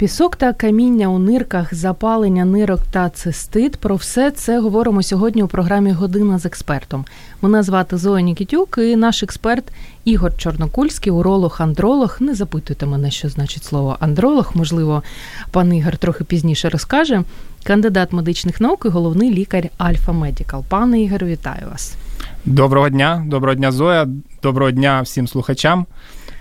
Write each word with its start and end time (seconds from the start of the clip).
Пісок 0.00 0.36
та 0.36 0.52
каміння 0.52 1.08
у 1.08 1.18
нирках, 1.18 1.74
запалення 1.74 2.44
нирок 2.44 2.80
та 2.90 3.08
цистит. 3.08 3.76
Про 3.76 3.96
все 3.96 4.30
це 4.30 4.60
говоримо 4.60 5.02
сьогодні 5.02 5.42
у 5.42 5.46
програмі 5.46 5.92
Година 5.92 6.38
з 6.38 6.46
експертом. 6.46 7.04
Мене 7.42 7.62
звати 7.62 7.96
Зоя 7.96 8.20
Нікітюк 8.20 8.78
і 8.78 8.96
наш 8.96 9.22
експерт 9.22 9.64
Ігор 10.04 10.36
Чорнокульський, 10.36 11.12
уролог-андролог. 11.12 12.16
Не 12.20 12.34
запитуйте 12.34 12.86
мене, 12.86 13.10
що 13.10 13.28
значить 13.28 13.64
слово 13.64 13.96
андролог. 14.00 14.50
Можливо, 14.54 15.02
пан 15.50 15.74
Ігор 15.74 15.96
трохи 15.96 16.24
пізніше 16.24 16.68
розкаже. 16.68 17.22
Кандидат 17.64 18.12
медичних 18.12 18.60
наук 18.60 18.82
і 18.86 18.88
головний 18.88 19.30
лікар 19.30 19.68
Альфа 19.78 20.12
Медікал. 20.12 20.64
Пане 20.68 21.02
Ігор, 21.02 21.24
вітаю 21.24 21.66
вас. 21.70 21.96
Доброго 22.44 22.88
дня, 22.88 23.24
доброго 23.26 23.54
дня, 23.54 23.72
Зоя. 23.72 24.08
Доброго 24.42 24.70
дня 24.70 25.02
всім 25.02 25.28
слухачам. 25.28 25.86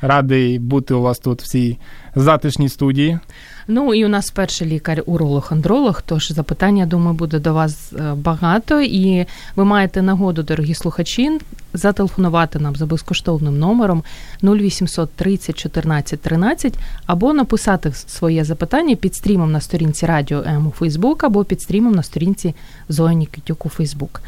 Радий 0.02 0.60
бути 0.60 0.94
у 0.94 1.02
вас 1.02 1.20
тут 1.20 1.42
в 1.42 1.48
цій 1.48 1.78
затишній 2.16 2.70
студії. 2.70 3.20
Ну 3.68 3.94
і 3.94 4.06
у 4.06 4.08
нас 4.08 4.32
перший 4.32 4.68
лікар, 4.68 5.04
уролог-андролог. 5.06 6.02
Тож 6.06 6.32
запитання, 6.32 6.86
думаю, 6.86 7.14
буде 7.14 7.40
до 7.40 7.54
вас 7.54 7.94
е, 7.94 8.14
багато, 8.14 8.82
і 8.82 9.26
ви 9.56 9.66
маєте 9.66 10.02
нагоду, 10.02 10.44
дорогі 10.44 10.74
слухачі, 10.74 11.40
зателефонувати 11.74 12.60
нам 12.60 12.76
за 12.76 12.86
безкоштовним 12.86 13.60
номером 13.60 14.04
0800 14.44 15.10
30 15.12 15.58
14 15.58 16.22
13 16.22 16.74
або 17.06 17.34
написати 17.34 17.92
своє 17.94 18.44
запитання 18.44 18.96
під 18.96 19.16
стрімом 19.16 19.52
на 19.52 19.62
сторінці 19.62 20.06
Радіо 20.06 20.44
М 20.44 20.68
у 20.68 20.72
Фейсбук 20.72 21.24
або 21.24 21.44
під 21.44 21.62
стрімом 21.62 21.94
на 21.94 22.04
сторінці 22.04 22.56
Зоя 22.90 23.14
Нікітюк 23.14 23.66
у 23.66 23.70
Фейсбук. 23.70 24.22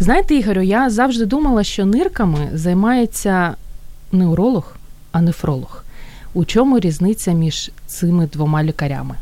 Знаєте, 0.00 0.34
Ігорю, 0.34 0.62
я 0.62 0.90
завжди 0.90 1.26
думала, 1.26 1.64
що 1.64 1.86
нирками 1.86 2.50
займається 2.54 3.54
не 4.12 4.26
уролог, 4.26 4.77
а 5.12 5.20
нефролог. 5.20 5.84
У 6.34 6.44
чому 6.44 6.80
різниця 6.80 7.32
між 7.32 7.70
цими 7.86 8.26
двома 8.26 8.62
лікарями? 8.62 9.14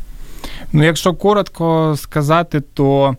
Ну, 0.73 0.83
якщо 0.83 1.13
коротко 1.13 1.95
сказати, 1.97 2.61
то 2.61 3.15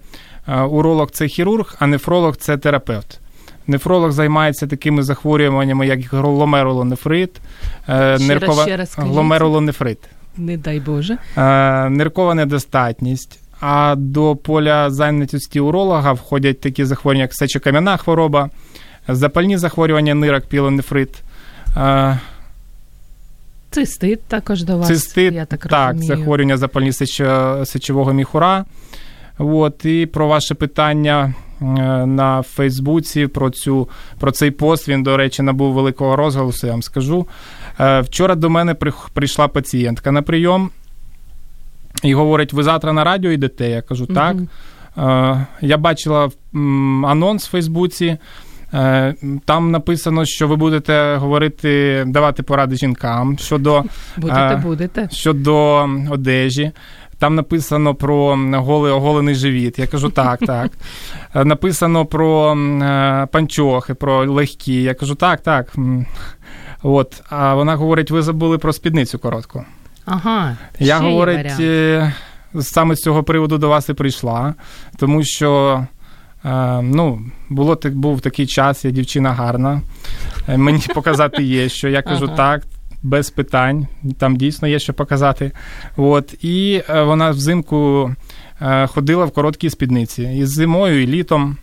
е, 0.48 0.60
уролог 0.60 1.10
це 1.10 1.28
хірург, 1.28 1.76
а 1.78 1.86
нефролог 1.86 2.36
це 2.36 2.56
терапевт. 2.56 3.20
Нефролог 3.66 4.10
займається 4.10 4.66
такими 4.66 5.02
захворюваннями, 5.02 5.86
як 5.86 6.00
гломерулонефрит, 6.00 7.30
е, 7.88 8.16
ще 8.18 8.28
ниркова... 8.28 8.56
раз, 8.56 8.66
ще 8.66 8.76
раз 8.76 8.94
гломерулонефрит. 8.96 9.98
Не 10.36 10.56
дай 10.56 10.80
Боже. 10.80 11.18
Е, 11.36 11.88
ниркова 11.90 12.34
недостатність. 12.34 13.40
А 13.60 13.94
до 13.96 14.36
поля 14.36 14.90
зайнятості 14.90 15.60
уролога 15.60 16.12
входять 16.12 16.60
такі 16.60 16.84
захворювання, 16.84 17.22
як 17.22 17.34
сечокам'яна 17.34 17.96
хвороба, 17.96 18.50
запальні 19.08 19.56
захворювання 19.56 20.14
нирок, 20.14 20.46
пілонефрит. 20.46 21.22
Цистит 23.70 24.22
також 24.22 24.62
до 24.62 24.78
вас. 24.78 24.88
Цистит, 24.88 25.34
я 25.34 25.44
так, 25.44 25.66
так 25.66 25.92
розумію. 25.92 26.16
захворювання 26.16 26.56
запальні 26.56 26.92
сечового 27.64 28.12
міхура. 28.12 28.64
От, 29.38 29.84
І 29.84 30.06
про 30.06 30.28
ваше 30.28 30.54
питання 30.54 31.34
е, 31.60 31.64
на 32.06 32.42
Фейсбуці 32.42 33.26
про 33.26 33.50
цю, 33.50 33.88
про 34.18 34.30
цей 34.30 34.50
пост, 34.50 34.88
він, 34.88 35.02
до 35.02 35.16
речі, 35.16 35.42
набув 35.42 35.72
великого 35.72 36.16
розголосу, 36.16 36.66
я 36.66 36.72
вам 36.72 36.82
скажу. 36.82 37.26
Е, 37.80 38.00
вчора 38.00 38.34
до 38.34 38.50
мене 38.50 38.74
прийшла 39.12 39.48
пацієнтка 39.48 40.12
на 40.12 40.22
прийом 40.22 40.70
і 42.02 42.14
говорить: 42.14 42.52
ви 42.52 42.62
завтра 42.62 42.92
на 42.92 43.04
радіо 43.04 43.30
йдете? 43.30 43.70
Я 43.70 43.82
кажу, 43.82 44.06
так. 44.06 44.36
Угу. 44.36 44.46
Я 45.60 45.76
бачила 45.78 46.30
анонс 47.04 47.46
в 47.46 47.50
Фейсбуці. 47.50 48.18
Е, 48.74 49.14
там 49.44 49.70
написано, 49.70 50.24
що 50.24 50.48
ви 50.48 50.56
будете 50.56 51.16
говорити, 51.16 52.04
давати 52.06 52.42
поради 52.42 52.76
жінкам 52.76 53.38
щодо 53.38 53.84
будете, 54.16 54.56
будете. 54.62 55.08
щодо 55.12 55.88
одежі. 56.10 56.72
Там 57.18 57.34
написано 57.34 57.94
про 57.94 58.36
голий 58.52 58.92
оголений 58.92 59.34
живіт. 59.34 59.78
Я 59.78 59.86
кажу, 59.86 60.08
так, 60.08 60.40
так. 60.40 60.70
Написано 61.46 62.06
про 62.06 62.56
панчохи, 63.32 63.94
про 63.94 64.32
легкі. 64.32 64.82
Я 64.82 64.94
кажу, 64.94 65.14
так, 65.14 65.40
так. 65.40 65.74
От. 66.82 67.22
А 67.30 67.54
вона 67.54 67.76
говорить: 67.76 68.10
ви 68.10 68.22
забули 68.22 68.58
про 68.58 68.72
спідницю 68.72 69.18
коротку. 69.18 69.64
Ага. 70.04 70.56
Я 70.78 70.98
говорить, 70.98 71.52
саме 72.60 72.94
з 72.94 72.98
цього 72.98 73.22
приводу 73.22 73.58
до 73.58 73.68
вас 73.68 73.88
і 73.88 73.94
прийшла, 73.94 74.54
тому 74.98 75.24
що. 75.24 75.86
Ну, 76.82 77.20
було 77.48 77.78
був 77.84 78.20
такий 78.20 78.46
час, 78.46 78.84
я 78.84 78.90
дівчина 78.90 79.32
гарна. 79.32 79.82
Е, 80.48 80.56
мені 80.56 80.82
показати 80.94 81.42
є, 81.42 81.68
що 81.68 81.88
я 81.88 82.02
кажу 82.02 82.24
ага. 82.24 82.36
так, 82.36 82.62
без 83.02 83.30
питань. 83.30 83.86
Там 84.18 84.36
дійсно 84.36 84.68
є 84.68 84.78
що 84.78 84.94
показати. 84.94 85.52
От. 85.96 86.44
І 86.44 86.82
е, 86.90 87.02
вона 87.02 87.30
взимку 87.30 88.10
е, 88.62 88.86
ходила 88.86 89.24
в 89.24 89.30
короткій 89.30 89.70
спідниці 89.70 90.22
і 90.22 90.44
зимою, 90.44 91.02
і 91.02 91.06
літом. 91.06 91.56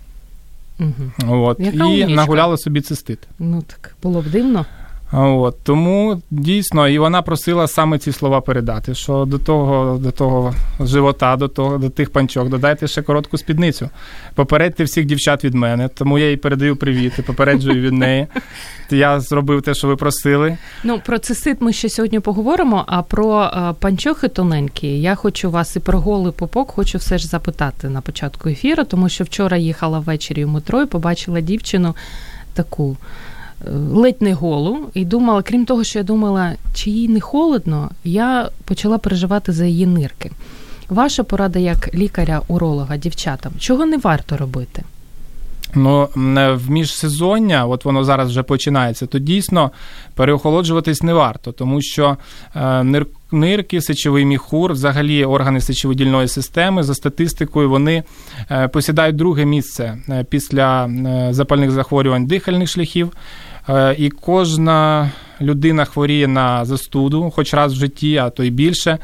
Угу. 0.80 1.46
От. 1.46 1.60
І 1.60 1.82
умнічка. 1.82 2.14
нагуляла 2.14 2.58
собі 2.58 2.82
цистит. 2.82 3.20
Ну 3.40 3.64
так 3.68 3.96
було 4.04 4.22
б 4.22 4.26
дивно. 4.30 4.66
От 5.12 5.64
тому 5.64 6.22
дійсно, 6.32 6.88
і 6.88 7.00
вона 7.00 7.22
просила 7.22 7.68
саме 7.68 7.98
ці 7.98 8.12
слова 8.12 8.42
передати: 8.42 8.96
що 8.96 9.26
до 9.26 9.38
того 9.38 9.98
до 9.98 10.12
того 10.12 10.54
живота, 10.80 11.36
до 11.36 11.48
того, 11.48 11.78
до 11.78 11.90
тих 11.90 12.10
панчок, 12.10 12.50
додайте 12.50 12.88
ще 12.88 13.02
коротку 13.02 13.38
спідницю. 13.38 13.90
Попередьте 14.36 14.84
всіх 14.84 15.06
дівчат 15.06 15.44
від 15.44 15.54
мене, 15.54 15.88
тому 15.88 16.20
я 16.20 16.30
їй 16.30 16.38
передаю 16.38 16.76
привіт 16.76 17.14
і 17.20 17.22
попереджую 17.22 17.82
від 17.82 17.94
неї. 17.94 18.28
Я 18.90 19.20
зробив 19.20 19.62
те, 19.62 19.74
що 19.74 19.88
ви 19.88 19.96
просили. 19.96 20.58
Ну 20.84 21.02
про 21.06 21.18
цисит 21.18 21.62
ми 21.62 21.74
ще 21.74 21.90
сьогодні 21.90 22.20
поговоримо. 22.20 22.84
А 22.88 23.02
про 23.02 23.44
е, 23.44 23.74
панчохи 23.80 24.28
тоненькі 24.28 25.02
я 25.02 25.16
хочу 25.16 25.52
вас 25.52 25.76
і 25.76 25.80
про 25.80 26.00
голий 26.00 26.32
попок, 26.32 26.72
хочу 26.72 26.98
все 26.98 27.18
ж 27.18 27.28
запитати 27.28 27.90
на 27.90 28.02
початку 28.02 28.50
ефіру, 28.50 28.84
тому 28.84 29.10
що 29.10 29.24
вчора 29.24 29.58
їхала 29.58 30.00
ввечері 30.00 30.46
в 30.46 30.50
метро 30.50 30.82
і 30.82 30.86
побачила 30.86 31.42
дівчину 31.42 31.96
таку 32.54 32.98
ледь 33.72 34.22
не 34.22 34.34
голу, 34.34 34.78
і 34.94 35.06
думала, 35.06 35.42
крім 35.42 35.66
того, 35.66 35.84
що 35.84 36.00
я 36.00 36.04
думала, 36.04 36.54
чи 36.74 36.90
їй 36.90 37.08
не 37.08 37.20
холодно, 37.20 37.90
я 38.04 38.50
почала 38.66 38.98
переживати 38.98 39.52
за 39.52 39.66
її 39.66 39.86
нирки. 39.86 40.32
Ваша 40.90 41.24
порада 41.24 41.60
як 41.60 41.96
лікаря-уролога 41.96 42.98
дівчатам, 42.98 43.52
чого 43.60 43.86
не 43.86 43.98
варто 43.98 44.38
робити? 44.38 44.84
Ну, 45.76 46.10
в 46.56 46.70
міжсезоння, 46.70 47.66
от 47.66 47.86
воно 47.86 48.04
зараз 48.04 48.30
вже 48.30 48.44
починається, 48.44 49.06
то 49.06 49.20
дійсно 49.20 49.72
переохолоджуватись 50.14 51.04
не 51.04 51.14
варто, 51.14 51.52
тому 51.52 51.82
що 51.82 52.18
е, 52.56 53.06
нирки, 53.32 53.82
сечовий 53.82 54.26
міхур, 54.26 54.74
взагалі 54.74 55.26
органи 55.26 55.62
сечовидільної 55.62 56.28
системи, 56.28 56.84
за 56.84 56.96
статистикою, 56.96 57.70
вони 57.70 58.04
е, 58.52 58.68
посідають 58.68 59.16
друге 59.16 59.46
місце 59.46 59.98
е, 60.10 60.26
після 60.30 60.90
запальних 61.30 61.72
захворювань 61.72 62.26
дихальних 62.26 62.70
шляхів. 62.70 63.12
Е, 63.70 63.96
і 63.98 64.10
кожна 64.10 65.12
людина 65.42 65.86
хворіє 65.86 66.28
на 66.28 66.66
застуду, 66.66 67.32
хоч 67.36 67.54
раз 67.54 67.74
в 67.74 67.76
житті, 67.76 68.18
а 68.18 68.30
то 68.30 68.44
й 68.44 68.50
більше. 68.50 68.98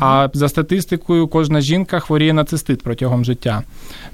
А 0.00 0.28
за 0.32 0.48
статистикою, 0.48 1.28
кожна 1.28 1.60
жінка 1.60 2.00
хворіє 2.00 2.32
на 2.32 2.44
цистит 2.44 2.82
протягом 2.82 3.24
життя. 3.24 3.62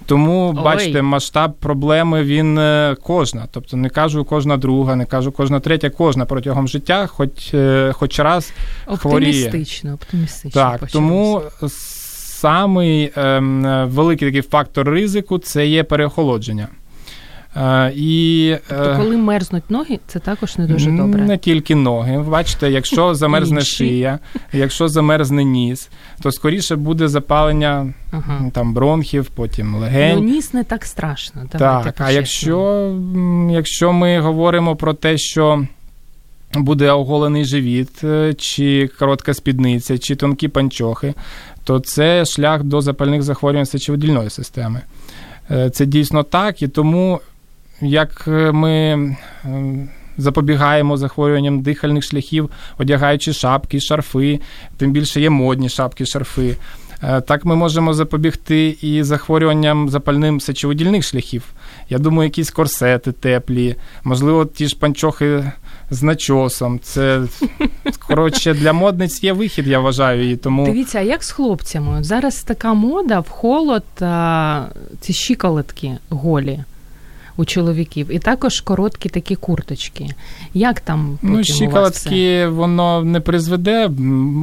Тому, 0.07 0.55
Ой. 0.57 0.65
бачите, 0.65 1.03
масштаб 1.03 1.55
проблеми 1.55 2.23
він 2.23 2.59
е, 2.59 2.97
кожна. 3.03 3.47
Тобто 3.51 3.77
не 3.77 3.89
кажу 3.89 4.25
кожна 4.25 4.57
друга, 4.57 4.97
не 4.97 5.05
кажу 5.05 5.33
кожна 5.33 5.61
третя, 5.61 5.91
кожна 5.91 6.25
протягом 6.25 6.69
життя, 6.69 7.07
хоч 7.07 7.55
е, 7.55 7.93
хоч 7.95 8.19
раз 8.19 8.53
хворіє. 8.87 9.47
Оптимістично, 9.47 9.95
оптимістично. 9.95 10.51
Так, 10.51 10.81
почалося. 10.81 10.93
тому 10.93 11.43
самий 12.41 13.13
ем, 13.17 13.89
великий 13.89 14.29
такий 14.29 14.43
фактор 14.43 14.89
ризику 14.89 15.39
це 15.39 15.67
є 15.67 15.85
переохолодження. 15.85 16.69
Е, 17.57 17.93
і, 17.97 18.57
тобто, 18.69 18.97
коли 18.97 19.17
мерзнуть 19.17 19.71
ноги, 19.71 19.99
це 20.07 20.19
також 20.19 20.59
не 20.59 20.67
дуже 20.67 20.91
добре. 20.91 21.23
Не 21.23 21.39
тільки 21.39 21.75
ноги. 21.75 22.19
Бачите, 22.19 22.71
якщо 22.71 23.15
замерзне 23.21 23.61
шия, 23.61 24.19
якщо 24.53 24.89
замерзне 24.89 25.45
ніс, 25.45 25.89
то 26.23 26.33
скоріше 26.33 26.77
буде 26.77 27.09
запалення 27.09 27.93
ага. 28.11 28.51
там 28.53 28.75
бронхів, 28.75 29.27
потім 29.27 29.75
легень. 29.75 30.19
Ну, 30.19 30.25
ніс 30.25 30.55
не 30.55 30.65
так 30.65 30.85
страшно. 30.85 31.43
Так, 31.51 31.95
а 31.99 32.11
якщо, 32.11 32.93
якщо 33.51 33.93
ми 33.93 34.21
говоримо 34.21 34.77
про 34.77 34.95
те, 34.95 35.19
що 35.19 35.65
буде 36.55 36.91
оголений 36.91 37.45
живіт, 37.45 38.05
е, 38.05 38.35
чи 38.35 38.91
коротка 38.99 39.35
спідниця, 39.35 39.99
чи 39.99 40.17
тонкі 40.17 40.49
панчохи, 40.49 41.15
то 41.65 41.81
це 41.81 42.25
шлях 42.25 42.63
до 42.63 42.81
запальних 42.81 43.23
захворювань 43.23 43.67
сечовидільної 43.67 44.31
системи. 44.31 44.81
Е, 45.51 45.71
це 45.71 45.87
дійсно 45.87 46.23
так, 46.23 46.63
і 46.63 46.69
тому 46.69 47.21
як 47.81 48.25
ми 48.53 49.17
запобігаємо 50.17 50.97
захворюванням 50.97 51.61
дихальних 51.61 52.05
шляхів, 52.05 52.51
одягаючи 52.79 53.33
шапки, 53.33 53.81
шарфи, 53.81 54.41
тим 54.77 54.93
більше 54.93 55.21
є 55.21 55.31
модні 55.31 55.69
шапки, 55.69 56.07
шарфи. 56.07 56.57
Е, 57.03 57.21
так 57.21 57.45
ми 57.45 57.57
можемо 57.57 57.95
запобігти 57.95 58.77
і 58.81 59.03
захворюванням 59.03 59.89
запальним 59.89 60.41
сечовидільних 60.41 61.05
шляхів. 61.05 61.45
Я 61.89 61.99
думаю, 61.99 62.27
якісь 62.27 62.51
корсети 62.51 63.13
теплі, 63.13 63.77
можливо, 64.05 64.47
ті 64.47 64.67
ж 64.67 64.77
панчохи 64.79 65.53
з 65.91 66.03
начосом. 66.03 66.81
Це 66.83 67.23
коротше 68.09 68.55
для 68.55 68.73
модниць 68.73 69.23
є 69.23 69.33
вихід, 69.33 69.67
я 69.67 69.81
вважаю. 69.81 70.31
і 70.31 70.37
тому... 70.37 70.67
Дивіться, 70.67 70.99
а 70.99 71.03
як 71.03 71.25
з 71.25 71.31
хлопцями? 71.31 72.05
Зараз 72.05 72.43
така 72.43 72.75
мода 72.75 73.21
в 73.21 73.29
холод 73.29 73.85
а, 74.01 74.65
ці 75.01 75.13
щиколотки 75.13 75.99
голі 76.09 76.65
у 77.41 77.45
чоловіків, 77.45 78.07
і 78.11 78.19
також 78.19 78.61
короткі 78.61 79.09
такі 79.09 79.37
курточки. 79.37 80.07
Як 80.55 80.81
там 80.81 81.19
потім 81.21 81.37
ну 81.37 81.45
щиколотки 81.45 82.47
воно 82.47 83.05
не 83.05 83.21
призведе. 83.21 83.91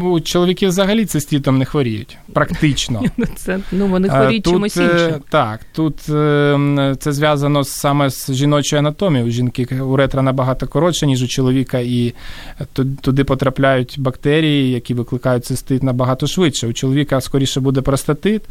У 0.03 0.19
чоловіків 0.19 0.69
взагалі 0.69 1.05
це 1.05 1.17
цистітом 1.19 1.57
не 1.57 1.65
хворіють. 1.65 2.17
Практично. 2.33 3.03
Ну, 3.17 3.25
це 3.35 3.59
ну 3.71 3.87
вони 3.87 4.09
хворіють 4.09 4.43
тут, 4.43 4.53
чимось 4.53 4.77
іншим. 4.77 5.13
Так, 5.29 5.59
тут 5.73 6.09
ем, 6.09 6.95
це 6.99 7.11
зв'язано 7.11 7.63
саме 7.63 8.09
з 8.09 8.33
жіночою 8.33 8.79
анатомією. 8.79 9.29
У 9.29 9.31
жінки 9.31 9.81
уретра 9.81 10.21
набагато 10.21 10.67
коротша, 10.67 11.05
ніж 11.05 11.23
у 11.23 11.27
чоловіка, 11.27 11.79
і 11.79 12.13
туди 13.01 13.23
потрапляють 13.23 13.95
бактерії, 13.99 14.71
які 14.71 14.93
викликають 14.93 15.45
цистит 15.45 15.83
набагато 15.83 16.27
швидше. 16.27 16.67
У 16.67 16.73
чоловіка 16.73 17.21
скоріше 17.21 17.59
буде 17.59 17.81
простатит. 17.81 18.41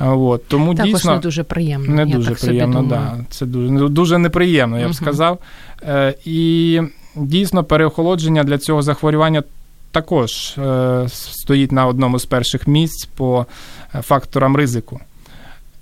От, 0.00 0.48
тому 0.48 0.74
Також 0.74 0.92
дійсно 0.92 1.12
не 1.12 1.18
дуже 1.18 1.42
приємно. 1.42 1.94
Не 1.94 2.10
я 2.10 2.16
дуже 2.16 2.30
так 2.30 2.40
приємно, 2.40 2.82
да. 2.82 3.18
Це 3.30 3.46
дуже 3.46 3.88
дуже 3.88 4.18
неприємно, 4.18 4.80
я 4.80 4.88
б 4.88 4.94
сказав. 4.94 5.38
Е, 5.82 6.14
І 6.24 6.80
дійсно 7.16 7.64
переохолодження 7.64 8.44
для 8.44 8.58
цього 8.58 8.82
захворювання 8.82 9.42
також 9.90 10.58
е, 10.58 11.06
стоїть 11.08 11.72
на 11.72 11.86
одному 11.86 12.18
з 12.18 12.26
перших 12.26 12.66
місць 12.66 13.04
по 13.16 13.46
е, 13.94 14.02
факторам 14.02 14.56
ризику. 14.56 15.00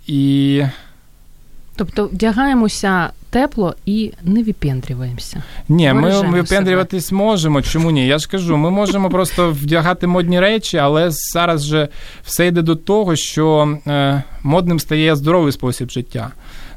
І 0.07 0.63
Тобто 1.77 2.07
вдягаємося 2.07 3.11
тепло 3.31 3.75
і 3.87 4.13
не 4.23 4.43
випендрюємося. 4.43 5.43
Ні, 5.69 5.93
ми 5.93 6.23
випендрюватись 6.23 7.13
можемо. 7.13 7.63
Чому 7.63 7.91
ні? 7.91 8.07
Я 8.07 8.19
ж 8.19 8.29
кажу, 8.29 8.57
ми 8.57 8.71
можемо 8.71 9.11
просто 9.11 9.51
вдягати 9.51 10.07
модні 10.07 10.41
речі, 10.41 10.77
але 10.77 11.11
зараз 11.11 11.65
же 11.65 11.89
все 12.25 12.47
йде 12.47 12.63
до 12.63 12.77
того, 12.77 13.17
що 13.17 13.79
е, 13.87 14.23
модним 14.43 14.81
стає 14.81 15.17
здоровий 15.17 15.53
спосіб 15.53 15.91
життя. 15.91 16.31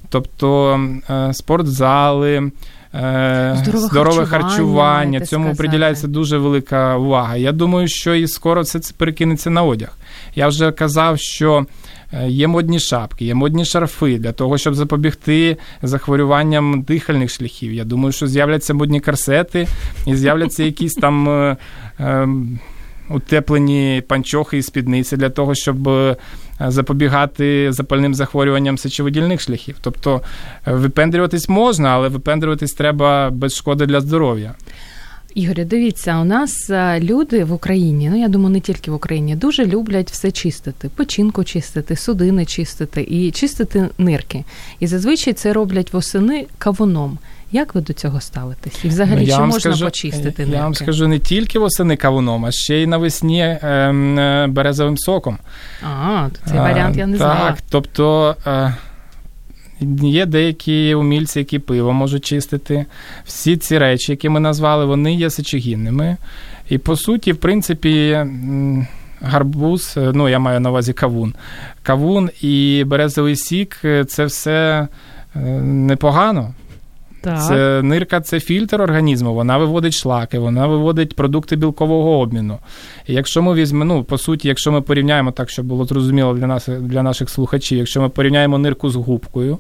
Тобто 0.10 0.80
е, 1.10 1.34
спортзали. 1.34 2.52
Е, 2.94 3.58
здорове, 3.64 3.88
здорове 3.88 4.26
харчування, 4.26 4.48
харчування 4.48 5.20
цьому 5.20 5.46
сказати. 5.46 5.58
приділяється 5.58 6.08
дуже 6.08 6.38
велика 6.38 6.98
увага. 6.98 7.38
Я 7.38 7.52
думаю, 7.52 7.88
що 7.88 8.16
і 8.16 8.28
скоро 8.28 8.62
все 8.62 8.80
це 8.80 8.94
перекинеться 8.98 9.50
на 9.50 9.64
одяг. 9.64 9.98
Я 10.36 10.48
вже 10.48 10.72
казав, 10.72 11.20
що 11.20 11.66
Е, 12.14 12.30
є 12.30 12.48
модні 12.48 12.80
шапки, 12.80 13.26
є 13.26 13.34
модні 13.34 13.66
шарфи 13.66 14.20
для 14.20 14.32
того, 14.32 14.58
щоб 14.58 14.76
запобігти 14.76 15.58
захворюванням 15.82 16.82
дихальних 16.82 17.30
шляхів. 17.30 17.74
Я 17.74 17.84
думаю, 17.84 18.12
що 18.12 18.28
з'являться 18.28 18.74
модні 18.74 19.00
корсети 19.00 19.68
і 20.06 20.16
з'являться 20.16 20.64
якісь 20.64 20.94
там. 20.94 21.30
Е, 21.30 21.58
е, 22.00 22.28
утеплені 23.10 24.04
панчохи 24.08 24.58
і 24.58 24.62
спідниці 24.62 25.18
для 25.18 25.30
того, 25.30 25.56
щоб 25.56 25.90
запобігати 26.68 27.72
запальним 27.72 28.14
захворюванням 28.14 28.78
сечовидільних 28.78 29.42
шляхів. 29.42 29.76
Тобто 29.82 30.22
випендрюватись 30.66 31.50
можна, 31.50 31.90
але 31.90 32.08
випендрюватись 32.08 32.74
треба 32.74 33.30
без 33.30 33.56
шкоди 33.56 33.86
для 33.86 34.02
здоров'я. 34.02 34.56
Ігорю, 35.36 35.64
дивіться, 35.66 36.20
у 36.22 36.24
нас 36.24 36.70
е, 36.70 37.00
люди 37.00 37.44
в 37.44 37.54
Україні, 37.54 38.10
ну 38.10 38.20
я 38.20 38.28
думаю, 38.28 38.54
не 38.54 38.60
тільки 38.60 38.92
в 38.92 38.94
Україні, 38.94 39.36
дуже 39.36 39.66
люблять 39.66 40.12
все 40.12 40.32
чистити, 40.32 40.90
печінку 40.96 41.44
чистити, 41.44 41.96
судини 41.96 42.46
чистити 42.46 43.02
і 43.10 43.32
чистити 43.32 43.90
нирки. 43.98 44.44
І 44.80 44.88
зазвичай 44.88 45.34
це 45.34 45.54
роблять 45.54 45.94
восени 45.94 46.46
кавуном. 46.58 47.18
Як 47.52 47.76
ви 47.76 47.82
до 47.82 47.94
цього 47.94 48.22
ставитесь? 48.22 48.86
І 48.86 48.88
взагалі 48.88 49.20
ну, 49.20 49.36
чи 49.36 49.40
можна 49.42 49.60
скажу, 49.60 49.86
почистити? 49.86 50.48
Я 50.52 50.62
вам 50.62 50.76
скажу 50.76 51.08
не 51.08 51.20
тільки 51.20 51.60
восени 51.60 51.96
кавуном, 51.96 52.46
а 52.46 52.52
ще 52.52 52.78
й 52.78 52.88
навесні 52.88 53.58
ем, 53.62 54.20
е, 54.20 54.48
березовим 54.48 54.98
соком. 54.98 55.38
А, 55.84 56.30
то 56.34 56.50
цей 56.50 56.60
варіант 56.60 56.98
я 56.98 57.08
не 57.08 57.18
знала. 57.18 57.50
Так, 57.50 57.58
тобто. 57.70 58.36
Е, 58.48 58.76
Є 60.02 60.26
деякі 60.26 60.96
умільці, 60.96 61.40
які 61.40 61.60
пиво 61.60 61.94
можуть 61.94 62.26
чистити. 62.26 62.86
Всі 63.26 63.58
ці 63.58 63.78
речі, 63.78 64.12
які 64.12 64.30
ми 64.30 64.40
назвали, 64.40 64.86
вони 64.86 65.14
є 65.14 65.30
сечогінними. 65.30 66.18
І 66.70 66.78
по 66.78 66.96
суті, 66.96 67.32
в 67.32 67.38
принципі, 67.38 68.26
гарбуз, 69.22 69.98
ну 70.14 70.30
я 70.30 70.40
маю 70.40 70.60
на 70.60 70.70
увазі 70.70 70.94
кавун. 70.94 71.34
Кавун 71.84 72.30
і 72.42 72.84
березовий 72.88 73.36
сік 73.36 73.80
це 74.08 74.26
все 74.26 74.88
е, 75.36 75.40
непогано. 75.62 76.54
Так. 77.22 77.44
Це 77.48 77.82
нирка 77.84 78.22
це 78.22 78.40
фільтр 78.40 78.82
організму, 78.82 79.34
вона 79.34 79.58
виводить 79.58 79.94
шлаки, 79.94 80.40
вона 80.40 80.68
виводить 80.68 81.16
продукти 81.16 81.56
білкового 81.56 82.20
обміну. 82.20 82.58
І 83.08 83.14
якщо 83.14 83.42
ми 83.42 83.54
візьмемо, 83.54 83.86
ну, 83.86 84.04
по 84.04 84.18
суті, 84.18 84.48
якщо 84.48 84.72
ми 84.72 84.82
порівняємо 84.82 85.32
так, 85.32 85.50
щоб 85.50 85.66
було 85.66 85.86
зрозуміло 85.86 86.34
для 86.34 86.48
нас, 86.48 86.68
для 86.68 87.04
наших 87.04 87.30
слухачів, 87.30 87.78
якщо 87.78 88.02
ми 88.02 88.10
порівняємо 88.10 88.58
нирку 88.58 88.90
з 88.90 88.96
губкою, 88.96 89.58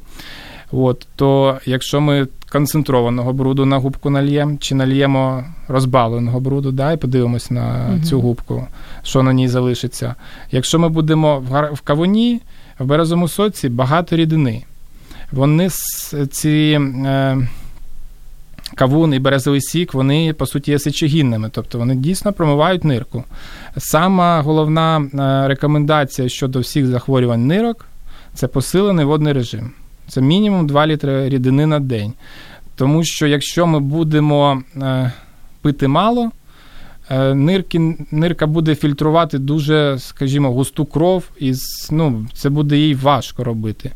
от, 0.71 1.07
то 1.15 1.59
якщо 1.65 2.01
ми 2.01 2.27
концентрованого 2.51 3.33
бруду 3.33 3.65
на 3.65 3.77
губку 3.77 4.09
нальємо, 4.09 4.57
чи 4.59 4.75
нальємо 4.75 5.43
розбавленого 5.67 6.39
бруду, 6.39 6.71
да, 6.71 6.91
і 6.91 6.97
подивимось 6.97 7.51
на 7.51 7.89
угу. 7.89 8.03
цю 8.03 8.21
губку, 8.21 8.67
що 9.03 9.23
на 9.23 9.33
ній 9.33 9.47
залишиться. 9.47 10.15
Якщо 10.51 10.79
ми 10.79 10.89
будемо 10.89 11.39
в 11.73 11.81
кавуні, 11.81 12.41
в 12.79 12.85
березому 12.85 13.27
соці 13.27 13.69
багато 13.69 14.15
рідини 14.15 14.63
вони 15.31 15.69
ці. 16.31 16.79
Е, 17.05 17.47
Кавун 18.75 19.13
і 19.13 19.19
березовий 19.19 19.61
сік, 19.61 19.93
вони, 19.93 20.33
по 20.33 20.45
суті, 20.45 20.71
є 20.71 20.79
сечогінними, 20.79 21.49
тобто 21.53 21.77
вони 21.77 21.95
дійсно 21.95 22.33
промивають 22.33 22.83
нирку. 22.83 23.23
Сама 23.77 24.41
головна 24.41 24.99
е, 24.99 25.47
рекомендація 25.47 26.29
щодо 26.29 26.59
всіх 26.59 26.87
захворювань 26.87 27.47
нирок 27.47 27.85
це 28.33 28.47
посилений 28.47 29.05
водний 29.05 29.33
режим. 29.33 29.71
Це 30.07 30.21
мінімум 30.21 30.67
2 30.67 30.87
літри 30.87 31.29
рідини 31.29 31.65
на 31.65 31.79
день. 31.79 32.13
Тому 32.75 33.03
що 33.03 33.27
якщо 33.27 33.67
ми 33.67 33.79
будемо 33.79 34.63
е, 34.75 35.11
пити 35.61 35.87
мало, 35.87 36.31
нирки, 37.33 37.97
нирка 38.11 38.47
буде 38.47 38.75
фільтрувати 38.75 39.37
дуже, 39.37 39.99
скажімо, 39.99 40.51
густу 40.51 40.85
кров, 40.85 41.23
і 41.39 41.53
ну, 41.91 42.27
це 42.33 42.49
буде 42.49 42.77
їй 42.77 42.95
важко 42.95 43.43
робити 43.43 43.91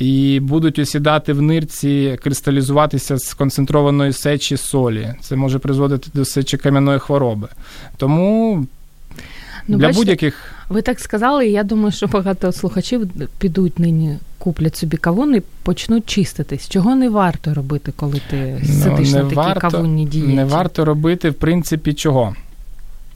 і 0.00 0.40
будуть 0.40 0.78
осідати 0.78 1.32
в 1.32 1.42
нирці, 1.42 2.18
кристалізуватися 2.22 3.18
з 3.18 3.34
концентрованої 3.34 4.12
сечі 4.12 4.56
солі. 4.56 5.14
Це 5.20 5.36
може 5.36 5.58
призводити 5.58 6.10
до 6.14 6.24
сечокам'яної 6.24 6.98
хвороби. 6.98 7.48
Тому 7.96 8.66
ну, 9.68 9.78
для 9.78 9.86
бачите, 9.86 10.00
будь-яких. 10.00 10.52
Ви 10.68 10.82
так 10.82 11.00
сказали, 11.00 11.46
і 11.46 11.52
я 11.52 11.64
думаю, 11.64 11.92
що 11.92 12.06
багато 12.06 12.52
слухачів 12.52 13.10
підуть 13.38 13.78
нині, 13.78 14.18
куплять 14.38 14.76
собі 14.76 14.96
кавун 14.96 15.34
і 15.34 15.42
почнуть 15.62 16.06
чиститись. 16.06 16.68
Чого 16.68 16.94
не 16.94 17.08
варто 17.08 17.54
робити, 17.54 17.92
коли 17.96 18.20
ти 18.30 18.62
ну, 18.62 18.82
сидиш 18.82 19.12
на 19.12 19.22
такій 19.22 19.34
варто, 19.34 19.60
кавунній 19.60 20.06
дієті? 20.06 20.32
Не 20.32 20.44
варто 20.44 20.84
робити, 20.84 21.30
в 21.30 21.34
принципі, 21.34 21.92
чого? 21.92 22.34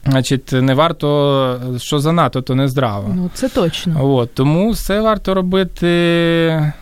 Значить, 0.05 0.51
не 0.51 0.73
варто, 0.73 1.59
що 1.77 1.99
занадто, 1.99 2.41
то 2.41 2.55
не 2.55 2.67
здраво. 2.67 3.13
Ну, 3.15 3.29
це 3.33 3.49
точно. 3.49 4.15
От, 4.15 4.33
Тому 4.33 4.71
все 4.71 5.01
варто 5.01 5.33
робити 5.33 6.73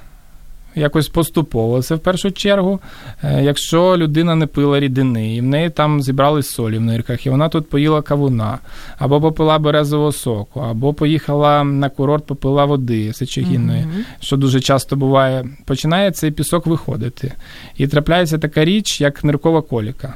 якось 0.75 1.07
поступово. 1.07 1.81
Це 1.81 1.95
в 1.95 1.99
першу 1.99 2.31
чергу. 2.31 2.79
Е, 3.23 3.43
якщо 3.43 3.97
людина 3.97 4.35
не 4.35 4.47
пила 4.47 4.79
рідини, 4.79 5.35
і 5.35 5.41
в 5.41 5.43
неї 5.43 5.69
там 5.69 6.01
зібрались 6.01 6.49
солі 6.49 6.77
в 6.77 6.81
нирках, 6.81 7.25
і 7.25 7.29
вона 7.29 7.49
тут 7.49 7.69
поїла 7.69 8.01
кавуна, 8.01 8.59
або 8.97 9.21
попила 9.21 9.59
березового 9.59 10.11
соку, 10.11 10.59
або 10.59 10.93
поїхала 10.93 11.63
на 11.63 11.89
курорт, 11.89 12.25
попила 12.25 12.65
води 12.65 13.13
сечогінної, 13.13 13.81
mm 13.81 13.89
що 14.19 14.37
дуже 14.37 14.59
часто 14.59 14.95
буває, 14.95 15.45
починає 15.65 16.11
цей 16.11 16.31
пісок 16.31 16.65
виходити. 16.65 17.31
І 17.77 17.87
трапляється 17.87 18.37
така 18.37 18.65
річ, 18.65 19.01
як 19.01 19.23
ниркова 19.23 19.61
коліка. 19.61 20.13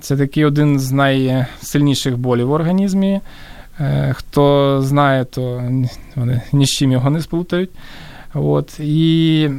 Це 0.00 0.16
такий 0.16 0.44
один 0.44 0.80
з 0.80 0.92
найсильніших 0.92 2.18
болів 2.18 2.46
в 2.46 2.52
організмі. 2.52 3.20
Е, 3.80 4.14
хто 4.16 4.78
знає, 4.82 5.24
то 5.24 5.70
вони 6.16 6.42
ні 6.52 6.66
з 6.66 6.70
чим 6.70 6.92
його 6.92 7.10
не 7.10 7.20
сплутають. 7.20 7.70
От. 8.34 8.80
І 8.80 9.50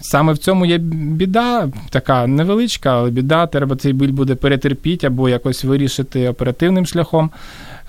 Саме 0.00 0.32
в 0.32 0.38
цьому 0.38 0.66
є 0.66 0.78
біда, 0.78 1.68
така 1.90 2.26
невеличка, 2.26 2.98
але 2.98 3.10
біда, 3.10 3.46
треба 3.46 3.76
цей 3.76 3.92
біль 3.92 4.12
буде 4.12 4.34
перетерпіти 4.34 5.06
або 5.06 5.28
якось 5.28 5.64
вирішити 5.64 6.28
оперативним 6.28 6.86
шляхом. 6.86 7.30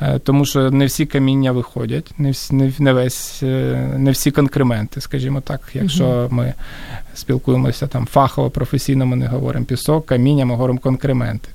Е, 0.01 0.20
тому 0.20 0.46
що 0.46 0.72
не 0.72 0.86
всі 0.86 1.06
каміння 1.06 1.51
виходять, 1.51 2.12
не 2.18 2.32
всі, 2.32 2.56
не, 2.56 2.72
не 2.80 2.94
весь, 2.94 3.44
е, 3.44 3.94
не 3.98 4.12
всі 4.12 4.32
конкременти, 4.32 5.01
скажімо 5.01 5.42
так. 5.42 5.62
Якщо 5.74 6.27
ми 6.32 6.54
спілкуємося 7.13 7.88
там 7.88 8.06
фахово, 8.06 8.50
професійно, 8.50 9.06
ми 9.06 9.16
не 9.16 9.27
говоримо 9.27 9.66
пісок, 9.66 10.06
каміння, 10.06 10.46
ми 10.46 10.51
говоримо 10.51 10.80
конкременти. 10.80 11.50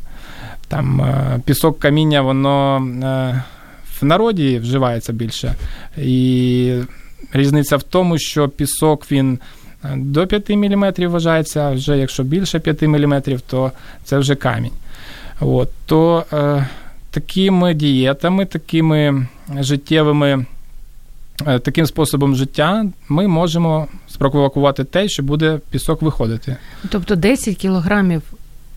Там 0.69 1.01
е, 1.01 1.41
пісок, 1.45 1.79
каміння, 1.79 2.23
воно 2.23 2.79
в 4.01 4.05
народі 4.05 4.59
вживається 4.59 5.13
більше. 5.13 5.55
І 5.99 6.75
різниця 7.33 7.77
в 7.77 7.83
тому, 7.83 8.19
що 8.19 8.49
пісок 8.49 9.13
він. 9.13 9.39
До 9.97 10.27
5 10.27 10.51
мм 10.51 10.93
вважається, 10.99 11.61
а 11.61 11.71
вже 11.73 11.99
якщо 11.99 12.23
більше 12.23 12.59
5 12.59 12.83
мм, 12.83 13.23
то 13.47 13.73
це 14.05 14.19
вже 14.19 14.35
камінь. 14.35 14.73
От, 15.41 15.69
То 15.87 16.25
такими 17.13 17.75
дієтами, 17.75 18.47
такими 18.47 19.27
життєвими, 19.61 20.47
е, 21.47 21.59
таким 21.59 21.87
способом 21.87 22.37
життя 22.37 22.87
ми 23.09 23.29
можемо 23.29 23.87
спровокувати 24.09 24.85
те, 24.85 25.09
що 25.09 25.23
буде 25.23 25.61
пісок 25.71 26.03
виходити. 26.03 26.57
Тобто 26.89 27.17
10 27.17 27.57
кілограмів 27.57 28.23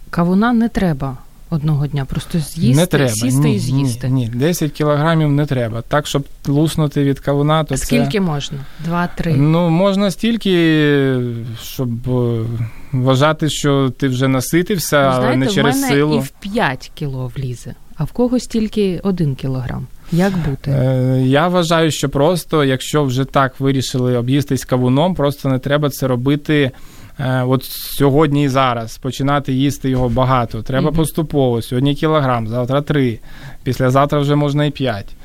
кавуна 0.09 0.53
не 0.53 0.69
треба. 0.69 1.17
Одного 1.49 1.87
дня 1.87 2.05
просто 2.05 2.39
з'їсти, 2.39 2.81
не 2.81 2.85
треба. 2.85 3.09
сісти 3.09 3.39
ні, 3.39 3.55
і 3.55 3.59
з'їсти. 3.59 4.09
Ні, 4.09 4.29
ні, 4.29 4.29
10 4.29 4.71
кілограмів 4.71 5.31
не 5.31 5.45
треба. 5.45 5.81
Так, 5.81 6.07
щоб 6.07 6.25
луснути 6.47 7.03
від 7.03 7.19
кавуна, 7.19 7.63
то 7.63 7.77
скільки 7.77 8.11
це... 8.11 8.19
можна? 8.19 8.57
Два-три? 8.85 9.35
Ну, 9.35 9.69
можна 9.69 10.11
стільки, 10.11 11.17
щоб 11.63 12.09
е, 12.09 12.45
вважати, 12.91 13.49
що 13.49 13.89
ти 13.89 14.07
вже 14.07 14.27
наситився, 14.27 15.01
ну, 15.01 15.07
але 15.15 15.35
не 15.35 15.47
через 15.47 15.75
в 15.75 15.81
мене 15.81 15.87
силу. 15.87 16.15
і 16.15 16.19
в 16.19 16.29
5 16.29 16.91
кіло 16.95 17.31
влізе 17.35 17.75
а 17.97 18.03
в 18.03 18.11
когось 18.11 18.47
тільки 18.47 18.99
один 19.03 19.35
кілограм. 19.35 19.87
Як 20.11 20.33
бути? 20.37 20.71
Е, 20.71 21.21
я 21.25 21.47
вважаю, 21.47 21.91
що 21.91 22.09
просто, 22.09 22.63
якщо 22.63 23.03
вже 23.03 23.25
так 23.25 23.59
вирішили 23.59 24.17
об'їстись 24.17 24.65
кавуном, 24.65 25.15
просто 25.15 25.49
не 25.49 25.59
треба 25.59 25.89
це 25.89 26.07
робити. 26.07 26.71
Е, 27.19 27.43
от 27.43 27.63
сьогодні 27.97 28.43
і 28.43 28.49
зараз 28.49 28.97
починати 28.97 29.53
їсти 29.53 29.89
його 29.89 30.09
багато. 30.09 30.61
Треба 30.61 30.89
mm 30.89 30.95
поступово. 30.95 31.61
Сьогодні 31.61 31.95
кілограм, 31.95 32.47
завтра 32.47 32.81
три, 32.81 33.19
післязавтра 33.63 34.19
вже 34.19 34.35
можна 34.35 34.65
і 34.65 34.71
п'ять. 34.71 35.15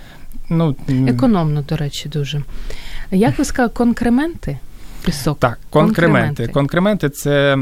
Ну, 0.48 0.76
Економно, 1.08 1.62
до 1.68 1.76
речі, 1.76 2.08
дуже. 2.08 2.42
Як 3.10 3.38
ви 3.38 3.44
сказали, 3.44 3.72
конкременти? 3.74 4.58
Пісок? 5.04 5.38
Так, 5.38 5.58
конкременти. 5.70 6.48
Конкременти 6.48 7.08
це 7.08 7.56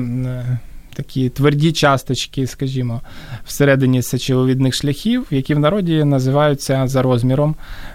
такі 0.98 1.28
тверді 1.28 1.72
часточки, 1.72 2.46
скажімо, 2.46 3.00
всередині 3.44 4.02
сечовидних 4.02 4.74
шляхів, 4.74 5.26
які 5.30 5.54
в 5.54 5.58
народі 5.58 6.04
називаються 6.04 6.86
за 6.86 7.02
розміром 7.02 7.54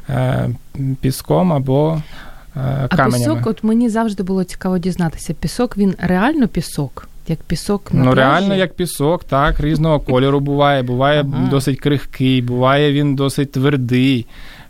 е, 0.09 0.49
піском 1.01 1.53
або 1.53 2.01
е, 2.55 2.87
каменями. 2.87 3.33
А 3.33 3.35
пісок, 3.35 3.47
от 3.47 3.63
мені 3.63 3.89
завжди 3.89 4.23
було 4.23 4.43
цікаво 4.43 4.77
дізнатися, 4.77 5.33
пісок 5.33 5.77
він 5.77 5.95
реально 5.99 6.47
пісок? 6.47 7.07
Як 7.27 7.39
пісок 7.39 7.93
на 7.93 8.03
Ну, 8.03 8.11
пляжі? 8.11 8.19
реально, 8.19 8.55
як 8.55 8.73
пісок, 8.73 9.23
так, 9.23 9.59
різного 9.59 9.99
кольору 9.99 10.39
буває. 10.39 10.83
Буває 10.83 11.25
ага. 11.33 11.47
досить 11.49 11.79
крихкий, 11.79 12.41
буває 12.41 12.93
він 12.93 13.15
досить 13.15 13.51
твердий. 13.51 14.25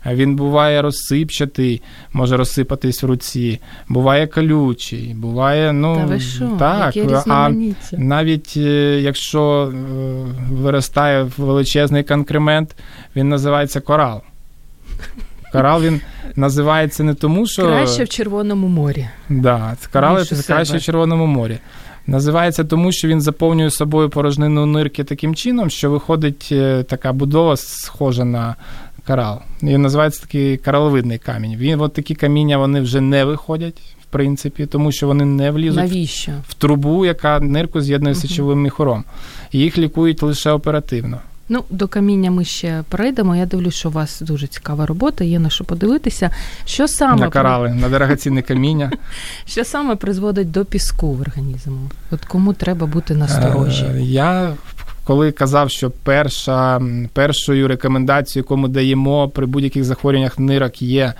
Він 0.06 0.36
буває 0.36 0.82
розсипчатий, 0.82 1.82
може 2.12 2.36
розсипатись 2.36 3.02
в 3.02 3.06
руці, 3.06 3.60
буває 3.88 4.26
колючий, 4.26 5.14
буває, 5.14 5.72
ну 5.72 5.96
Та 5.96 6.04
ви 6.04 6.20
що? 6.20 6.48
так, 6.58 6.96
Які 6.96 7.14
а 7.28 7.50
навіть 7.92 8.54
е, 8.56 9.00
якщо 9.00 9.72
е, 9.72 9.76
виростає 10.52 11.26
величезний 11.36 12.02
конкремент, 12.02 12.76
він 13.16 13.28
називається 13.28 13.80
корал. 13.80 14.20
Корал 15.52 15.82
він 15.82 16.00
називається 16.36 17.04
не 17.04 17.14
тому, 17.14 17.46
що. 17.46 17.62
Краще 17.62 18.04
в 18.04 18.08
Червоному 18.08 18.68
морі. 18.68 19.08
Да, 19.28 19.76
Корал 19.92 20.24
це 20.24 20.42
краще 20.42 20.76
в 20.76 20.82
Червоному 20.82 21.26
морі. 21.26 21.58
Називається 22.06 22.64
тому, 22.64 22.92
що 22.92 23.08
він 23.08 23.20
заповнює 23.20 23.70
собою 23.70 24.10
порожнину 24.10 24.66
нирки 24.66 25.04
таким 25.04 25.34
чином, 25.34 25.70
що 25.70 25.90
виходить 25.90 26.48
е, 26.52 26.82
така 26.82 27.12
будова, 27.12 27.56
схожа 27.56 28.24
на 28.24 28.54
корал. 29.06 29.38
І 29.62 29.78
називається 29.78 30.20
такий 30.20 30.56
кораловидний 30.56 31.18
камінь. 31.18 31.56
Він 31.56 31.80
от 31.80 31.92
такі 31.92 32.14
каміння 32.14 32.58
вони 32.58 32.80
вже 32.80 33.00
не 33.00 33.24
виходять, 33.24 33.80
в 34.02 34.04
принципі, 34.10 34.66
тому 34.66 34.92
що 34.92 35.06
вони 35.06 35.24
не 35.24 35.50
влізуть 35.50 35.82
Навіщо? 35.82 36.32
в 36.48 36.54
трубу, 36.54 37.04
яка 37.06 37.40
нирку 37.40 37.80
з'єднує 37.80 38.14
з 38.14 38.20
сечовим 38.20 38.62
міхором. 38.62 39.04
І 39.52 39.58
їх 39.58 39.78
лікують 39.78 40.22
лише 40.22 40.50
оперативно. 40.50 41.18
Ну, 41.48 41.64
до 41.70 41.88
каміння 41.88 42.30
ми 42.30 42.44
ще 42.44 42.84
перейдемо. 42.88 43.36
Я 43.36 43.46
дивлюсь, 43.46 43.74
що 43.74 43.88
у 43.88 43.92
вас 43.92 44.20
дуже 44.20 44.46
цікава 44.46 44.86
робота, 44.86 45.24
є 45.24 45.38
на 45.38 45.50
що 45.50 45.64
подивитися. 45.64 46.30
Що 46.64 46.88
саме 46.88 47.20
на 47.20 47.30
корали, 47.30 47.70
на 47.74 47.88
дорогоцінне 47.88 48.42
каміння. 48.42 48.90
Що 49.46 49.64
саме 49.64 49.96
призводить 49.96 50.50
до 50.50 50.64
піску 50.64 51.12
в 51.12 51.20
організму? 51.20 51.90
От 52.10 52.24
кому 52.24 52.52
треба 52.52 52.86
бути 52.86 53.14
насторожі? 53.14 53.84
Е, 53.84 54.02
я 54.02 54.52
коли 55.04 55.32
казав, 55.32 55.70
що 55.70 55.90
перша, 55.90 56.80
першою 57.12 57.68
рекомендацією, 57.68 58.44
яку 58.44 58.56
ми 58.56 58.68
даємо 58.68 59.28
при 59.28 59.46
будь-яких 59.46 59.84
захворюваннях 59.84 60.38
нирок, 60.38 60.82
є 60.82 61.04
е, 61.04 61.14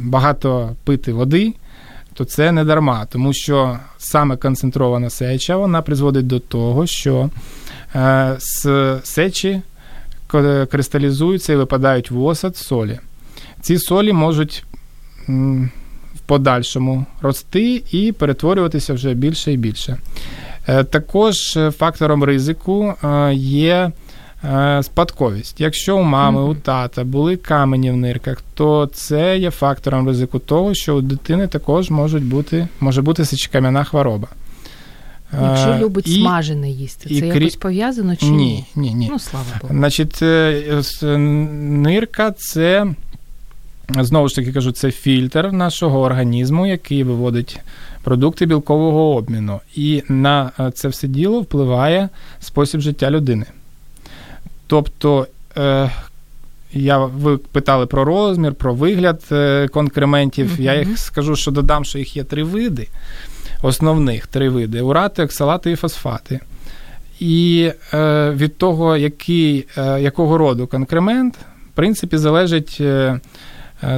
багато 0.00 0.76
пити 0.84 1.12
води, 1.12 1.52
то 2.14 2.24
це 2.24 2.52
не 2.52 2.64
дарма, 2.64 3.06
тому 3.10 3.32
що 3.32 3.78
саме 3.98 4.36
концентрована 4.36 5.10
сеча 5.10 5.56
вона 5.56 5.82
призводить 5.82 6.26
до 6.26 6.40
того, 6.40 6.86
що 6.86 7.30
е, 7.94 8.36
з 8.38 9.00
сечі 9.04 9.62
кристалізуються 10.70 11.52
і 11.52 11.56
випадають 11.56 12.10
в 12.10 12.22
осад 12.22 12.56
солі. 12.56 12.98
Ці 13.60 13.78
солі 13.78 14.12
можуть 14.12 14.64
в 16.14 16.20
подальшому 16.26 17.06
рости 17.22 17.82
і 17.92 18.12
перетворюватися 18.12 18.94
вже 18.94 19.14
більше 19.14 19.52
і 19.52 19.56
більше. 19.56 19.96
Е, 20.68 20.84
також 20.84 21.56
е, 21.56 21.70
фактором 21.70 22.24
ризику 22.24 22.94
е, 23.04 23.34
є 23.34 23.90
спадковість. 24.82 25.60
Якщо 25.60 25.96
у 25.96 26.02
мами, 26.02 26.42
у 26.42 26.54
тата 26.54 27.04
були 27.04 27.36
камені 27.36 27.90
в 27.90 27.96
нирках, 27.96 28.42
то 28.54 28.86
це 28.86 29.38
є 29.38 29.50
фактором 29.50 30.08
ризику 30.08 30.38
того, 30.38 30.74
що 30.74 30.96
у 30.96 31.00
дитини 31.00 31.46
також 31.46 31.90
можуть 31.90 32.24
бути, 32.24 32.68
може 32.80 33.02
бути 33.02 33.24
сечокам'яна 33.24 33.84
хвороба. 33.84 34.28
Якщо 35.42 35.78
любить 35.80 36.08
і, 36.08 36.20
смажене 36.20 36.70
їсти, 36.70 37.08
це 37.08 37.26
і, 37.26 37.28
якось 37.28 37.56
пов'язано 37.56 38.16
чи 38.16 38.26
ні? 38.26 38.64
Ні, 38.74 38.88
ні, 38.88 38.94
ні. 38.94 39.08
Ну, 39.12 39.18
слава 39.18 39.46
Богу. 39.62 39.74
Значить, 39.74 40.18
нирка 40.22 42.30
це, 42.30 42.86
знову 44.00 44.28
ж 44.28 44.34
таки 44.34 44.52
кажу, 44.52 44.72
це 44.72 44.90
фільтр 44.90 45.52
нашого 45.52 46.00
організму, 46.00 46.66
який 46.66 47.02
виводить 47.02 47.60
продукти 48.04 48.46
білкового 48.46 49.16
обміну. 49.16 49.60
І 49.74 50.02
на 50.08 50.50
е, 50.60 50.70
це 50.70 50.88
все 50.88 51.08
діло 51.08 51.40
впливає 51.40 52.08
спосіб 52.40 52.80
життя 52.80 53.10
людини. 53.10 53.46
Тобто, 54.66 55.26
е, 55.56 55.90
я, 56.72 56.98
ви 56.98 57.36
питали 57.36 57.86
про 57.86 58.04
розмір, 58.04 58.54
про 58.54 58.74
вигляд 58.74 59.22
е, 59.32 59.68
конкрементів. 59.68 60.46
Mm-hmm. 60.46 60.62
Я 60.62 60.74
їх 60.74 60.98
скажу, 60.98 61.36
що 61.36 61.50
додам, 61.50 61.84
що 61.84 61.98
їх 61.98 62.16
є 62.16 62.24
три 62.24 62.42
види. 62.42 62.88
Основних 63.62 64.26
три 64.26 64.48
види: 64.48 64.80
урати, 64.80 65.24
оксалати 65.24 65.70
і 65.70 65.76
фосфати. 65.76 66.40
І 67.20 67.70
е, 67.94 68.30
від 68.30 68.58
того, 68.58 68.96
який, 68.96 69.66
е, 69.78 70.00
якого 70.00 70.38
роду 70.38 70.66
конкремент, 70.66 71.34
в 71.72 71.74
принципі, 71.74 72.16
залежить 72.16 72.78
е, 72.80 73.20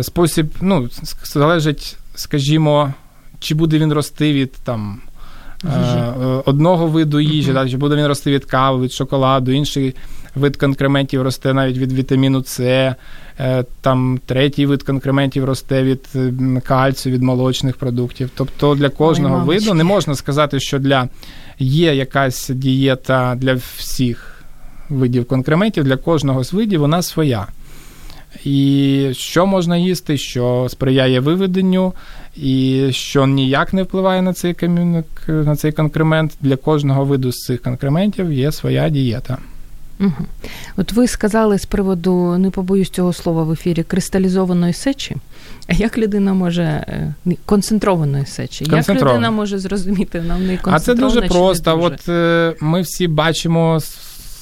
спосіб, 0.03 0.47
ну, 0.61 0.89
залежить, 1.25 1.97
скажімо, 2.15 2.95
чи 3.41 3.55
буде 3.55 3.79
він 3.79 3.93
рости 3.93 4.33
від 4.33 4.53
там. 4.53 5.01
Е, 5.65 6.43
одного 6.45 6.87
виду 6.87 7.21
їжі, 7.21 7.53
uh-huh. 7.53 7.71
чи 7.71 7.77
буде 7.77 7.97
він 7.97 8.07
рости 8.07 8.31
від 8.31 8.45
кави, 8.45 8.85
від 8.85 8.93
шоколаду, 8.93 9.53
інший 9.53 9.95
вид 10.35 10.57
конкрементів 10.57 11.23
росте 11.23 11.55
навіть 11.55 11.79
від 11.79 11.93
вітаміну 11.93 12.45
С, 12.45 12.61
е, 13.41 13.65
там 13.81 14.21
третій 14.27 14.67
вид 14.67 14.83
конкрементів 14.83 15.45
росте 15.45 15.83
від 15.83 16.09
кальцію, 16.65 17.15
від 17.15 17.23
молочних 17.23 17.77
продуктів. 17.77 18.31
Тобто 18.35 18.75
для 18.75 18.89
кожного 18.89 19.37
Ой, 19.37 19.47
виду 19.47 19.75
не 19.75 19.85
можна 19.85 20.15
сказати, 20.15 20.61
що 20.61 20.79
для 20.79 21.09
є 21.59 21.95
якась 21.95 22.49
дієта 22.49 23.35
для 23.35 23.55
всіх 23.55 24.45
видів 24.89 25.25
конкрементів, 25.25 25.85
для 25.85 25.97
кожного 25.97 26.45
з 26.45 26.53
видів 26.53 26.81
вона 26.81 27.03
своя. 27.03 27.47
І 28.45 29.09
що 29.13 29.47
можна 29.47 29.77
їсти, 29.77 30.19
що 30.19 30.67
сприяє 30.71 31.21
виведенню, 31.21 31.93
і 32.37 32.89
що 32.91 33.27
ніяк 33.27 33.73
не 33.73 33.83
впливає 33.83 34.23
на 34.23 34.33
цей 34.33 34.55
камінник, 34.55 35.07
на 35.29 35.57
цей 35.57 35.73
конкремент. 35.73 36.33
Для 36.41 36.57
кожного 36.57 37.05
виду 37.05 37.33
з 37.33 37.37
цих 37.37 37.63
конкрементів 37.63 38.33
є 38.33 38.53
своя 38.53 38.89
дієта. 38.89 39.39
Угу. 40.01 40.27
От 40.77 40.93
ви 40.93 41.07
сказали 41.07 41.59
з 41.59 41.65
приводу, 41.65 42.39
не 42.39 42.51
побоюсь 42.51 42.91
цього 42.91 43.13
слова 43.13 43.43
в 43.43 43.53
ефірі, 43.53 43.83
кристалізованої 43.83 44.73
сечі. 44.73 45.17
А 45.69 45.73
як 45.73 45.99
людина 45.99 46.35
може 46.35 46.63
е, 46.63 47.15
концентрованої 47.47 48.27
сечі? 48.27 48.65
Як 48.71 48.89
людина 48.89 49.31
може 49.31 49.59
зрозуміти 49.59 50.23
нам 50.23 50.47
не 50.47 50.59
А 50.63 50.81
це 50.81 50.95
дуже 50.95 51.23
просто. 51.23 51.83
От 51.83 52.09
е, 52.09 52.55
ми 52.61 52.81
всі 52.81 53.09
бачимо 53.09 53.81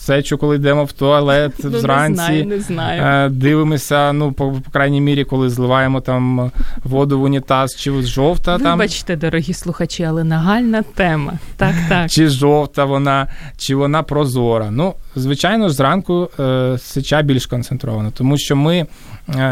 сечу, 0.04 0.38
коли 0.38 0.56
йдемо 0.56 0.84
в 0.84 0.92
туалет 0.92 1.52
ну, 1.64 1.78
зранці. 1.78 2.20
Не 2.20 2.26
знаю, 2.26 2.44
не 2.46 2.60
знаю. 2.60 3.26
Е, 3.26 3.28
дивимося, 3.28 4.12
ну, 4.12 4.32
по, 4.32 4.52
по 4.52 4.70
крайній 4.70 5.00
мірі, 5.00 5.24
коли 5.24 5.50
зливаємо 5.50 6.00
там 6.00 6.50
воду 6.84 7.20
в 7.20 7.22
унітаз, 7.22 7.76
чи 7.76 8.02
жовта. 8.02 8.56
Вибачте, 8.56 9.12
там... 9.12 9.18
дорогі 9.18 9.52
слухачі, 9.54 10.04
але 10.04 10.24
нагальна 10.24 10.82
тема. 10.82 11.32
Так, 11.56 11.74
так. 11.88 12.10
Чи 12.10 12.28
жовта 12.28 12.84
вона, 12.84 13.26
чи 13.56 13.74
вона 13.74 14.02
прозора. 14.02 14.70
Ну, 14.70 14.94
звичайно 15.16 15.70
зранку 15.70 16.30
е, 16.40 16.78
сеча 16.78 17.22
більш 17.22 17.46
концентрована, 17.46 18.10
тому 18.10 18.38
що 18.38 18.56
ми 18.56 18.86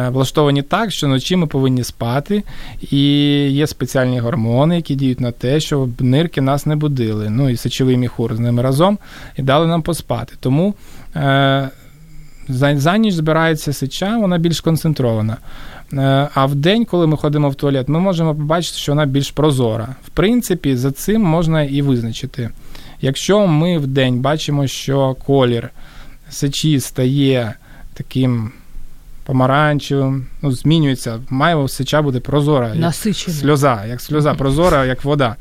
влаштовані 0.08 0.62
так, 0.62 0.92
що 0.92 1.06
вночі 1.06 1.36
ми 1.36 1.46
повинні 1.46 1.84
спати, 1.84 2.42
і 2.90 2.98
є 3.50 3.66
спеціальні 3.66 4.20
гормони, 4.20 4.76
які 4.76 4.94
діють 4.94 5.20
на 5.20 5.30
те, 5.30 5.60
щоб 5.60 6.02
нирки 6.02 6.40
нас 6.40 6.66
не 6.66 6.76
будили. 6.76 7.30
Ну 7.30 7.48
і 7.48 7.56
сечовий 7.56 7.96
міхур 7.96 8.36
з 8.36 8.38
ними 8.38 8.62
разом 8.62 8.98
і 9.36 9.42
дали 9.42 9.66
нам 9.66 9.82
поспати. 9.82 10.34
Тому 10.40 10.74
е, 11.16 11.68
за, 12.48 12.76
за 12.76 12.96
ніч 12.96 13.14
збирається 13.14 13.72
сеча, 13.72 14.18
вона 14.18 14.38
більш 14.38 14.60
концентрована. 14.60 15.36
Е, 15.92 16.28
а 16.34 16.46
в 16.46 16.54
день, 16.54 16.84
коли 16.84 17.06
ми 17.06 17.16
ходимо 17.16 17.50
в 17.50 17.54
туалет, 17.54 17.88
ми 17.88 18.00
можемо 18.00 18.34
побачити, 18.34 18.78
що 18.78 18.92
вона 18.92 19.06
більш 19.06 19.30
прозора. 19.30 19.88
В 20.06 20.08
принципі, 20.08 20.76
за 20.76 20.92
цим 20.92 21.22
можна 21.22 21.62
і 21.62 21.82
визначити. 21.82 22.50
Якщо 23.00 23.46
ми 23.46 23.78
в 23.78 23.86
день 23.86 24.20
бачимо, 24.20 24.66
що 24.66 25.16
колір 25.26 25.70
сечі 26.30 26.80
стає 26.80 27.54
таким 27.94 28.52
помаранчевим, 29.24 30.26
ну, 30.42 30.52
змінюється, 30.52 31.20
має 31.30 31.68
сеча 31.68 32.02
буде 32.02 32.20
прозора, 32.20 32.74
як 32.74 32.94
сльоза, 32.94 33.84
як 33.88 34.00
сльоза 34.00 34.34
прозора, 34.34 34.84
як 34.84 35.04
вода. 35.04 35.36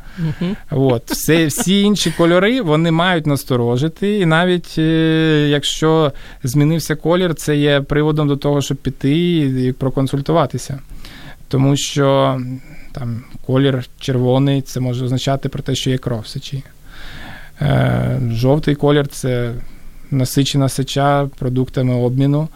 От. 0.71 1.11
Все, 1.11 1.45
Всі 1.45 1.81
інші 1.81 2.11
кольори 2.11 2.61
вони 2.61 2.91
мають 2.91 3.27
насторожити, 3.27 4.19
і 4.19 4.25
навіть 4.25 4.75
е, 4.77 5.47
якщо 5.49 6.11
змінився 6.43 6.95
колір, 6.95 7.35
це 7.35 7.57
є 7.57 7.81
приводом 7.81 8.27
до 8.27 8.37
того, 8.37 8.61
щоб 8.61 8.77
піти 8.77 9.37
і 9.67 9.71
проконсультуватися. 9.71 10.79
Тому 11.47 11.77
що 11.77 12.39
там 12.91 13.23
колір 13.45 13.85
червоний 13.99 14.61
це 14.61 14.79
може 14.79 15.05
означати 15.05 15.49
про 15.49 15.63
те, 15.63 15.75
що 15.75 15.89
є 15.89 15.97
кров 15.97 16.19
в 16.19 16.27
сечі. 16.27 16.63
Е, 17.61 18.19
жовтий 18.31 18.75
колір 18.75 19.07
це 19.07 19.53
насичена 20.11 20.69
сеча 20.69 21.29
продуктами 21.39 21.93
обміну, 21.93 22.47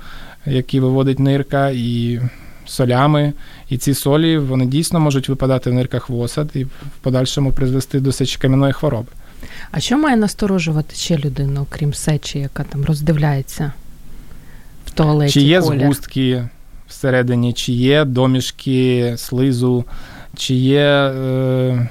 які 0.46 0.80
виводить 0.80 1.20
нирка, 1.20 1.70
і 1.70 2.20
солями. 2.66 3.34
І 3.70 3.78
ці 3.78 3.94
солі 3.94 4.38
вони 4.38 4.66
дійсно 4.66 5.00
можуть 5.00 5.30
випадати 5.30 5.70
в 5.70 5.74
нирках 5.74 6.10
в 6.10 6.20
осад 6.20 6.50
і 6.54 6.64
в 6.64 6.70
подальшому 7.02 7.52
призвести 7.52 8.00
до 8.00 8.12
сечокам'яної 8.12 8.74
хвороби. 8.74 9.08
А 9.72 9.80
що 9.80 9.98
має 9.98 10.18
насторожувати 10.18 10.96
ще 10.96 11.18
людину, 11.18 11.62
окрім 11.72 11.94
сечі, 11.94 12.40
яка 12.40 12.64
там 12.64 12.86
роздивляється 12.86 13.72
в 14.86 14.92
туалеті? 14.92 15.34
Чи 15.34 15.42
є 15.42 15.62
колір? 15.62 15.82
згустки 15.82 16.50
всередині, 16.88 17.54
чи 17.54 17.72
є 17.72 18.06
домішки 18.06 19.14
слизу, 19.18 19.86
чи 20.36 20.54
є. 20.54 20.82
Е- 20.82 21.90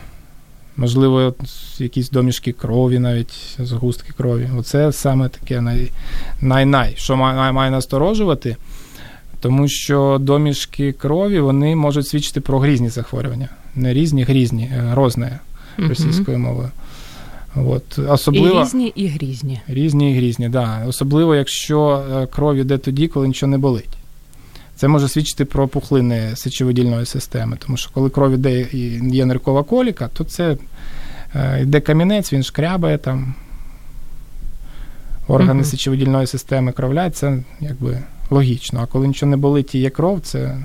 Можливо, 0.76 1.34
якісь 1.78 2.10
домішки 2.10 2.52
крові, 2.52 2.98
навіть 2.98 3.56
згустки 3.58 4.12
крові. 4.16 4.50
Оце 4.58 4.92
саме 4.92 5.28
таке 5.28 5.82
най-най, 6.40 6.94
що 6.96 7.16
має, 7.16 7.52
має 7.52 7.70
насторожувати, 7.70 8.56
тому 9.40 9.68
що 9.68 10.18
домішки 10.20 10.92
крові 10.92 11.40
вони 11.40 11.76
можуть 11.76 12.08
свідчити 12.08 12.40
про 12.40 12.58
грізні 12.58 12.88
захворювання. 12.88 13.48
Не 13.76 13.94
різні, 13.94 14.22
грізні, 14.22 14.72
е, 14.76 14.78
грозне 14.78 15.38
російською 15.78 16.38
мовою. 16.38 16.70
От, 17.56 17.98
особливо, 18.08 18.60
І 18.60 18.62
різні, 18.62 18.92
і 18.94 19.06
грізні. 19.06 19.60
Різні 19.68 20.12
і 20.12 20.16
грізні, 20.16 20.48
да. 20.48 20.84
Особливо, 20.86 21.34
якщо 21.34 22.04
е, 22.12 22.26
кров 22.26 22.56
йде 22.56 22.78
тоді, 22.78 23.08
коли 23.08 23.28
нічого 23.28 23.50
не 23.50 23.58
болить. 23.58 23.88
Це 24.76 24.88
може 24.88 25.08
свідчити 25.08 25.44
про 25.44 25.68
пухлини 25.68 26.36
сечовидільної 26.36 27.06
системи, 27.06 27.56
тому 27.66 27.76
що 27.76 27.90
коли 27.94 28.10
кров 28.10 28.32
іде 28.32 28.60
і 28.60 29.00
є 29.12 29.26
ниркова 29.26 29.62
коліка, 29.62 30.08
то 30.12 30.24
це 30.24 30.56
е, 31.34 31.62
йде 31.62 31.80
камінець, 31.80 32.32
він 32.32 32.42
шкрябає 32.42 32.98
там. 32.98 33.34
Органи 35.28 35.62
uh 35.62 35.64
сечовидільної 35.64 36.26
системи 36.26 36.72
кровлять, 36.72 37.16
це 37.16 37.38
якби 37.60 37.98
логічно. 38.30 38.80
А 38.82 38.86
коли 38.86 39.08
нічого 39.08 39.30
не 39.30 39.36
болить 39.36 39.74
і 39.74 39.78
є 39.78 39.90
кров, 39.90 40.20
це 40.20 40.58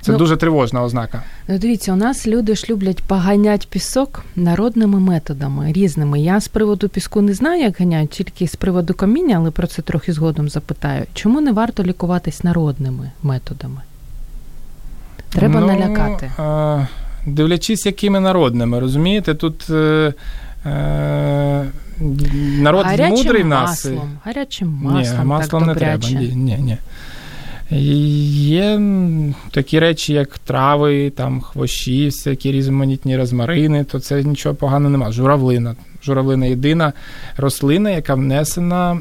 це 0.00 0.12
ну, 0.12 0.18
дуже 0.18 0.36
тривожна 0.36 0.82
ознака. 0.82 1.22
Ну, 1.48 1.58
Дивіться, 1.58 1.92
у 1.92 1.96
нас 1.96 2.26
люди 2.26 2.54
ж 2.54 2.66
люблять 2.70 3.02
поганять 3.02 3.68
пісок 3.68 4.24
народними 4.36 5.00
методами 5.00 5.72
різними. 5.72 6.20
Я 6.20 6.40
з 6.40 6.48
приводу 6.48 6.88
піску 6.88 7.20
не 7.20 7.34
знаю, 7.34 7.62
як 7.62 7.78
ганяють, 7.78 8.10
тільки 8.10 8.48
з 8.48 8.56
приводу 8.56 8.94
каміння, 8.94 9.36
але 9.36 9.50
про 9.50 9.66
це 9.66 9.82
трохи 9.82 10.12
згодом 10.12 10.48
запитаю. 10.48 11.04
Чому 11.14 11.40
не 11.40 11.52
варто 11.52 11.82
лікуватись 11.84 12.44
народними 12.44 13.10
методами? 13.22 13.80
Треба 15.28 15.60
ну, 15.60 15.66
налякати. 15.66 16.32
А, 16.38 16.86
дивлячись, 17.26 17.86
якими 17.86 18.20
народними, 18.20 18.80
розумієте, 18.80 19.34
тут. 19.34 19.70
Е, 19.70 20.14
е, 20.66 21.64
Народ 22.58 22.86
гарячим 22.86 23.16
мудрий 23.16 23.42
в 23.42 23.46
нас. 23.46 23.90
Гарячим 24.24 24.68
маслом. 24.68 25.18
Ні, 25.18 25.24
маслом 25.24 25.60
так 25.62 25.68
не 25.68 25.74
добряче. 25.74 26.08
треба. 26.08 26.20
Ні, 26.20 26.36
ні, 26.36 26.58
ні. 26.58 26.76
Є 27.70 28.80
такі 29.50 29.78
речі, 29.78 30.12
як 30.12 30.38
трави, 30.38 31.10
там 31.10 31.40
хвощі, 31.40 32.06
всякі 32.06 32.52
різноманітні 32.52 33.16
розмарини, 33.16 33.84
то 33.84 34.00
це 34.00 34.22
нічого 34.22 34.54
поганого 34.54 34.90
немає. 34.90 35.12
Журавлина. 35.12 35.76
Журавлина 36.04 36.46
єдина 36.46 36.92
рослина, 37.36 37.90
яка 37.90 38.14
внесена 38.14 39.00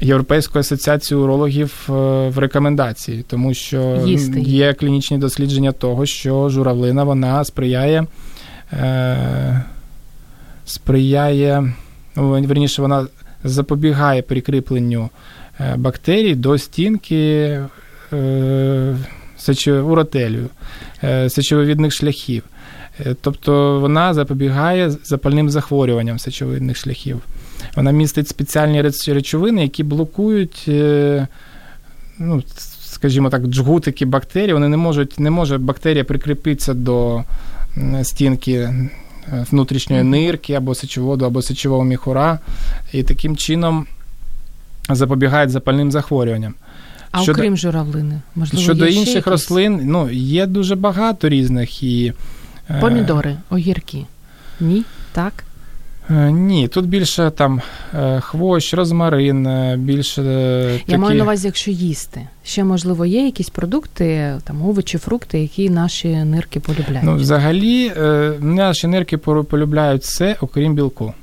Європейською 0.00 0.60
асоціацією 0.60 1.24
урологів 1.24 1.86
е, 1.88 1.92
в 2.28 2.38
рекомендації, 2.38 3.24
тому 3.28 3.54
що 3.54 4.02
Їсти. 4.06 4.40
є 4.40 4.74
клінічні 4.74 5.18
дослідження 5.18 5.72
того, 5.72 6.06
що 6.06 6.48
журавлина 6.48 7.04
вона 7.04 7.44
сприяє. 7.44 8.06
Е, 8.72 9.62
сприяє, 10.64 11.72
ну, 12.16 12.42
верніше, 12.42 12.82
вона 12.82 13.06
запобігає 13.44 14.22
прикріпленню 14.22 15.10
бактерій 15.76 16.34
до 16.34 16.58
стінки 16.58 17.60
е, 18.12 18.96
уротелю, 19.68 20.48
е, 21.04 21.30
сечовивідних 21.30 21.92
шляхів. 21.92 22.42
Тобто 23.20 23.80
вона 23.80 24.14
запобігає 24.14 24.90
запальним 24.90 25.50
захворюванням 25.50 26.18
сечовидних 26.18 26.76
шляхів. 26.76 27.20
Вона 27.76 27.90
містить 27.90 28.28
спеціальні 28.28 28.82
речовини, 29.06 29.62
які 29.62 29.84
блокують, 29.84 30.64
ну, 32.18 32.42
скажімо 32.84 33.30
так, 33.30 33.46
джгутики 33.46 34.04
бактерій. 34.06 34.52
Вони 34.52 34.68
не 34.68 34.76
можуть, 34.76 35.20
не 35.20 35.30
може 35.30 35.58
бактерія 35.58 36.04
прикріпитися 36.04 36.74
до 36.74 37.24
стінки 38.02 38.70
внутрішньої 39.50 40.02
нирки 40.02 40.54
або 40.54 40.74
сечоводу, 40.74 41.24
або 41.24 41.42
сечового 41.42 41.84
міхура. 41.84 42.38
І 42.92 43.02
таким 43.02 43.36
чином 43.36 43.86
запобігають 44.90 45.50
запальним 45.50 45.92
захворюванням. 45.92 46.54
А 47.10 47.22
щодо, 47.22 47.40
окрім 47.40 47.56
журавлини, 47.56 48.20
можливо, 48.34 48.62
щодо 48.62 48.86
є 48.86 48.92
інших 48.92 49.22
ще 49.22 49.30
рослин, 49.30 49.80
ну 49.84 50.10
є 50.10 50.46
дуже 50.46 50.76
багато 50.76 51.28
різних 51.28 51.82
і 51.82 52.12
е, 52.70 52.80
помідори, 52.80 53.36
огірки. 53.50 54.06
Ні, 54.60 54.82
так. 55.12 55.44
Е, 56.10 56.32
ні, 56.32 56.68
тут 56.68 56.86
більше 56.86 57.30
там 57.30 57.60
е, 57.94 58.20
хвощ, 58.20 58.74
розмарин, 58.74 59.48
більше. 59.78 60.22
Я 60.86 60.98
маю 60.98 61.18
на 61.18 61.24
увазі, 61.24 61.46
якщо 61.46 61.70
їсти. 61.70 62.28
Ще, 62.44 62.64
можливо, 62.64 63.06
є 63.06 63.24
якісь 63.24 63.50
продукти, 63.50 64.34
там 64.44 64.62
овочі, 64.62 64.98
фрукти, 64.98 65.40
які 65.40 65.70
наші 65.70 66.08
нирки 66.08 66.60
полюбляють. 66.60 67.02
Ну, 67.02 67.16
взагалі, 67.16 67.92
наші 68.40 68.86
нирки 68.86 69.18
полюбляють 69.18 70.02
все, 70.02 70.36
окрім 70.40 70.74
білку. 70.74 71.14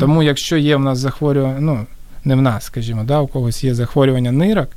Тому, 0.00 0.22
якщо 0.22 0.56
є 0.56 0.76
в 0.76 0.80
нас 0.80 0.98
захворювання, 0.98 1.60
ну, 1.60 1.86
не 2.24 2.34
в 2.34 2.42
нас, 2.42 2.64
скажімо, 2.64 3.04
да, 3.04 3.20
у 3.20 3.26
когось 3.26 3.64
є 3.64 3.74
захворювання 3.74 4.32
нирок, 4.32 4.68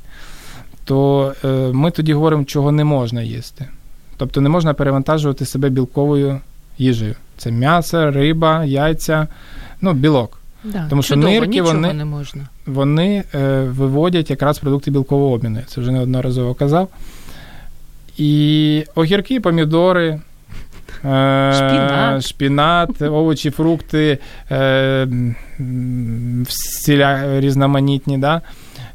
то 0.84 1.32
е, 1.44 1.48
ми 1.72 1.90
тоді 1.90 2.14
говоримо, 2.14 2.44
чого 2.44 2.72
не 2.72 2.84
можна 2.84 3.22
їсти. 3.22 3.66
Тобто 4.16 4.40
не 4.40 4.48
можна 4.48 4.74
перевантажувати 4.74 5.46
себе 5.46 5.68
білковою 5.68 6.40
їжею. 6.78 7.14
Це 7.36 7.50
м'ясо, 7.50 8.10
риба, 8.10 8.64
яйця, 8.64 9.26
ну, 9.80 9.92
білок. 9.92 10.38
Да, 10.64 10.86
Тому 10.90 11.02
що 11.02 11.16
нирки 11.16 11.62
вони 11.62 11.92
не 11.92 12.04
можна. 12.04 12.48
вони 12.66 13.24
е, 13.34 13.60
виводять 13.62 14.30
якраз 14.30 14.58
продукти 14.58 14.90
білкового 14.90 15.32
обміну. 15.34 15.58
Я 15.58 15.64
це 15.66 15.80
вже 15.80 15.90
неодноразово 15.92 16.54
казав. 16.54 16.88
І 18.18 18.84
огірки, 18.94 19.40
помідори, 19.40 20.20
Шпінат. 21.02 22.24
шпінат, 22.26 23.02
овочі, 23.02 23.50
фрукти, 23.50 24.18
е, 24.50 25.08
всіля 26.46 27.40
різноманітні, 27.40 28.18
да? 28.18 28.40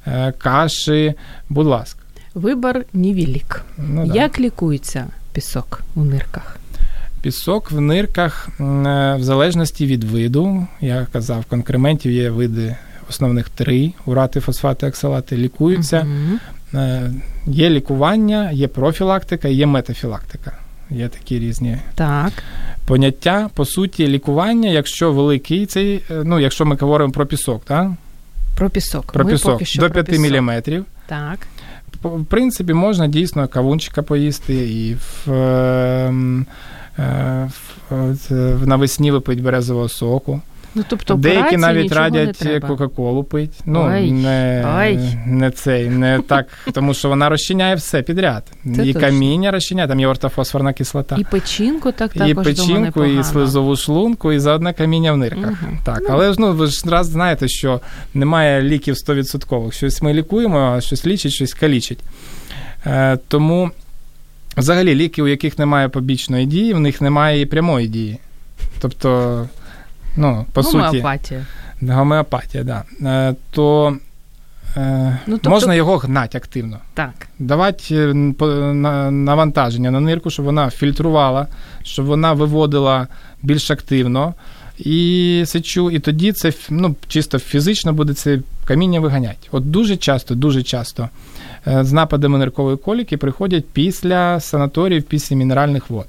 е, 0.07 0.33
каші. 0.37 1.13
Будь 1.49 1.67
ласка. 1.67 1.99
Вибор 2.33 2.85
невелик. 2.93 3.65
Ну, 3.77 4.07
да. 4.07 4.13
Як 4.15 4.39
лікується 4.39 5.05
пісок 5.33 5.81
у 5.95 6.03
нирках? 6.03 6.57
Пісок 7.21 7.71
в 7.71 7.81
нирках 7.81 8.47
е, 8.59 8.63
в 9.15 9.23
залежності 9.23 9.85
від 9.85 10.03
виду. 10.03 10.67
Я 10.81 11.07
казав, 11.13 11.45
конкрементів 11.45 12.11
є 12.11 12.29
види 12.29 12.75
основних 13.09 13.49
три: 13.49 13.93
урати, 14.05 14.39
фосфати, 14.39 14.87
оксалати 14.87 15.37
лікуються. 15.37 16.07
Е, 16.73 17.11
Є 17.45 17.69
лікування, 17.69 18.51
є 18.51 18.67
профілактика, 18.67 19.47
є 19.47 19.65
метафілактика. 19.65 20.51
Є 20.89 21.07
такі 21.07 21.39
різні 21.39 21.77
Так. 21.95 22.31
поняття. 22.85 23.49
По 23.53 23.65
суті, 23.65 24.07
лікування, 24.07 24.69
якщо 24.69 25.11
великий 25.11 25.65
цей, 25.65 26.03
е, 26.11 26.21
ну 26.25 26.39
якщо 26.39 26.65
ми 26.65 26.75
говоримо 26.75 27.11
про 27.13 27.25
пісок, 27.25 27.61
так? 27.65 27.91
Про 28.57 28.69
пісок. 28.69 29.11
Про 29.11 29.25
Ми 29.25 29.31
пісок 29.31 29.51
поки 29.51 29.65
що 29.65 29.81
до 29.81 29.89
про 29.89 30.03
5 30.03 30.19
міліметрів. 30.19 30.79
мм. 30.79 30.85
Так. 31.07 31.47
В 32.03 32.25
принципі, 32.25 32.73
можна 32.73 33.07
дійсно 33.07 33.47
кавунчика 33.47 34.01
поїсти 34.01 34.53
і 34.55 34.93
в, 34.95 35.31
ем, 35.33 36.45
е, 36.99 37.49
в, 37.89 38.33
е, 38.33 38.57
навесні 38.65 39.11
випить 39.11 39.41
березового 39.43 39.89
соку. 39.89 40.41
Ну, 40.77 40.83
тобто, 40.87 41.13
Деякі 41.13 41.57
навіть 41.57 41.91
радять. 41.91 42.61
Кока-Колу 42.67 43.23
пить. 43.23 43.59
Ну, 43.65 43.89
Ой, 43.93 44.11
не, 44.11 44.65
ой. 44.77 44.99
не 45.25 45.51
цей, 45.51 45.89
не 45.89 46.19
так, 46.27 46.47
тому 46.73 46.93
що 46.93 47.09
вона 47.09 47.29
розчиняє 47.29 47.75
все 47.75 48.01
підряд. 48.01 48.43
Це 48.63 48.87
і 48.87 48.93
точно. 48.93 49.01
каміння 49.01 49.51
розчиняє, 49.51 49.87
там 49.87 49.99
є 49.99 50.07
ортофосфорна 50.07 50.73
кислота. 50.73 51.15
І 51.19 51.23
печінку 51.23 51.91
так 51.91 52.11
І 52.27 52.33
печінку, 52.33 52.99
думаю, 52.99 53.19
і 53.19 53.23
слизову 53.23 53.75
шлунку, 53.75 54.31
і 54.31 54.39
заодне 54.39 54.73
каміння 54.73 55.11
в 55.11 55.17
нирках. 55.17 55.63
Мгм. 55.63 55.79
Так, 55.85 56.01
але 56.09 56.33
ж 56.33 56.35
ну 56.39 56.53
ви 56.53 56.67
ж 56.67 56.89
раз 56.89 57.07
знаєте, 57.07 57.47
що 57.47 57.81
немає 58.13 58.61
ліків 58.61 58.95
100%. 58.95 59.71
Щось 59.71 60.01
ми 60.01 60.13
лікуємо, 60.13 60.59
а 60.59 60.81
щось 60.81 61.05
лічить, 61.05 61.33
щось 61.33 61.53
калічить. 61.53 61.99
Е, 62.85 63.17
тому 63.27 63.71
взагалі 64.57 64.95
ліки, 64.95 65.21
у 65.21 65.27
яких 65.27 65.59
немає 65.59 65.89
побічної 65.89 66.45
дії, 66.45 66.73
в 66.73 66.79
них 66.79 67.01
немає 67.01 67.41
і 67.41 67.45
прямої 67.45 67.87
дії. 67.87 68.19
Тобто, 68.79 69.49
ну, 70.17 70.45
по 70.53 70.63
суті, 70.63 70.77
Гомеопатія. 70.77 71.45
гомеопатія, 71.81 72.63
да. 72.63 72.83
Е, 73.09 73.35
то 73.51 73.97
е, 74.77 75.17
Ну, 75.27 75.37
тобто- 75.37 75.49
можна 75.49 75.75
його 75.75 75.97
гнати 75.97 76.37
активно 76.37 76.77
Так. 76.93 77.27
давати 77.39 77.95
е, 77.95 78.13
навантаження 79.11 79.91
на 79.91 79.99
нирку, 79.99 80.29
щоб 80.29 80.45
вона 80.45 80.69
фільтрувала, 80.69 81.47
щоб 81.83 82.05
вона 82.05 82.33
виводила 82.33 83.07
більш 83.43 83.71
активно 83.71 84.33
і 84.77 85.43
сечу, 85.47 85.91
і 85.91 85.99
тоді 85.99 86.31
це 86.31 86.53
ну, 86.69 86.95
чисто 87.07 87.39
фізично 87.39 87.93
буде 87.93 88.13
це 88.13 88.39
каміння 88.65 88.99
виганяти. 88.99 89.47
От 89.51 89.71
дуже 89.71 89.97
часто, 89.97 90.35
дуже 90.35 90.63
часто 90.63 91.09
е, 91.67 91.83
з 91.83 91.91
нападами 91.93 92.37
ниркової 92.37 92.77
коліки 92.77 93.17
приходять 93.17 93.65
після 93.73 94.39
санаторіїв, 94.39 95.03
після 95.03 95.35
мінеральних 95.35 95.89
вод. 95.89 96.07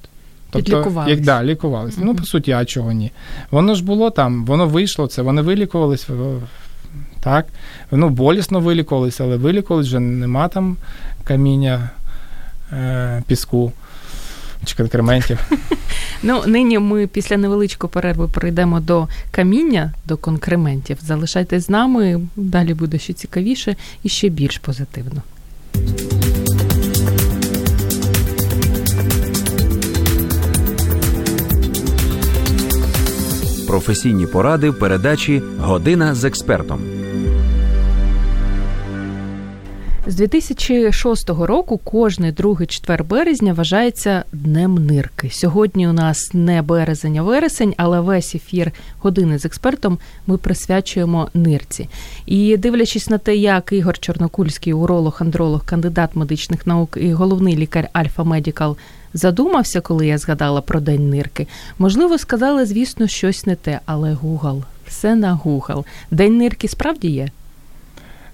Підлікувались. 0.53 1.11
як 1.11 1.21
да, 1.21 1.45
лікувалися. 1.45 2.01
Ну, 2.03 2.15
по 2.15 2.25
суті, 2.25 2.53
а 2.53 2.65
чого 2.65 2.93
ні? 2.93 3.13
Воно 3.51 3.75
ж 3.75 3.85
було 3.85 4.11
там, 4.11 4.45
воно 4.45 4.67
вийшло, 4.67 5.07
це 5.07 5.23
вони 5.23 5.43
вилікувались, 5.43 6.09
так. 7.21 7.47
Ну, 7.91 8.09
болісно 8.09 8.61
вилікувалися, 8.61 9.25
але 9.25 9.37
вилікувались, 9.37 9.87
вже 9.87 10.01
нема 10.01 10.49
там 10.49 10.77
каміння, 11.25 11.91
е, 12.73 13.23
піску 13.27 13.73
чи 14.65 14.77
конкрементів. 14.77 15.39
Ну, 16.23 16.43
нині 16.47 16.79
ми 16.79 17.07
після 17.07 17.37
невеличкої 17.37 17.91
перерви 17.91 18.29
перейдемо 18.29 18.81
до 18.81 19.09
каміння, 19.31 19.93
до 20.05 20.17
конкрементів. 20.17 20.99
Залишайтесь 21.03 21.67
з 21.67 21.69
нами, 21.69 22.21
далі 22.37 22.75
буде 22.75 22.99
ще 22.99 23.13
цікавіше 23.13 23.77
і 24.03 24.09
ще 24.09 24.29
більш 24.29 24.59
позитивно. 24.59 25.23
Професійні 33.79 34.27
поради 34.27 34.71
в 34.71 34.79
передачі 34.79 35.43
Година 35.61 36.15
з 36.15 36.25
експертом. 36.25 36.81
З 40.07 40.15
2006 40.15 41.31
року 41.31 41.79
кожний 41.85 42.33
другий 42.33 42.67
четвер 42.67 43.05
березня 43.05 43.53
вважається 43.53 44.25
днем 44.33 44.75
нирки. 44.75 45.31
Сьогодні 45.33 45.89
у 45.89 45.93
нас 45.93 46.31
не 46.35 46.63
березень, 46.63 47.19
а 47.19 47.23
вересень, 47.23 47.75
але 47.77 48.01
весь 48.01 48.35
ефір 48.35 48.73
години 48.99 49.39
з 49.39 49.45
експертом 49.45 49.99
ми 50.27 50.37
присвячуємо 50.37 51.29
нирці. 51.35 51.89
І 52.27 52.57
дивлячись 52.57 53.11
на 53.11 53.19
те, 53.19 53.37
як 53.37 53.73
Ігор 53.73 53.99
Чорнокульський, 53.99 54.73
уролог, 54.73 55.17
андролог, 55.21 55.65
кандидат 55.65 56.17
медичних 56.17 56.67
наук 56.67 56.99
і 57.01 57.13
головний 57.13 57.57
лікар 57.57 57.89
Альфа 57.93 58.25
Медікал 58.25 58.77
задумався, 59.15 59.81
коли 59.81 60.07
я 60.07 60.19
згадала 60.19 60.61
про 60.61 60.81
день 60.81 61.11
нирки. 61.11 61.47
Можливо, 61.79 62.19
сказали, 62.19 62.67
звісно, 62.67 63.07
щось 63.07 63.47
не 63.47 63.55
те, 63.55 63.81
але 63.87 64.13
Гугл. 64.13 64.63
Все 64.87 65.15
на 65.15 65.33
Гугл. 65.33 65.85
День 66.11 66.37
нирки 66.37 66.69
справді 66.69 67.09
є. 67.09 67.29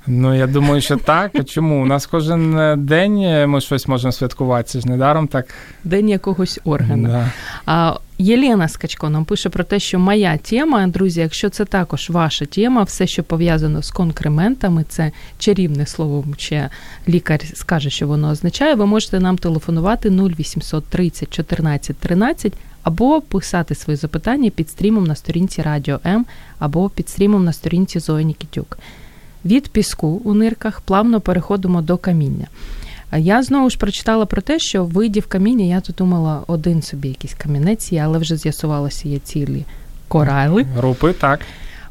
Ну, 0.06 0.34
я 0.34 0.46
думаю, 0.46 0.80
що 0.80 0.96
так. 0.96 1.44
Чому? 1.44 1.82
У 1.82 1.86
нас 1.86 2.06
кожен 2.06 2.58
е, 2.58 2.76
день 2.76 3.18
е, 3.18 3.46
ми 3.46 3.60
щось 3.60 3.88
можемо 3.88 4.12
святкувати. 4.12 4.68
Це 4.68 4.80
ж 4.80 4.88
недаром 4.88 5.28
так. 5.28 5.46
День 5.84 6.08
якогось 6.08 6.60
органу. 6.64 7.08
Да. 7.08 7.30
А 7.66 7.96
Єлена 8.18 8.68
Скачко 8.68 9.10
нам 9.10 9.24
пише 9.24 9.48
про 9.48 9.64
те, 9.64 9.78
що 9.80 9.98
моя 9.98 10.36
тема, 10.36 10.86
друзі, 10.86 11.20
якщо 11.20 11.50
це 11.50 11.64
також 11.64 12.10
ваша 12.10 12.44
тема, 12.44 12.82
все, 12.82 13.06
що 13.06 13.22
пов'язано 13.22 13.82
з 13.82 13.90
конкрементами, 13.90 14.84
це 14.88 15.12
чарівне 15.38 15.86
слово, 15.86 16.24
ще 16.36 16.70
лікар 17.08 17.40
скаже, 17.54 17.90
що 17.90 18.06
воно 18.06 18.28
означає. 18.30 18.74
Ви 18.74 18.86
можете 18.86 19.20
нам 19.20 19.38
телефонувати 19.38 20.10
0800 20.10 20.84
30 20.84 21.30
14 21.30 21.96
13 21.96 22.52
або 22.82 23.20
писати 23.20 23.74
свої 23.74 23.96
запитання 23.96 24.50
під 24.50 24.70
стрімом 24.70 25.04
на 25.04 25.14
сторінці 25.14 25.62
Радіо 25.62 26.00
М 26.06 26.26
або 26.58 26.88
під 26.88 27.08
стрімом 27.08 27.44
на 27.44 27.52
сторінці 27.52 28.00
Зої 28.00 28.24
Нікітюк. 28.24 28.78
Від 29.44 29.68
піску 29.68 30.08
у 30.08 30.34
нирках 30.34 30.80
плавно 30.80 31.20
переходимо 31.20 31.82
до 31.82 31.96
каміння. 31.96 32.46
Я 33.18 33.42
знову 33.42 33.70
ж 33.70 33.78
прочитала 33.78 34.26
про 34.26 34.42
те, 34.42 34.58
що 34.58 34.84
видів 34.84 35.26
каміння, 35.26 35.64
я 35.64 35.80
тут 35.80 35.96
думала, 35.96 36.42
один 36.46 36.82
собі 36.82 37.08
якийсь 37.08 37.34
камінець 37.34 37.92
є, 37.92 38.00
але 38.04 38.18
вже 38.18 38.36
з'ясувалося, 38.36 39.08
є 39.08 39.18
цілі 39.18 39.64
корали. 40.08 40.62
Групи, 40.62 41.12
так. 41.12 41.40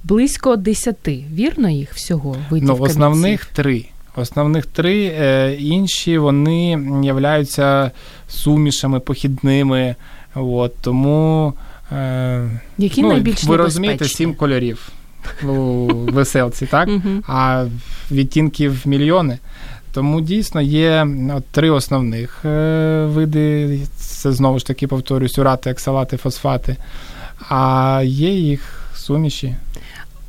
Близько 0.04 0.56
десяти. 0.56 1.24
Вірно 1.34 1.70
їх 1.70 1.94
всього 1.94 2.36
видів 2.50 2.68
Ну, 2.68 2.78
основних 2.80 3.40
камінців? 3.40 3.48
три. 3.54 3.86
Основних 4.16 4.66
три, 4.66 5.06
е, 5.06 5.56
інші 5.60 6.18
вони 6.18 6.70
являються 7.04 7.92
сумішами 8.28 9.00
похідними. 9.00 9.96
От, 10.36 10.76
тому 10.82 11.54
е, 11.92 12.50
Які 12.78 13.02
ну, 13.02 13.10
найбільш 13.10 13.44
ви 13.44 13.58
розумієте, 13.58 14.06
сім 14.06 14.36
кольорів 14.36 14.90
у 15.44 15.88
веселці, 15.88 16.66
так? 16.66 16.90
А 17.28 17.66
відтінків 18.12 18.82
мільйони. 18.86 19.40
Тому 19.94 20.22
дійсно 20.22 20.62
є 20.62 21.08
от, 21.36 21.46
три 21.46 21.70
основних 21.70 22.46
е, 22.46 23.06
види. 23.06 23.80
Це 23.96 24.32
знову 24.32 24.60
ж 24.60 24.66
таки 24.66 24.88
повторюсь, 24.88 25.38
урати, 25.38 25.72
оксалати, 25.72 26.18
фосфати. 26.18 26.76
А 27.50 28.02
є 28.06 28.30
їх 28.30 28.90
суміші. 28.96 29.56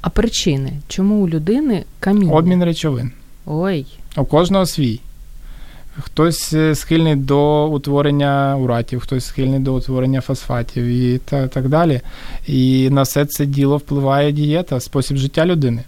А 0.00 0.09
причини, 0.09 0.72
чому 0.88 1.14
у 1.14 1.29
людини 1.29 1.85
каміння? 2.00 2.33
Обмін 2.33 2.64
речовин. 2.64 3.12
Ой, 3.46 3.87
У 4.16 4.24
кожного 4.24 4.66
свій. 4.66 5.00
Хтось 6.00 6.53
е, 6.53 6.74
схильний 6.74 7.16
до 7.16 7.68
утворення 7.68 8.57
уратів, 8.57 9.00
хтось 9.00 9.24
схильний 9.24 9.61
до 9.61 9.74
утворення 9.74 10.20
фосфатів 10.20 10.85
і 10.85 11.18
та, 11.18 11.48
так 11.48 11.68
далі. 11.68 12.00
І 12.46 12.90
на 12.90 13.03
все 13.03 13.27
це 13.27 13.46
діло 13.46 13.77
впливає 13.77 14.33
дієта, 14.33 14.81
спосіб 14.81 15.16
життя 15.16 15.46
людини. 15.46 15.85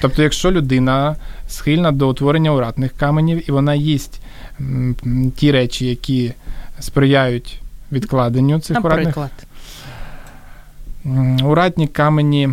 Тобто, 0.00 0.22
якщо 0.22 0.50
людина 0.52 1.16
схильна 1.48 1.92
до 1.92 2.08
утворення 2.08 2.52
уратних 2.52 2.92
каменів, 2.92 3.48
і 3.48 3.52
вона 3.52 3.74
їсть 3.74 4.20
ті 5.36 5.52
речі, 5.52 5.86
які 5.86 6.32
сприяють 6.80 7.60
відкладенню 7.92 8.60
цих 8.60 8.84
уратних 8.84 9.06
наприклад. 9.06 9.30
м, 11.06 11.46
уратні 11.46 11.88
камені. 11.88 12.48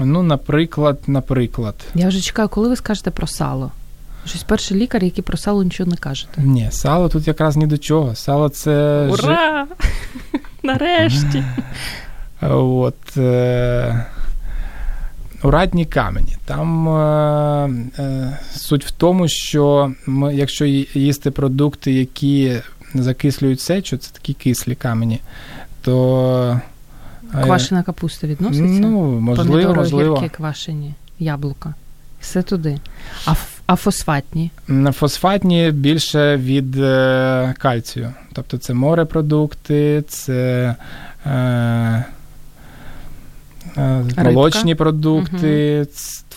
Ну, 0.00 0.22
наприклад, 0.22 0.98
наприклад. 1.06 1.74
Я 1.94 2.08
вже 2.08 2.20
чекаю, 2.20 2.48
коли 2.48 2.68
ви 2.68 2.76
скажете 2.76 3.10
про 3.10 3.26
сало. 3.26 3.70
Щось 4.26 4.42
перший 4.42 4.76
лікар, 4.76 5.04
який 5.04 5.24
про 5.24 5.36
сало 5.36 5.62
нічого 5.62 5.90
не 5.90 5.96
кажете. 5.96 6.42
Ні, 6.42 6.68
сало 6.70 7.08
тут 7.08 7.26
якраз 7.28 7.56
ні 7.56 7.66
до 7.66 7.78
чого. 7.78 8.14
Сало 8.14 8.48
це 8.48 9.06
Ура! 9.12 9.66
Нарешті. 10.62 11.44
От, 12.50 13.16
е, 13.16 14.04
урадні 15.44 15.84
камені. 15.86 16.36
Там 16.44 16.88
е, 16.88 18.02
е, 18.02 18.38
суть 18.54 18.84
в 18.86 18.90
тому, 18.90 19.28
що 19.28 19.92
ми, 20.06 20.34
якщо 20.34 20.64
їсти 20.94 21.30
продукти, 21.30 21.92
які 21.92 22.52
закислюють 22.94 23.60
сечу, 23.60 23.96
це 23.96 24.10
такі 24.12 24.32
кислі 24.34 24.74
камені, 24.74 25.20
то. 25.82 26.60
е, 27.34 27.42
Квашена 27.42 27.82
капуста 27.82 28.26
відноситься? 28.26 28.80
Ну, 28.80 29.20
можливо, 29.20 29.50
Помідори, 29.52 29.74
можливо. 29.80 30.12
огірки 30.14 30.36
квашені, 30.36 30.94
яблука. 31.18 31.74
Все 32.20 32.42
туди. 32.42 32.78
А, 33.26 33.34
а 33.66 33.76
фосфатні? 33.76 34.50
На 34.68 34.92
Фосфатні 34.92 35.70
більше 35.70 36.36
від 36.36 36.76
е, 36.78 37.54
кальцію. 37.58 38.12
Тобто 38.32 38.58
це 38.58 38.74
морепродукти, 38.74 40.04
це 40.08 40.74
е, 41.26 42.04
молочні 44.16 44.74
продукти, 44.74 45.86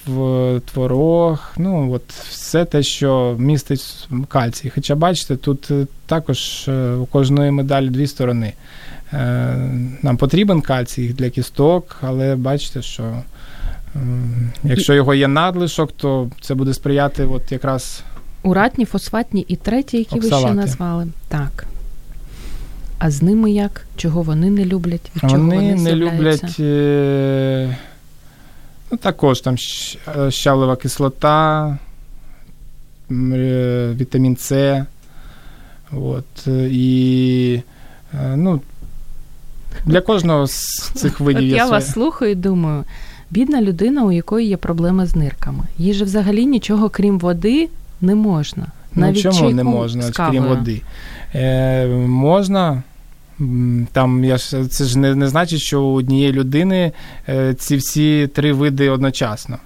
тв- 0.08 0.62
творог, 0.62 1.52
ну 1.58 1.92
от 1.94 2.04
все 2.14 2.66
те, 2.66 2.84
що 2.84 3.36
містить 3.40 4.08
кальцій. 4.28 4.72
Хоча 4.76 4.96
бачите, 4.96 5.36
тут 5.36 5.72
е, 5.72 5.88
також 6.06 6.66
е, 6.68 6.92
у 6.94 7.06
кожної 7.06 7.52
медалі 7.52 7.90
дві 7.90 8.08
сторони. 8.08 8.54
Е, 9.14 9.18
Нам 10.02 10.18
потрібен 10.18 10.62
кальцій 10.62 11.08
для 11.18 11.30
кісток, 11.30 11.98
але 12.02 12.36
бачите, 12.36 12.82
що 12.82 13.04
якщо 14.64 14.94
його 14.94 15.14
є 15.14 15.28
надлишок, 15.28 15.92
то 15.92 16.30
це 16.42 16.56
буде 16.56 16.74
сприяти 16.74 17.26
от 17.26 17.52
якраз 17.52 18.04
Уратні, 18.44 18.86
фосфатні 18.86 19.46
і 19.48 19.56
треті, 19.56 19.98
які 19.98 20.20
ви 20.20 20.28
ще 20.28 20.54
назвали. 20.54 21.08
Так. 21.28 21.66
А 23.00 23.12
з 23.12 23.22
ними 23.22 23.52
як? 23.52 23.86
Чого 23.96 24.22
вони 24.22 24.50
не 24.50 24.66
люблять? 24.66 25.12
Від 25.16 25.22
чого 25.32 25.44
вони, 25.44 25.56
вони 25.56 25.76
не 25.76 25.96
люблять 25.96 26.60
е, 26.60 27.78
ну, 28.92 28.98
також 28.98 29.42
там 29.42 29.56
е, 30.18 30.32
щавлева 30.32 30.76
кислота, 30.76 31.78
е, 33.12 33.94
вітамін 34.00 34.38
С. 34.38 34.86
От, 35.92 36.48
е, 36.48 36.70
і 36.72 37.62
е, 38.14 38.36
ну, 38.36 38.62
для 39.86 40.02
кожного 40.02 40.48
з 40.48 40.92
цих 40.96 41.20
видів 41.20 41.44
От 41.44 41.58
я 41.58 41.58
своє. 41.58 41.72
вас 41.72 41.92
слухаю 41.92 42.32
і 42.32 42.36
думаю, 42.36 42.84
бідна 43.32 43.62
людина, 43.62 44.04
у 44.04 44.12
якої 44.12 44.48
є 44.48 44.58
проблеми 44.58 45.06
з 45.06 45.16
нирками. 45.16 45.64
Їй 45.78 45.94
же 45.94 46.06
взагалі 46.06 46.46
нічого, 46.46 46.90
крім 46.90 47.20
води, 47.20 47.70
не 48.02 48.16
можна. 48.16 48.68
Навіть 48.98 49.26
ну, 49.26 49.32
чому 49.32 49.50
не 49.50 49.64
можна, 49.64 50.12
крім 50.12 50.44
води? 50.44 50.82
Е, 51.36 51.88
можна. 52.08 52.84
Там 53.92 54.24
я 54.24 54.38
ж 54.38 54.66
це 54.66 54.84
ж 54.84 55.00
не, 55.00 55.16
не 55.16 55.28
значить, 55.28 55.60
що 55.60 55.84
у 55.84 55.94
однієї 55.94 56.34
людини 56.34 56.92
е, 57.30 57.54
ці 57.54 57.76
всі 57.76 58.30
три 58.34 58.54
види 58.54 58.90
одночасно. 58.90 59.58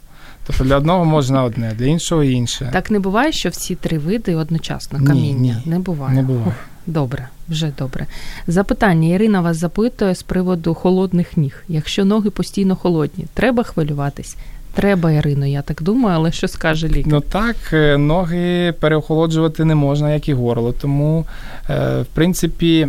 Тобто 0.47 0.63
для 0.63 0.77
одного 0.77 1.05
можна 1.05 1.43
одне, 1.43 1.73
для 1.77 1.85
іншого 1.85 2.23
інше. 2.23 2.69
Так 2.73 2.91
не 2.91 2.99
буває, 2.99 3.31
що 3.31 3.49
всі 3.49 3.75
три 3.75 3.97
види 3.97 4.35
одночасно 4.35 4.99
каміння. 5.05 5.61
ні. 5.65 5.71
Не 5.71 5.79
буває. 5.79 6.15
Не 6.15 6.21
буває. 6.21 6.55
Добре, 6.87 7.27
вже 7.49 7.71
добре. 7.77 8.07
Запитання 8.47 9.15
Ірина 9.15 9.41
вас 9.41 9.57
запитує 9.57 10.15
з 10.15 10.23
приводу 10.23 10.73
холодних 10.73 11.37
ніг. 11.37 11.63
Якщо 11.67 12.05
ноги 12.05 12.29
постійно 12.29 12.75
холодні, 12.75 13.25
треба 13.33 13.63
хвилюватись. 13.63 14.37
Треба, 14.73 15.11
Ірино, 15.11 15.45
я 15.45 15.61
так 15.61 15.83
думаю, 15.83 16.15
але 16.15 16.31
що 16.31 16.47
скаже 16.47 16.87
лікар? 16.87 17.03
Ну 17.13 17.21
так, 17.21 17.55
е, 17.73 17.97
ноги 17.97 18.73
переохолоджувати 18.79 19.65
не 19.65 19.75
можна, 19.75 20.13
як 20.13 20.29
і 20.29 20.33
горло. 20.33 20.71
Тому, 20.71 21.25
е, 21.69 22.01
в 22.01 22.05
принципі, 22.05 22.87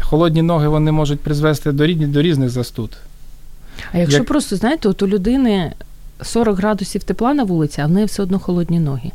холодні 0.00 0.42
ноги 0.42 0.68
вони 0.68 0.92
можуть 0.92 1.20
призвести 1.20 1.72
до, 1.72 1.86
до 1.94 2.22
різних 2.22 2.50
застуд. 2.50 2.96
а 3.92 3.98
якщо 3.98 4.18
як- 4.18 4.26
просто, 4.26 4.56
знаєте, 4.56 4.88
от 4.88 5.02
у 5.02 5.08
людини 5.08 5.72
40 6.22 6.56
градусів 6.56 7.04
тепла 7.04 7.34
на 7.34 7.44
вулиці, 7.44 7.80
а 7.80 7.86
в 7.86 7.90
неї 7.90 8.06
все 8.06 8.22
одно 8.22 8.38
холодні 8.38 8.80
ноги. 8.80 9.10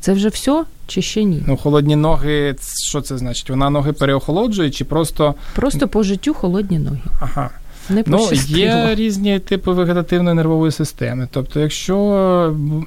Це 0.00 0.12
вже 0.12 0.28
все 0.28 0.64
чи 0.86 1.02
ще 1.02 1.24
ні? 1.24 1.42
Ну, 1.46 1.56
холодні 1.56 1.96
ноги, 1.96 2.56
що 2.88 3.00
це 3.00 3.18
значить? 3.18 3.50
Вона 3.50 3.70
ноги 3.70 3.92
переохолоджує 3.92 4.70
чи 4.70 4.84
просто. 4.84 5.34
Просто 5.54 5.88
по 5.88 6.02
життю 6.02 6.34
холодні 6.34 6.78
ноги. 6.78 7.00
Ага. 7.20 7.50
Не 7.90 8.04
Ну, 8.06 8.28
є 8.46 8.94
різні 8.94 9.38
типи 9.38 9.72
вегетативної 9.72 10.36
нервової 10.36 10.72
системи. 10.72 11.28
Тобто, 11.30 11.60
якщо 11.60 11.96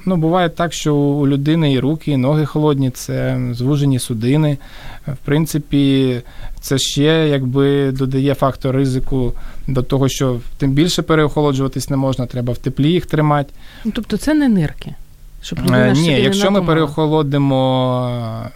ну, 0.06 0.16
буває 0.16 0.48
так, 0.48 0.72
що 0.72 0.94
у 0.94 1.28
людини 1.28 1.72
і 1.72 1.80
руки, 1.80 2.10
і 2.10 2.16
ноги 2.16 2.46
холодні, 2.46 2.90
це 2.90 3.40
звужені 3.52 3.98
судини. 3.98 4.58
В 5.06 5.16
принципі, 5.24 6.16
це 6.60 6.78
ще 6.78 7.28
якби 7.28 7.92
додає 7.92 8.34
фактор 8.34 8.76
ризику 8.76 9.32
до 9.68 9.82
того, 9.82 10.08
що 10.08 10.40
тим 10.58 10.70
більше 10.72 11.02
переохолоджуватись 11.02 11.90
не 11.90 11.96
можна, 11.96 12.26
треба 12.26 12.52
в 12.52 12.58
теплі 12.58 12.90
їх 12.90 13.06
тримати. 13.06 13.52
Ну, 13.84 13.92
тобто 13.94 14.16
це 14.16 14.34
не 14.34 14.48
нирки. 14.48 14.94
Щоб 15.42 15.58
людина 15.58 15.86
Е, 15.86 15.92
Ні, 15.92 15.96
собі 15.96 16.10
не 16.10 16.20
якщо 16.20 16.50
ми 16.50 16.62
переохолодимо 16.62 18.50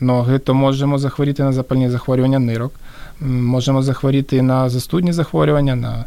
ноги, 0.00 0.38
то 0.38 0.54
можемо 0.54 0.98
захворіти 0.98 1.42
на 1.42 1.52
запальні 1.52 1.90
захворювання 1.90 2.38
нирок. 2.38 2.72
Можемо 3.20 3.82
захворіти 3.82 4.42
на 4.42 4.68
застудні 4.68 5.12
захворювання, 5.12 5.76
на, 5.76 6.04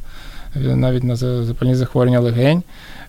навіть 0.56 1.04
на 1.04 1.16
запальні 1.16 1.76
захворювання 1.76 2.20
легень. 2.20 2.64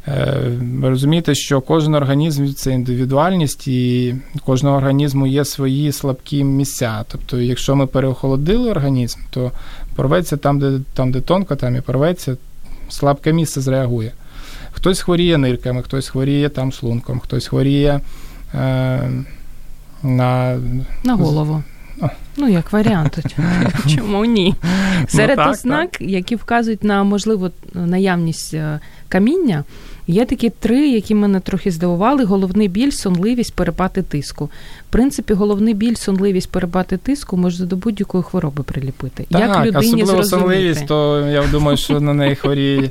Е, 0.08 0.36
Ви 0.80 0.88
розумієте, 0.88 1.34
що 1.34 1.60
кожен 1.60 1.94
організм 1.94 2.52
це 2.52 2.72
індивідуальність, 2.72 3.68
і 3.68 4.14
кожного 4.44 4.76
організму 4.76 5.26
є 5.26 5.44
свої 5.44 5.92
слабкі 5.92 6.44
місця. 6.44 7.04
Тобто, 7.08 7.40
якщо 7.40 7.76
ми 7.76 7.86
переохолодили 7.86 8.70
організм, 8.70 9.18
то 9.30 9.52
порветься 9.96 10.36
там, 10.36 10.58
де, 10.58 10.80
там, 10.94 11.12
де 11.12 11.20
тонко, 11.20 11.56
там 11.56 11.76
і 11.76 11.80
порветься, 11.80 12.36
слабке 12.88 13.32
місце 13.32 13.60
зреагує. 13.60 14.12
Хтось 14.72 15.00
хворіє 15.00 15.38
нирками, 15.38 15.82
хтось 15.82 16.08
хворіє 16.08 16.48
там 16.48 16.72
шлунком, 16.72 17.20
хтось 17.20 17.46
хворіє 17.46 18.00
е, 18.54 19.10
на 20.02 20.58
На 21.04 21.14
голову. 21.14 21.62
Ну, 22.36 22.48
як 22.48 22.72
варіант. 22.72 23.18
Чому 23.96 24.24
ні? 24.24 24.54
Серед 25.08 25.36
так, 25.36 25.50
ознак, 25.50 26.00
які 26.00 26.36
вказують 26.36 26.84
на 26.84 27.04
можливу 27.04 27.50
наявність 27.74 28.54
е, 28.54 28.80
каміння, 29.08 29.64
є 30.06 30.24
такі 30.24 30.50
три, 30.50 30.88
які 30.88 31.14
мене 31.14 31.40
трохи 31.40 31.70
здивували: 31.70 32.24
головний 32.24 32.68
біль, 32.68 32.90
сонливість, 32.90 33.54
перепати 33.54 34.02
тиску. 34.02 34.44
В 34.88 34.92
принципі, 34.92 35.34
головний 35.34 35.74
біль, 35.74 35.94
сонливість, 35.94 36.50
перепати 36.50 36.96
тиску 36.96 37.36
можна 37.36 37.66
до 37.66 37.76
будь-якої 37.76 38.24
хвороби 38.24 38.62
приліпити. 38.62 39.26
так, 39.30 39.40
Як 39.40 39.56
людині 39.66 40.02
особливо 40.02 40.06
зрозуміти? 40.06 40.28
сонливість, 40.48 40.86
то 40.86 41.26
я 41.26 41.44
думаю, 41.46 41.76
що 41.76 42.00
на 42.00 42.14
неї 42.14 42.34
хворіє 42.34 42.90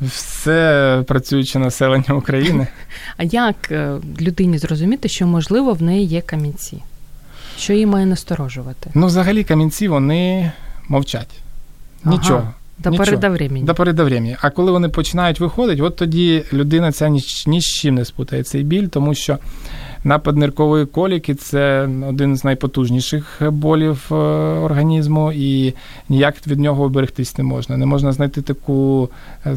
все 0.00 1.02
працююче 1.06 1.58
населення 1.58 2.14
України. 2.14 2.66
А 3.16 3.22
як 3.22 3.56
е, 3.70 3.96
людині 4.20 4.58
зрозуміти, 4.58 5.08
що 5.08 5.26
можливо 5.26 5.72
в 5.72 5.82
неї 5.82 6.06
є 6.06 6.20
камінці? 6.20 6.82
Що 7.58 7.72
її 7.72 7.86
має 7.86 8.06
насторожувати? 8.06 8.90
Ну, 8.94 9.06
взагалі, 9.06 9.44
камінці 9.44 9.88
вони 9.88 10.52
мовчать. 10.88 11.30
Ага. 12.04 12.16
Нічого. 12.16 12.52
До 12.78 12.90
Нічого. 12.90 13.06
переда 13.06 13.28
времени. 13.28 13.66
До 13.92 14.04
времени. 14.04 14.36
А 14.40 14.50
коли 14.50 14.72
вони 14.72 14.88
починають 14.88 15.40
виходити, 15.40 15.82
от 15.82 15.96
тоді 15.96 16.44
людина 16.52 16.92
ця 16.92 17.08
ні, 17.08 17.22
ні 17.46 17.60
з 17.60 17.64
чим 17.64 17.94
не 17.94 18.04
спутає 18.04 18.42
цей 18.42 18.62
біль, 18.62 18.86
тому 18.86 19.14
що 19.14 19.38
напад 20.04 20.36
ниркової 20.36 20.86
коліки 20.86 21.34
це 21.34 21.88
один 22.08 22.36
з 22.36 22.44
найпотужніших 22.44 23.42
болів 23.50 24.06
е, 24.10 24.14
організму, 24.14 25.32
і 25.32 25.74
ніяк 26.08 26.46
від 26.46 26.60
нього 26.60 26.84
оберегтись 26.84 27.38
не 27.38 27.44
можна. 27.44 27.76
Не 27.76 27.86
можна 27.86 28.12
знайти 28.12 28.42
таку 28.42 29.08
е, 29.46 29.56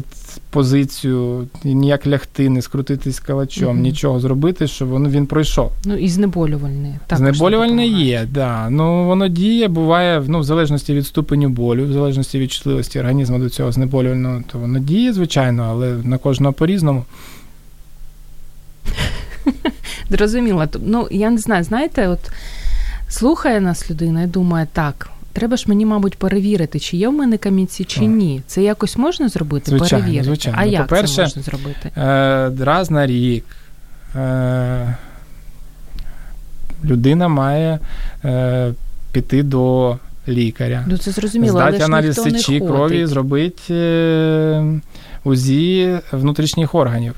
позицію, 0.50 1.46
ніяк 1.64 2.06
лягти, 2.06 2.50
не 2.50 2.62
скрутитись 2.62 3.20
калачом, 3.20 3.74
Мгм. 3.74 3.82
нічого 3.82 4.20
зробити, 4.20 4.66
щоб 4.66 4.94
він, 4.94 5.08
він 5.08 5.26
пройшов. 5.26 5.72
Ну 5.84 5.96
і 5.96 6.08
знеболювальне. 6.08 7.00
Знеболювальне 7.16 7.86
є, 7.86 8.28
да. 8.32 8.70
Ну 8.70 9.06
воно 9.06 9.28
діє, 9.28 9.68
буває 9.68 10.22
ну, 10.28 10.38
в 10.40 10.44
залежності 10.44 10.94
від 10.94 11.06
ступеню 11.06 11.48
болю, 11.48 11.84
в 11.84 11.92
залежності 11.92 12.38
від 12.38 12.52
чутливості 12.52 13.00
організму 13.00 13.38
до 13.38 13.48
цього 13.50 13.72
знеболювального, 13.72 14.42
то 14.52 14.58
воно 14.58 14.78
діє, 14.78 15.12
звичайно, 15.12 15.66
але 15.70 15.94
на 16.04 16.18
кожного 16.18 16.52
по-різному. 16.52 17.04
Зрозуміла. 20.10 20.66
Т- 20.66 20.78
Ну, 20.82 21.08
я 21.10 21.30
не 21.30 21.38
знаю, 21.38 21.64
знаєте, 21.64 22.08
от 22.08 22.30
слухає 23.08 23.60
нас 23.60 23.90
людина 23.90 24.22
і 24.22 24.26
думає, 24.26 24.66
так, 24.72 25.10
треба 25.32 25.56
ж 25.56 25.64
мені, 25.66 25.86
мабуть, 25.86 26.18
перевірити, 26.18 26.80
чи 26.80 26.96
є 26.96 27.08
в 27.08 27.12
мене 27.12 27.38
камінці, 27.38 27.84
чи 27.84 28.00
ні. 28.00 28.42
Це 28.46 28.62
якось 28.62 28.96
можна 28.96 29.28
зробити? 29.28 29.70
Звичайно, 29.70 30.04
перевірити. 30.04 30.24
звичайно. 30.24 30.58
А 30.60 30.64
як 30.64 30.82
По-перше, 30.82 31.14
це 31.14 31.22
можна 31.22 31.42
зробити? 31.42 31.90
Е, 31.96 32.64
раз 32.64 32.90
на 32.90 33.06
рік 33.06 33.44
е, 34.16 34.96
людина 36.84 37.28
має 37.28 37.78
е, 38.24 38.72
піти 39.12 39.42
до 39.42 39.96
лікаря. 40.28 40.84
Ну, 40.86 40.98
це 40.98 41.10
зрозуміло, 41.10 41.58
Здати 41.58 41.82
аналіз 41.82 42.16
сечі, 42.16 42.60
крові, 42.60 43.06
зробити 43.06 43.62
е, 43.70 44.80
УЗІ 45.24 45.98
внутрішніх 46.12 46.74
органів. 46.74 47.14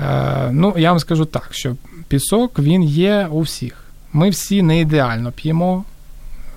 Е, 0.00 0.50
ну, 0.52 0.74
я 0.76 0.90
вам 0.90 0.98
скажу 0.98 1.24
так, 1.24 1.48
що 1.50 1.76
пісок 2.08 2.58
він 2.58 2.82
є 2.82 3.28
у 3.30 3.40
всіх. 3.40 3.84
Ми 4.12 4.30
всі 4.30 4.62
не 4.62 4.80
ідеально 4.80 5.32
п'ємо 5.32 5.84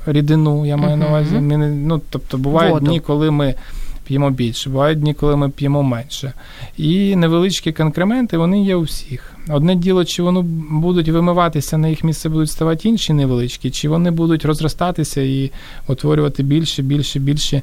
рідину, 0.05 0.65
я 0.65 0.77
маю 0.77 0.97
на 0.97 1.07
увазі. 1.07 1.35
Ми 1.35 1.57
не, 1.57 1.67
ну, 1.69 2.01
тобто 2.09 2.37
бувають 2.37 2.73
Воду. 2.73 2.85
дні, 2.85 2.99
коли 2.99 3.31
ми 3.31 3.55
п'ємо 4.03 4.29
більше, 4.29 4.69
бувають 4.69 4.99
дні, 4.99 5.13
коли 5.13 5.35
ми 5.35 5.49
п'ємо 5.49 5.83
менше. 5.83 6.33
І 6.77 7.15
невеличкі 7.15 7.71
конкременти 7.71 8.37
вони 8.37 8.63
є 8.63 8.75
у 8.75 8.81
всіх. 8.81 9.31
Одне 9.49 9.75
діло, 9.75 10.05
чи 10.05 10.23
вони 10.23 10.41
будуть 10.71 11.09
вимиватися, 11.09 11.77
на 11.77 11.87
їх 11.87 12.03
місце 12.03 12.29
будуть 12.29 12.51
ставати 12.51 12.89
інші 12.89 13.13
невеличкі, 13.13 13.71
чи 13.71 13.89
вони 13.89 14.11
будуть 14.11 14.45
розростатися 14.45 15.21
і 15.21 15.51
утворювати 15.87 16.43
більше, 16.43 16.81
більше, 16.81 17.19
більше 17.19 17.61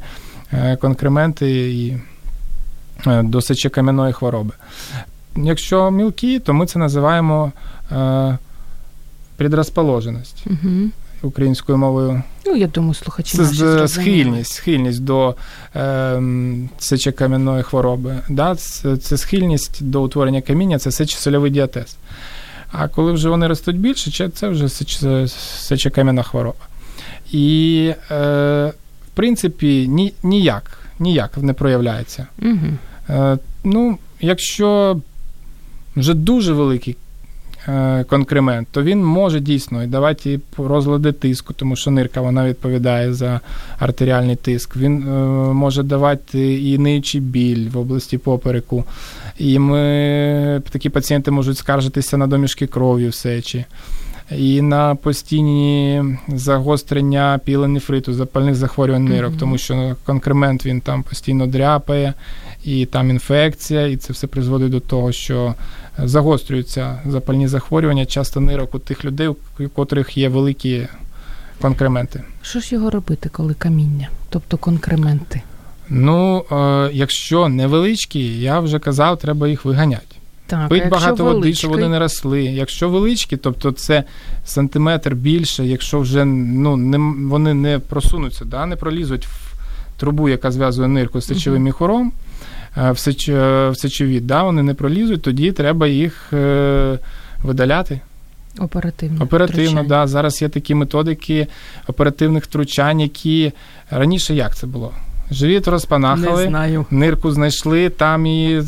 конкременти 0.80 1.70
і 1.70 1.96
до 3.06 3.40
сечокам'яної 3.40 4.12
хвороби. 4.12 4.52
Якщо 5.36 5.90
мілкі, 5.90 6.38
то 6.38 6.54
ми 6.54 6.66
це 6.66 6.78
називаємо 6.78 7.52
е, 7.92 8.38
предрозположеність. 9.36 10.44
Угу. 10.46 10.90
Українською 11.22 11.78
мовою. 11.78 12.22
Ну, 12.46 12.56
я 12.56 12.66
думаю, 12.66 12.94
слухачі. 12.94 13.36
Це 13.36 13.42
наші 13.42 13.88
схильність 13.88 14.52
схильність 14.52 15.04
до 15.04 15.34
е, 15.76 16.22
сечокам'яної 16.78 17.62
хвороби. 17.62 18.18
Да? 18.28 18.54
Це, 18.54 18.96
це 18.96 19.16
схильність 19.16 19.84
до 19.84 20.02
утворення 20.02 20.40
каміння, 20.42 20.78
це 20.78 20.92
сечосольовий 20.92 21.50
діатез. 21.50 21.96
А 22.72 22.88
коли 22.88 23.12
вже 23.12 23.28
вони 23.28 23.46
ростуть 23.46 23.78
більше, 23.78 24.28
це 24.28 24.48
вже 24.48 24.68
сечокам'яна 25.58 26.22
хвороба. 26.22 26.66
І, 27.32 27.92
е, 28.10 28.72
в 29.06 29.10
принципі, 29.14 29.88
ні, 29.88 30.12
ніяк 30.22 30.80
ніяк 31.00 31.36
не 31.36 31.52
проявляється. 31.52 32.26
Угу. 32.42 32.68
Е, 33.10 33.38
Ну, 33.64 33.98
якщо 34.20 35.00
вже 35.96 36.14
дуже 36.14 36.53
великий 36.53 36.96
е, 37.68 38.05
конкремент, 38.05 38.68
то 38.70 38.83
він 38.83 39.05
може 39.05 39.40
дійсно 39.40 39.85
і 39.85 39.87
давати 39.87 40.40
розлади 40.59 41.12
тиску, 41.12 41.53
тому 41.53 41.76
що 41.76 41.90
нирка 41.90 42.20
вона 42.20 42.48
відповідає 42.48 43.14
за 43.14 43.40
артеріальний 43.79 44.37
тиск. 44.37 44.76
Він 44.76 45.03
е, 45.03 45.11
може 45.53 45.83
давати 45.83 46.61
і 46.61 46.79
ниючий 46.79 47.20
біль 47.20 47.68
в 47.68 47.79
області 47.79 48.18
попереку. 48.18 48.85
І 49.38 49.59
ми 49.59 50.62
такі 50.70 50.88
пацієнти 50.88 51.31
можуть 51.31 51.59
скаржитися 51.59 52.16
на 52.16 52.26
домішки 52.26 52.66
крові 52.66 53.09
в 53.09 53.14
сечі. 53.14 53.64
І 54.38 54.62
на 54.62 54.94
постійні 54.94 56.04
загострення 56.28 57.40
піленефриту, 57.44 58.14
запальних 58.14 58.54
захворювань 58.54 59.04
нирок, 59.04 59.32
mm-hmm. 59.32 59.38
тому 59.38 59.58
що 59.58 59.96
конкремент 60.06 60.66
він 60.66 60.80
там 60.80 61.02
постійно 61.02 61.46
дряпає, 61.46 62.14
і 62.64 62.86
там 62.86 63.10
інфекція, 63.10 63.86
і 63.86 63.96
це 63.96 64.12
все 64.12 64.26
призводить 64.26 64.70
до 64.70 64.80
того, 64.80 65.12
що 65.12 65.54
загострюються 65.98 67.00
запальні 67.06 67.48
захворювання, 67.48 68.06
часто 68.06 68.40
нирок 68.40 68.74
у 68.74 68.78
тих 68.78 69.04
людей, 69.04 69.28
у 69.28 69.36
котрих 69.74 70.16
є 70.16 70.28
великі 70.28 70.86
конкременти. 71.60 72.22
Що 72.42 72.60
ж 72.60 72.74
його 72.74 72.90
робити, 72.90 73.28
коли 73.32 73.54
каміння, 73.54 74.08
тобто 74.30 74.56
конкременти? 74.56 75.42
Ну, 75.88 76.44
е, 76.52 76.90
якщо 76.92 77.48
невеличкі, 77.48 78.40
я 78.40 78.60
вже 78.60 78.78
казав, 78.78 79.18
треба 79.18 79.48
їх 79.48 79.64
виганяти. 79.64 80.16
Так, 80.50 80.68
Пить 80.68 80.88
багато 80.88 81.24
величкий... 81.24 81.34
води, 81.34 81.54
щоб 81.54 81.70
вони 81.70 81.88
не 81.88 81.98
росли. 81.98 82.42
Якщо 82.42 82.88
величкі, 82.88 83.36
тобто 83.36 83.72
це 83.72 84.04
сантиметр 84.44 85.14
більше, 85.14 85.66
якщо 85.66 86.00
вже 86.00 86.24
ну, 86.24 86.76
не, 86.76 86.98
вони 87.28 87.54
не 87.54 87.78
просунуться, 87.78 88.44
да, 88.44 88.66
не 88.66 88.76
пролізуть 88.76 89.26
в 89.26 89.54
трубу, 89.96 90.28
яка 90.28 90.50
зв'язує 90.50 90.88
нирку 90.88 91.20
з 91.20 91.26
сечовим 91.26 91.62
міхуром, 91.62 92.12
в, 92.76 92.98
сеч, 92.98 93.28
в 93.28 93.74
сечові, 93.74 94.20
да, 94.20 94.42
вони 94.42 94.62
не 94.62 94.74
пролізуть, 94.74 95.22
тоді 95.22 95.52
треба 95.52 95.86
їх 95.86 96.32
е, 96.32 96.98
видаляти. 97.42 98.00
Оперативно. 98.58 99.24
Оперативно, 99.24 99.82
да. 99.82 100.06
Зараз 100.06 100.42
є 100.42 100.48
такі 100.48 100.74
методики 100.74 101.46
оперативних 101.86 102.44
втручань, 102.44 103.00
які 103.00 103.52
раніше 103.90 104.34
як 104.34 104.56
це 104.56 104.66
було? 104.66 104.92
Живіт 105.30 105.68
розпанахали, 105.68 106.42
Не 106.44 106.48
знаю. 106.48 106.86
нирку 106.90 107.30
знайшли, 107.30 107.88
там 107.88 108.26
і 108.26 108.62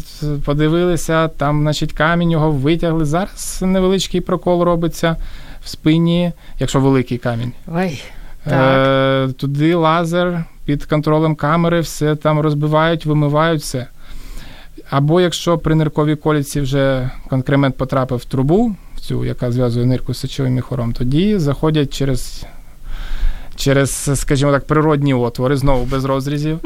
подивилися, 0.44 1.28
там, 1.28 1.62
значить, 1.62 1.92
камінь 1.92 2.30
його 2.30 2.50
витягли. 2.50 3.04
Зараз 3.04 3.58
невеличкий 3.62 4.20
прокол 4.20 4.62
робиться 4.62 5.16
в 5.64 5.68
спині, 5.68 6.32
якщо 6.58 6.80
великий 6.80 7.18
камінь. 7.18 7.52
Ой, 7.74 8.02
так. 8.44 9.28
Е, 9.30 9.32
Туди 9.32 9.74
лазер 9.74 10.44
під 10.64 10.84
контролем 10.84 11.34
камери, 11.34 11.80
все 11.80 12.16
там 12.16 12.40
розбивають, 12.40 13.06
вимивають 13.06 13.62
все. 13.62 13.86
Або 14.90 15.20
якщо 15.20 15.58
при 15.58 15.74
нирковій 15.74 16.16
коліці 16.16 16.60
вже 16.60 17.10
конкремент 17.28 17.76
потрапив 17.76 18.18
в 18.18 18.24
трубу, 18.24 18.76
в 18.96 19.00
цю, 19.00 19.24
яка 19.24 19.52
зв'язує 19.52 19.86
нирку 19.86 20.14
з 20.14 20.18
сечовим 20.18 20.52
міхором, 20.54 20.92
тоді 20.92 21.38
заходять 21.38 21.94
через 21.94 22.44
через, 23.56 24.10
скажімо 24.14 24.52
так, 24.52 24.66
природні 24.66 25.14
отвори, 25.14 25.56
знову 25.56 25.84
без 25.84 26.04
розрізів, 26.04 26.58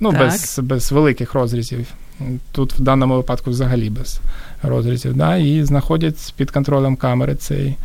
ну, 0.00 0.12
без 0.12 0.58
без 0.62 0.92
великих 0.92 1.34
розрізів. 1.34 1.86
Тут 2.52 2.72
в 2.72 2.80
даному 2.80 3.16
випадку 3.16 3.50
взагалі 3.50 3.90
без 3.90 4.20
розрізів. 4.62 5.16
Да? 5.16 5.36
І 5.36 5.64
знаходять 5.64 6.34
під 6.36 6.50
контролем 6.50 6.96
камери 6.96 7.34
цей 7.34 7.76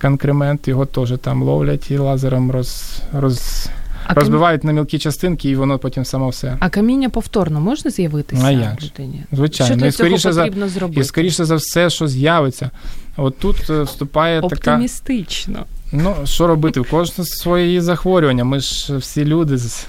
конкремент, 0.00 0.68
його 0.68 0.86
теж 0.86 1.14
там 1.20 1.42
ловлять 1.42 1.90
і 1.90 1.98
лазером 1.98 2.50
роз, 2.50 3.02
роз, 3.12 3.68
а 4.06 4.14
розбивають 4.14 4.60
каміння... 4.60 4.74
на 4.74 4.80
мілкі 4.80 4.98
частинки, 4.98 5.50
і 5.50 5.56
воно 5.56 5.78
потім 5.78 6.04
само 6.04 6.28
все. 6.28 6.56
А 6.60 6.68
каміння 6.68 7.08
повторно 7.08 7.60
можна 7.60 7.90
з'явитися 7.90 8.42
а 8.44 8.50
як? 8.50 8.82
людині? 8.82 9.24
Звичайно, 9.32 9.72
що 9.72 9.80
для 9.80 9.86
і 9.86 9.92
скоріше 9.92 10.18
цього 10.18 10.34
потрібно 10.34 10.68
за 10.68 10.74
зробити? 10.74 11.00
і 11.00 11.04
скоріше 11.04 11.44
за 11.44 11.54
все, 11.54 11.90
що 11.90 12.08
з'явиться. 12.08 12.70
От 13.16 13.38
тут 13.38 13.70
е, 13.70 13.82
вступає 13.82 14.40
така. 14.40 14.54
Оптимістично. 14.54 15.64
Ну, 15.92 16.16
що 16.24 16.46
робити? 16.46 16.80
У 16.80 16.84
кожного 16.84 17.24
свої 17.24 17.80
захворювання. 17.80 18.44
Ми 18.44 18.60
ж 18.60 18.96
всі 18.96 19.24
люди 19.24 19.58
з 19.58 19.86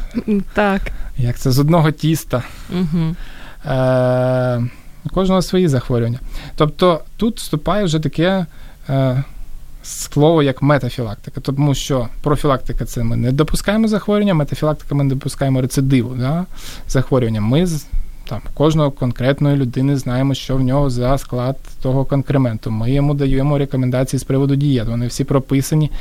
так. 0.53 0.81
Як 1.17 1.37
це 1.37 1.51
з 1.51 1.59
одного 1.59 1.91
тіста. 1.91 2.43
Угу. 2.69 3.15
Е, 3.65 4.63
У 5.05 5.09
кожного 5.09 5.41
свої 5.41 5.67
захворювання. 5.67 6.19
Тобто 6.55 7.01
тут 7.17 7.37
вступає 7.37 7.83
вже 7.83 7.99
таке 7.99 8.45
е, 8.89 9.23
слово 9.83 10.43
як 10.43 10.61
метафілактика. 10.61 11.41
Тому 11.41 11.75
що 11.75 12.07
профілактика 12.21 12.85
це 12.85 13.03
ми 13.03 13.15
не 13.15 13.31
допускаємо 13.31 13.87
захворювання, 13.87 14.33
метафілактика 14.33 14.95
ми 14.95 15.03
не 15.03 15.09
допускаємо 15.09 15.61
рецидиву 15.61 16.15
да, 16.15 16.45
захворювання. 16.87 17.41
Ми 17.41 17.67
там 18.29 18.41
кожного 18.53 18.91
конкретної 18.91 19.57
людини 19.57 19.97
знаємо, 19.97 20.33
що 20.33 20.55
в 20.55 20.61
нього 20.61 20.89
за 20.89 21.17
склад 21.17 21.57
того 21.81 22.05
конкременту. 22.05 22.71
Ми 22.71 22.91
йому 22.91 23.13
даємо 23.13 23.57
рекомендації 23.57 24.19
з 24.19 24.23
приводу 24.23 24.55
дієт. 24.55 24.87
Вони 24.87 25.07
всі 25.07 25.23
прописані. 25.23 25.91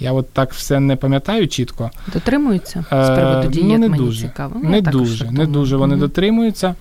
Я 0.00 0.12
от 0.12 0.30
так 0.30 0.52
все 0.52 0.80
не 0.80 0.96
пам'ятаю 0.96 1.48
чітко. 1.48 1.90
Дотримуються 2.12 2.84
з 2.90 3.10
приводу 3.10 3.48
дієт? 3.48 3.66
Ну, 3.66 3.78
не 3.78 3.88
мені 3.88 4.04
дуже. 4.04 4.20
цікаво. 4.20 4.60
Не 4.62 4.80
дуже, 4.80 5.30
не 5.30 5.46
дуже 5.46 5.76
вони 5.76 5.94
mm 5.94 5.98
дотримуються. 5.98 6.74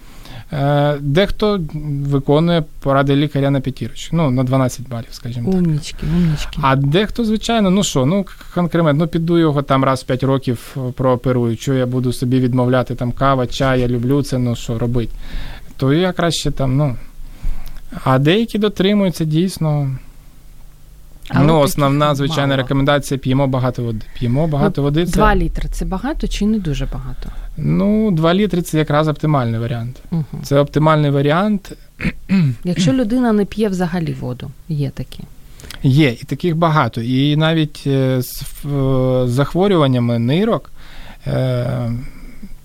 Е, 0.54 0.98
дехто 1.02 1.60
виконує 2.06 2.64
поради 2.80 3.16
лікаря 3.16 3.50
на 3.50 3.60
п'ятірочку, 3.60 4.16
ну, 4.16 4.32
на 4.32 4.44
12 4.44 4.90
балів, 4.90 5.08
скажімо 5.12 5.52
так. 5.52 5.62
Умнічки, 5.62 6.06
умнічки. 6.16 6.60
А 6.62 6.76
дехто, 6.76 7.26
звичайно, 7.26 7.70
ну 7.70 7.84
що, 7.84 8.06
ну 8.06 8.26
конкремент, 8.54 9.00
ну 9.00 9.08
піду 9.08 9.38
його 9.38 9.62
там 9.62 9.84
раз 9.84 10.04
в 10.04 10.06
5 10.06 10.24
років 10.24 10.76
прооперую, 10.96 11.58
що 11.58 11.74
я 11.74 11.86
буду 11.86 12.14
собі 12.14 12.40
відмовляти 12.40 12.96
там 12.96 13.12
кава, 13.12 13.48
чай, 13.48 13.82
я 13.82 13.88
люблю 13.88 14.24
це, 14.24 14.38
ну 14.38 14.56
що 14.56 14.80
робити. 14.80 15.14
То 15.78 15.94
я 15.94 16.12
краще 16.12 16.52
там, 16.52 16.78
ну. 16.78 16.96
А 18.04 18.20
деякі 18.20 18.58
дотримуються 18.58 19.26
дійсно. 19.26 19.98
Але 21.30 21.46
ну, 21.46 21.60
основна, 21.60 22.16
звичайна 22.16 22.48
мало. 22.48 22.58
рекомендація 22.58 23.18
п'ємо 23.18 23.48
багато 23.48 23.84
води. 23.84 24.06
П'ємо 24.20 24.48
багато 24.48 24.82
ну, 24.82 24.84
води. 24.84 25.06
Це... 25.06 25.12
2 25.12 25.36
літри 25.36 25.70
це 25.72 25.86
багато 25.86 26.28
чи 26.28 26.46
не 26.46 26.60
дуже 26.60 26.86
багато? 26.86 27.30
Ну, 27.58 28.12
2 28.12 28.34
літри 28.34 28.62
це 28.62 28.78
якраз 28.78 29.08
оптимальний 29.08 29.60
варіант. 29.60 30.00
Угу. 30.12 30.26
Це 30.44 30.60
оптимальний 30.60 31.12
варіант. 31.12 31.78
Якщо 32.64 32.94
людина 32.94 33.34
не 33.34 33.46
п'є 33.46 33.70
взагалі 33.70 34.14
воду, 34.14 34.52
є 34.70 34.90
такі. 34.90 35.20
Є, 35.84 36.10
і 36.10 36.24
таких 36.26 36.56
багато. 36.56 37.02
І 37.02 37.36
навіть 37.36 37.88
з 38.18 38.44
захворюваннями 39.26 40.20
нирок, 40.20 40.72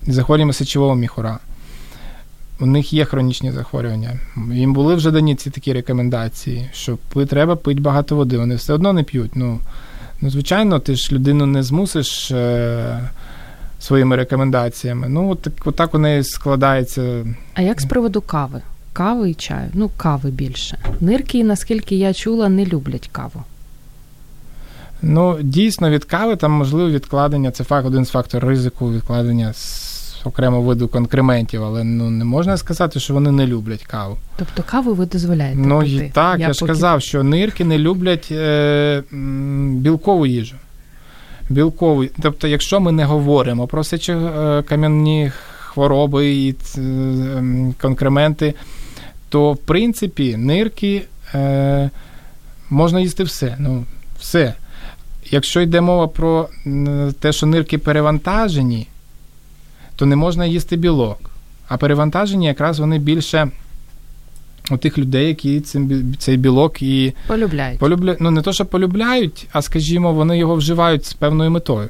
захворюваннями 0.07 0.53
сечового 0.53 0.95
міхура. 0.95 1.39
У 2.61 2.65
них 2.65 2.93
є 2.93 3.05
хронічні 3.05 3.51
захворювання. 3.51 4.19
Їм 4.53 4.73
були 4.73 4.95
вже 4.95 5.11
дані 5.11 5.35
ці 5.35 5.49
такі 5.49 5.73
рекомендації, 5.73 6.69
що 6.73 6.97
треба 7.29 7.55
пити 7.55 7.81
багато 7.81 8.15
води. 8.15 8.37
Вони 8.37 8.55
все 8.55 8.73
одно 8.73 8.93
не 8.93 9.03
п'ють. 9.03 9.35
Ну, 9.35 9.59
ну 10.21 10.29
звичайно, 10.29 10.79
ти 10.79 10.95
ж 10.95 11.15
людину 11.15 11.45
не 11.45 11.63
змусиш 11.63 12.31
е, 12.31 13.09
своїми 13.79 14.15
рекомендаціями. 14.15 15.09
Ну, 15.09 15.29
от 15.29 15.41
так, 15.41 15.53
от 15.65 15.75
так 15.75 15.95
у 15.95 15.97
неї 15.97 16.23
складається. 16.23 17.25
А 17.53 17.61
як 17.61 17.81
з 17.81 17.85
приводу 17.85 18.21
кави? 18.21 18.61
Кави 18.93 19.29
і 19.29 19.33
чаю? 19.33 19.69
Ну, 19.73 19.89
кави 19.97 20.31
більше. 20.31 20.77
Нирки, 20.99 21.43
наскільки 21.43 21.95
я 21.95 22.13
чула, 22.13 22.49
не 22.49 22.65
люблять 22.65 23.09
каву. 23.11 23.43
Ну, 25.01 25.37
дійсно, 25.41 25.89
від 25.89 26.03
кави 26.03 26.35
там 26.35 26.51
можливо 26.51 26.89
відкладення. 26.89 27.51
Це 27.51 27.63
факт, 27.63 27.85
один 27.85 28.05
з 28.05 28.09
факторів 28.09 28.49
ризику 28.49 28.91
відкладення 28.91 29.53
окремо 30.23 30.61
виду 30.61 30.87
конкрементів, 30.87 31.63
але 31.63 31.83
ну 31.83 32.09
не 32.09 32.25
можна 32.25 32.57
сказати, 32.57 32.99
що 32.99 33.13
вони 33.13 33.31
не 33.31 33.47
люблять 33.47 33.83
каву. 33.83 34.17
Тобто 34.37 34.63
каву 34.63 34.93
ви 34.93 35.05
дозволяєте? 35.05 35.59
Ну 35.59 35.79
пити? 35.79 35.91
і 35.91 36.09
так, 36.09 36.39
я, 36.39 36.47
я 36.47 36.53
ж 36.53 36.59
поки... 36.59 36.71
казав, 36.71 37.01
що 37.01 37.23
нирки 37.23 37.65
не 37.65 37.77
люблять 37.77 38.27
е, 38.31 39.03
білкову 39.73 40.25
їжу. 40.25 40.55
Білкову. 41.49 42.05
Тобто, 42.21 42.47
якщо 42.47 42.79
ми 42.79 42.91
не 42.91 43.05
говоримо 43.05 43.67
про 43.67 43.83
сечокам'яні 43.83 45.31
хвороби 45.59 46.33
і 46.33 46.55
ем, 46.77 47.75
конкременти, 47.81 48.53
то 49.29 49.53
в 49.53 49.57
принципі 49.57 50.37
нирки 50.37 51.01
е, 51.33 51.89
можна 52.69 52.99
їсти 52.99 53.23
все. 53.23 53.55
Ну, 53.59 53.85
все. 54.19 54.53
Якщо 55.31 55.61
йде 55.61 55.81
мова 55.81 56.07
про 56.07 56.49
те, 57.19 57.31
що 57.31 57.45
нирки 57.45 57.77
перевантажені, 57.77 58.87
то 59.99 60.05
не 60.05 60.15
можна 60.15 60.45
їсти 60.45 60.75
білок. 60.75 61.17
А 61.67 61.77
перевантажені 61.77 62.45
якраз 62.45 62.79
вони 62.79 62.99
більше 62.99 63.51
у 64.71 64.77
тих 64.77 64.97
людей, 64.97 65.27
які 65.27 65.61
цим, 65.61 66.15
цей 66.17 66.37
білок 66.37 66.81
і 66.81 67.13
полюбляють. 67.27 67.79
полюбляють. 67.79 68.21
Ну, 68.21 68.31
не 68.31 68.41
то, 68.41 68.53
що 68.53 68.65
полюбляють, 68.65 69.47
а 69.51 69.61
скажімо, 69.61 70.13
вони 70.13 70.37
його 70.37 70.55
вживають 70.55 71.05
з 71.05 71.13
певною 71.13 71.51
метою. 71.51 71.89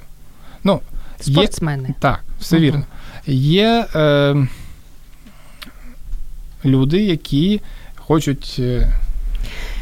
Ну, 0.63 0.79
Спортсмени. 1.19 1.87
Є, 1.87 1.95
так, 1.99 2.23
все 2.39 2.55
угу. 2.55 2.65
вірно. 2.65 2.83
Є 3.27 3.85
е, 3.95 4.47
люди, 6.65 7.03
які 7.03 7.61
хочуть. 7.95 8.55
Е, 8.59 8.93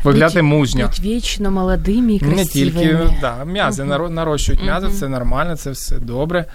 виглядати 0.03 0.41
мужньо. 0.41 0.85
Будь 0.87 1.05
вічно 1.05 1.51
молодими 1.51 2.13
і 2.13 2.19
красивими. 2.19 2.43
Не 2.43 2.45
тільки 2.45 2.99
да, 3.21 3.45
м'язи 3.45 3.83
uh 3.83 4.09
нарощують 4.09 4.63
м'язи, 4.63 4.87
це 4.89 5.07
нормально, 5.07 5.55
це 5.55 5.71
все 5.71 5.99
добре. 5.99 6.45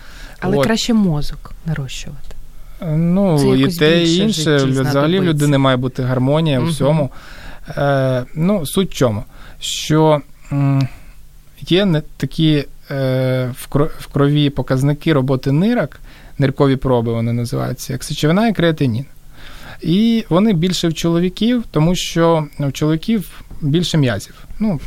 Але 0.42 0.56
От. 0.56 0.64
краще 0.64 0.94
мозок 0.94 1.52
нарощувати. 1.66 2.36
Ну, 2.86 3.54
і 3.54 3.68
те, 3.68 4.04
і 4.04 4.16
інше. 4.16 4.56
Взагалі 4.56 5.20
в 5.20 5.24
людини 5.24 5.58
має 5.58 5.76
бути 5.76 6.02
гармонія 6.02 6.60
у 6.60 6.64
всьому. 6.64 7.10
Е, 7.68 8.24
Ну, 8.34 8.66
суть 8.66 8.90
в 8.90 8.94
чому? 8.94 9.24
Що 9.60 10.20
є 11.60 12.02
такі 12.16 12.64
е, 12.90 13.54
в 13.98 14.06
крові 14.12 14.50
показники 14.50 15.12
роботи 15.12 15.52
нирок, 15.52 16.00
ниркові 16.38 16.76
проби 16.76 17.12
вони 17.12 17.32
називаються, 17.32 17.92
як 17.92 18.04
сечовина 18.04 18.48
і 18.48 18.52
креатинін. 18.52 19.04
І 19.82 20.24
вони 20.28 20.52
більше 20.52 20.88
в 20.88 20.94
чоловіків, 20.94 21.64
тому 21.70 21.94
що 21.94 22.46
в 22.58 22.72
чоловіків 22.72 23.42
більше 23.60 23.98
м'язів. 23.98 24.34
Ну, 24.58 24.80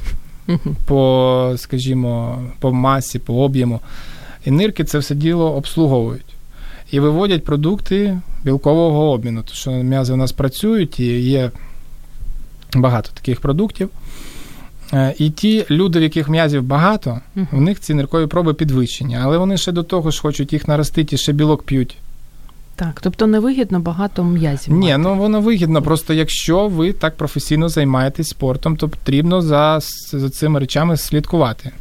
По, 0.86 1.53
скажімо, 1.58 2.43
по 2.60 2.74
масі, 2.74 3.20
по 3.20 3.34
об'єму. 3.34 3.80
І 4.46 4.52
нирки 4.52 4.84
це 4.84 4.98
все 4.98 5.16
діло 5.16 5.56
обслуговують. 5.56 6.36
І 6.91 7.00
виводять 7.00 7.43
продукти 7.43 8.22
білкового 8.43 9.12
обміну. 9.12 9.41
Тому 9.41 9.56
що 9.56 9.72
м'язи 9.72 10.14
у 10.14 10.16
нас 10.16 10.32
працюють 10.32 11.00
і 11.00 11.22
є 11.22 11.52
багато 12.76 13.10
таких 13.14 13.41
продуктів. 13.41 13.89
Е, 14.93 15.14
і 15.18 15.30
ті 15.30 15.66
люди, 15.70 16.00
в 16.00 16.04
яких 16.04 16.30
м'язів 16.30 16.64
багато, 16.64 17.20
в 17.52 17.62
них 17.62 17.80
ці 17.80 17.93
ниркові 17.93 18.28
проби 18.28 18.54
підвищені, 18.54 19.18
але 19.22 19.38
вони 19.38 19.58
ще 19.58 19.72
до 19.72 19.84
того 19.84 20.12
ж 20.12 20.22
хочуть 20.22 20.54
їх 20.54 20.68
наростити 20.68 21.18
ще 21.18 21.32
білок 21.34 21.64
п'ють. 21.64 21.98
Так, 22.76 23.02
тобто 23.02 23.28
невигідно 23.28 23.80
багато 23.80 24.24
м'язів. 24.24 24.74
Ні, 24.74 24.88
мати. 24.88 24.98
ну 24.98 25.16
воно 25.16 25.41
вигідно. 25.41 25.82
Просто 25.82 26.14
якщо 26.14 26.68
ви 26.68 26.93
так 26.93 27.18
професійно 27.18 27.70
займаєтесь 27.70 28.28
спортом, 28.28 28.78
то 28.78 28.89
потрібно 28.89 29.41
за, 29.41 29.80
за 30.12 30.30
цими 30.30 30.60
речами 30.60 30.98
слідкувати. 30.98 31.72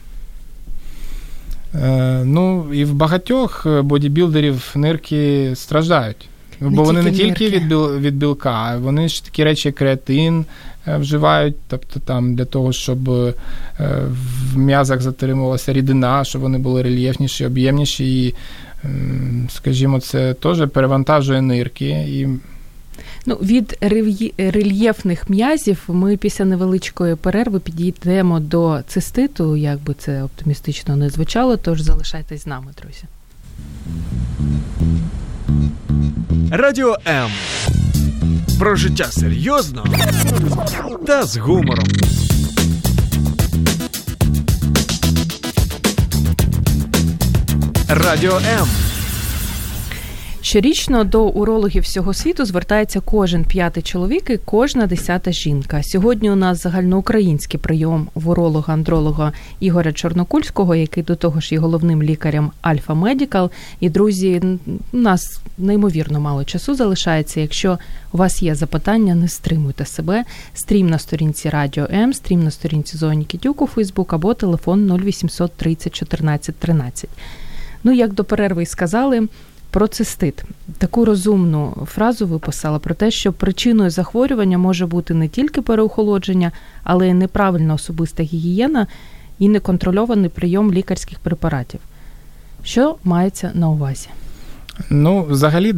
Е, 1.75 2.23
Ну 2.25 2.75
і 2.75 2.85
в 2.85 2.95
багатьох 2.95 3.67
бодібілдерів 3.83 4.73
нирки 4.75 5.53
страждають. 5.55 6.29
Не 6.61 6.71
бо 6.71 6.83
вони 6.83 7.03
не 7.03 7.13
тільки 7.13 7.49
від 7.49 7.69
біл, 7.69 7.99
від 7.99 8.17
білка, 8.17 8.51
а 8.51 8.79
вони 8.79 9.09
ж 9.09 9.25
такі 9.25 9.45
речі, 9.45 9.69
як 9.69 9.75
креатин 9.75 10.45
е, 10.89 10.97
вживають, 10.97 11.57
тобто 11.69 12.01
там 12.01 12.35
для 12.35 12.45
того, 12.45 12.73
щоб 12.73 13.11
е, 13.11 13.35
в 14.53 14.59
м'язах 14.59 15.01
затримувалася 15.01 15.73
рідина, 15.73 16.25
щоб 16.25 16.43
вони 16.43 16.59
були 16.59 16.83
рельєфніші, 16.83 17.47
об'ємніші 17.47 18.25
і 18.27 18.35
скажімо, 19.49 20.01
це 20.01 20.35
теж 20.35 20.69
перевантажує 20.69 21.43
нирки. 21.43 21.89
І... 21.89 22.29
Ну, 23.27 23.35
Від 23.35 23.79
рельєфних 24.39 25.31
м'язів 25.31 25.85
ми 25.89 26.17
після 26.17 26.45
невеличкої 26.45 27.17
перерви 27.17 27.61
підійдемо 27.61 28.41
до 28.41 28.81
циститу, 28.89 29.57
як 29.57 29.81
би 29.81 29.95
це 29.95 30.23
оптимістично 30.23 30.97
не 30.97 31.11
звучало, 31.11 31.57
тож 31.57 31.81
залишайтесь 31.81 32.43
з 32.43 32.47
нами, 32.47 32.73
друзі. 32.83 33.05
Радіо 36.51 36.97
М. 37.07 37.31
Про 38.59 38.77
життя 38.77 39.05
серйозно 39.05 39.87
та 41.07 41.23
з 41.23 41.37
гумором. 41.37 41.87
Радіо 47.89 48.37
М. 48.37 48.94
Щорічно 50.45 51.05
до 51.05 51.25
урологів 51.25 51.83
всього 51.83 52.15
світу 52.15 52.45
звертається 52.45 53.01
кожен 53.01 53.45
п'ятий 53.45 53.83
чоловік 53.83 54.31
і 54.31 54.37
кожна 54.37 54.87
десята 54.87 55.33
жінка. 55.33 55.83
Сьогодні 55.83 56.31
у 56.31 56.35
нас 56.35 56.63
загальноукраїнський 56.63 57.61
прийом 57.61 58.09
в 58.15 58.29
уролога-андролога 58.29 59.33
Ігоря 59.61 59.93
Чорнокульського, 59.93 60.75
який 60.75 61.03
до 61.03 61.17
того 61.17 61.41
ж 61.41 61.55
є 61.55 61.61
головним 61.61 62.03
лікарем 62.03 62.51
Альфа 62.61 62.95
Медікал. 62.95 63.51
І 63.81 63.89
друзі, 63.89 64.43
у 64.93 64.97
нас 64.97 65.41
неймовірно 65.59 66.21
мало 66.21 66.45
часу 66.45 66.75
залишається. 66.75 67.41
Якщо 67.41 67.79
у 68.13 68.19
вас 68.19 68.43
є 68.43 68.55
запитання, 68.55 69.15
не 69.15 69.29
стримуйте 69.29 69.85
себе. 69.85 70.25
Стрім 70.55 70.91
на 70.91 70.99
сторінці 70.99 71.49
Радіо 71.49 71.87
М, 71.91 72.13
стрім 72.13 72.45
на 72.45 72.51
сторінці 72.51 72.97
Зої 72.97 73.25
Нікітюк 73.25 73.63
у 73.63 73.67
Фейсбук 73.67 74.13
або 74.13 74.35
телефон 74.35 74.91
0800 74.91 75.53
30 75.53 75.95
14 75.95 76.57
13. 76.57 77.11
Ну, 77.85 77.93
як 77.93 78.13
до 78.13 78.25
перерви 78.25 78.63
й 78.63 78.67
сказали, 78.67 79.29
про 79.75 79.89
цистит. 79.89 80.45
Таку 80.79 81.05
розумну 81.05 81.87
фразу 81.91 82.27
виписала 82.27 82.79
про 82.79 82.95
те, 82.95 83.11
що 83.11 83.33
причиною 83.33 83.91
захворювання 83.91 84.59
може 84.59 84.87
бути 84.87 85.15
не 85.15 85.29
тільки 85.29 85.63
переохолодження, 85.63 86.53
але 86.85 87.09
й 87.09 87.15
неправильна 87.15 87.75
особиста 87.75 88.23
гігієна 88.23 88.87
і 89.39 89.49
неконтрольований 89.49 90.29
прийом 90.29 90.73
лікарських 90.73 91.19
препаратів. 91.19 91.81
Що 92.63 92.97
мається 93.05 93.51
на 93.55 93.69
увазі? 93.69 94.09
Ну, 94.91 95.23
взагалі, 95.23 95.75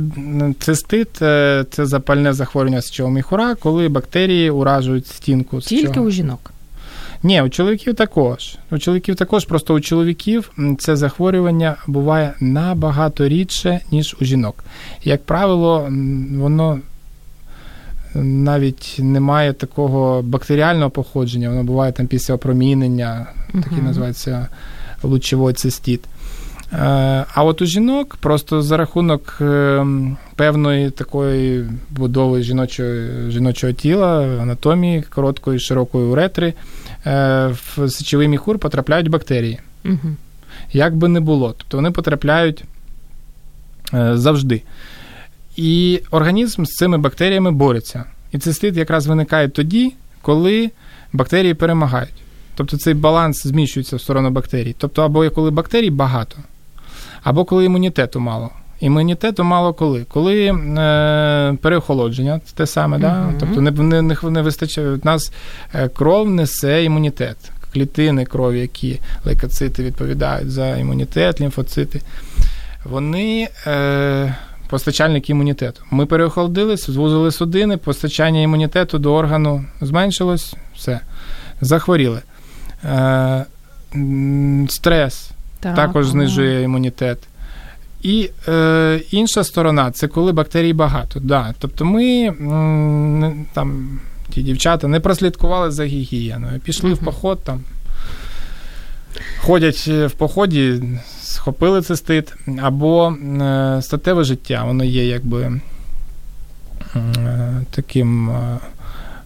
цистит 0.58 1.22
е, 1.22 1.64
це 1.70 1.86
запальне 1.86 2.32
захворювання 2.32 2.82
сечового 2.82 3.14
міхура, 3.14 3.54
коли 3.54 3.88
бактерії 3.88 4.50
уражують 4.50 5.06
стінку. 5.06 5.60
Тільки 5.60 6.00
у 6.00 6.10
жінок. 6.10 6.52
Ні, 7.22 7.42
у 7.42 7.48
чоловіків 7.48 7.94
також. 7.94 8.56
У 8.70 8.78
чоловіків 8.78 9.16
також, 9.16 9.44
просто 9.44 9.74
у 9.74 9.80
чоловіків 9.80 10.50
це 10.78 10.96
захворювання 10.96 11.76
буває 11.86 12.34
набагато 12.40 13.28
рідше, 13.28 13.80
ніж 13.92 14.16
у 14.20 14.24
жінок. 14.24 14.64
Як 15.04 15.24
правило, 15.24 15.88
воно 16.38 16.80
навіть 18.24 18.96
не 18.98 19.20
має 19.20 19.52
такого 19.52 20.22
бактеріального 20.22 20.90
походження, 20.90 21.48
воно 21.48 21.64
буває 21.64 21.92
там 21.92 22.06
після 22.06 22.34
опромінення, 22.34 23.26
uh-huh. 23.54 23.62
такий 23.62 23.82
називається 23.82 24.48
лучовий 25.02 25.54
цистит. 25.54 26.00
Е, 26.72 26.78
а 27.34 27.44
от 27.44 27.62
у 27.62 27.66
жінок 27.66 28.16
просто 28.20 28.62
за 28.62 28.76
рахунок 28.76 29.38
е, 29.40 29.86
певної 30.36 30.90
такої 30.90 31.64
будови 31.90 32.42
жіночого 32.42 32.90
жіночого 33.28 33.72
тіла, 33.72 34.38
анатомії, 34.42 35.04
короткої, 35.14 35.58
широкої 35.58 36.04
уретри, 36.04 36.54
в 37.06 37.88
сечовий 37.88 38.28
міхур 38.28 38.58
потрапляють 38.58 39.08
бактерії. 39.08 39.58
Угу. 39.84 40.16
Як 40.72 40.96
би 40.96 41.08
не 41.08 41.20
було. 41.20 41.54
Тобто 41.58 41.76
вони 41.76 41.90
потрапляють 41.90 42.64
завжди. 43.92 44.62
І 45.56 46.02
організм 46.10 46.64
з 46.64 46.68
цими 46.68 46.98
бактеріями 46.98 47.50
бореться. 47.50 48.04
І 48.32 48.38
цистит 48.38 48.76
якраз 48.76 49.06
виникає 49.06 49.48
тоді, 49.48 49.94
коли 50.22 50.70
бактерії 51.12 51.54
перемагають. 51.54 52.14
Тобто 52.54 52.76
цей 52.76 52.94
баланс 52.94 53.46
зміщується 53.46 53.96
в 53.96 54.00
сторону 54.00 54.30
бактерій. 54.30 54.74
Тобто, 54.78 55.02
або 55.02 55.30
коли 55.30 55.50
бактерій 55.50 55.90
багато, 55.90 56.36
або 57.22 57.44
коли 57.44 57.64
імунітету 57.64 58.20
мало. 58.20 58.50
Імунітету 58.80 59.44
мало 59.44 59.72
коли. 59.72 60.04
Коли 60.08 60.46
е, 60.46 61.56
переохолодження, 61.62 62.40
те 62.54 62.66
саме, 62.66 62.96
uh-huh. 62.96 63.00
да? 63.00 63.32
тобто 63.40 63.60
не 63.60 63.70
не, 63.70 64.02
не, 64.02 64.16
не 64.22 64.42
вистачає. 64.42 64.88
У 64.88 65.00
нас 65.04 65.32
е, 65.74 65.88
кров 65.88 66.30
несе 66.30 66.84
імунітет. 66.84 67.36
Клітини 67.72 68.24
крові, 68.24 68.60
які 68.60 69.00
лейкоцити 69.24 69.82
відповідають 69.82 70.50
за 70.50 70.76
імунітет, 70.76 71.40
лімфоцити, 71.40 72.00
вони 72.84 73.48
е, 73.66 74.34
постачальники 74.68 75.32
імунітету. 75.32 75.82
Ми 75.90 76.06
переохолодились, 76.06 76.90
звузили 76.90 77.32
судини, 77.32 77.76
постачання 77.76 78.40
імунітету 78.40 78.98
до 78.98 79.14
органу 79.14 79.64
зменшилось, 79.80 80.54
все, 80.76 81.00
захворіли. 81.60 82.20
Е, 82.84 83.44
Стрес 84.68 85.30
так, 85.60 85.74
також 85.74 86.08
знижує 86.08 86.62
імунітет. 86.62 87.18
І 88.02 88.30
е, 88.48 89.00
інша 89.10 89.44
сторона 89.44 89.90
це 89.90 90.08
коли 90.08 90.32
бактерій 90.32 90.72
багато. 90.72 91.20
Да. 91.20 91.54
Тобто 91.58 91.84
ми 91.84 92.32
там, 93.52 94.00
ті 94.30 94.42
дівчата 94.42 94.88
не 94.88 95.00
прослідкували 95.00 95.70
за 95.70 95.84
гігієною, 95.84 96.60
пішли 96.60 96.90
uh-huh. 96.90 96.94
в 96.94 97.04
поход 97.04 97.40
там. 97.44 97.60
Ходять 99.38 99.88
в 99.88 100.10
поході 100.10 100.82
схопили 101.22 101.82
цистит, 101.82 102.34
або 102.62 103.10
е, 103.10 103.78
статеве 103.82 104.24
життя, 104.24 104.64
воно 104.64 104.84
є 104.84 105.06
якби 105.06 105.60
таким 107.70 108.30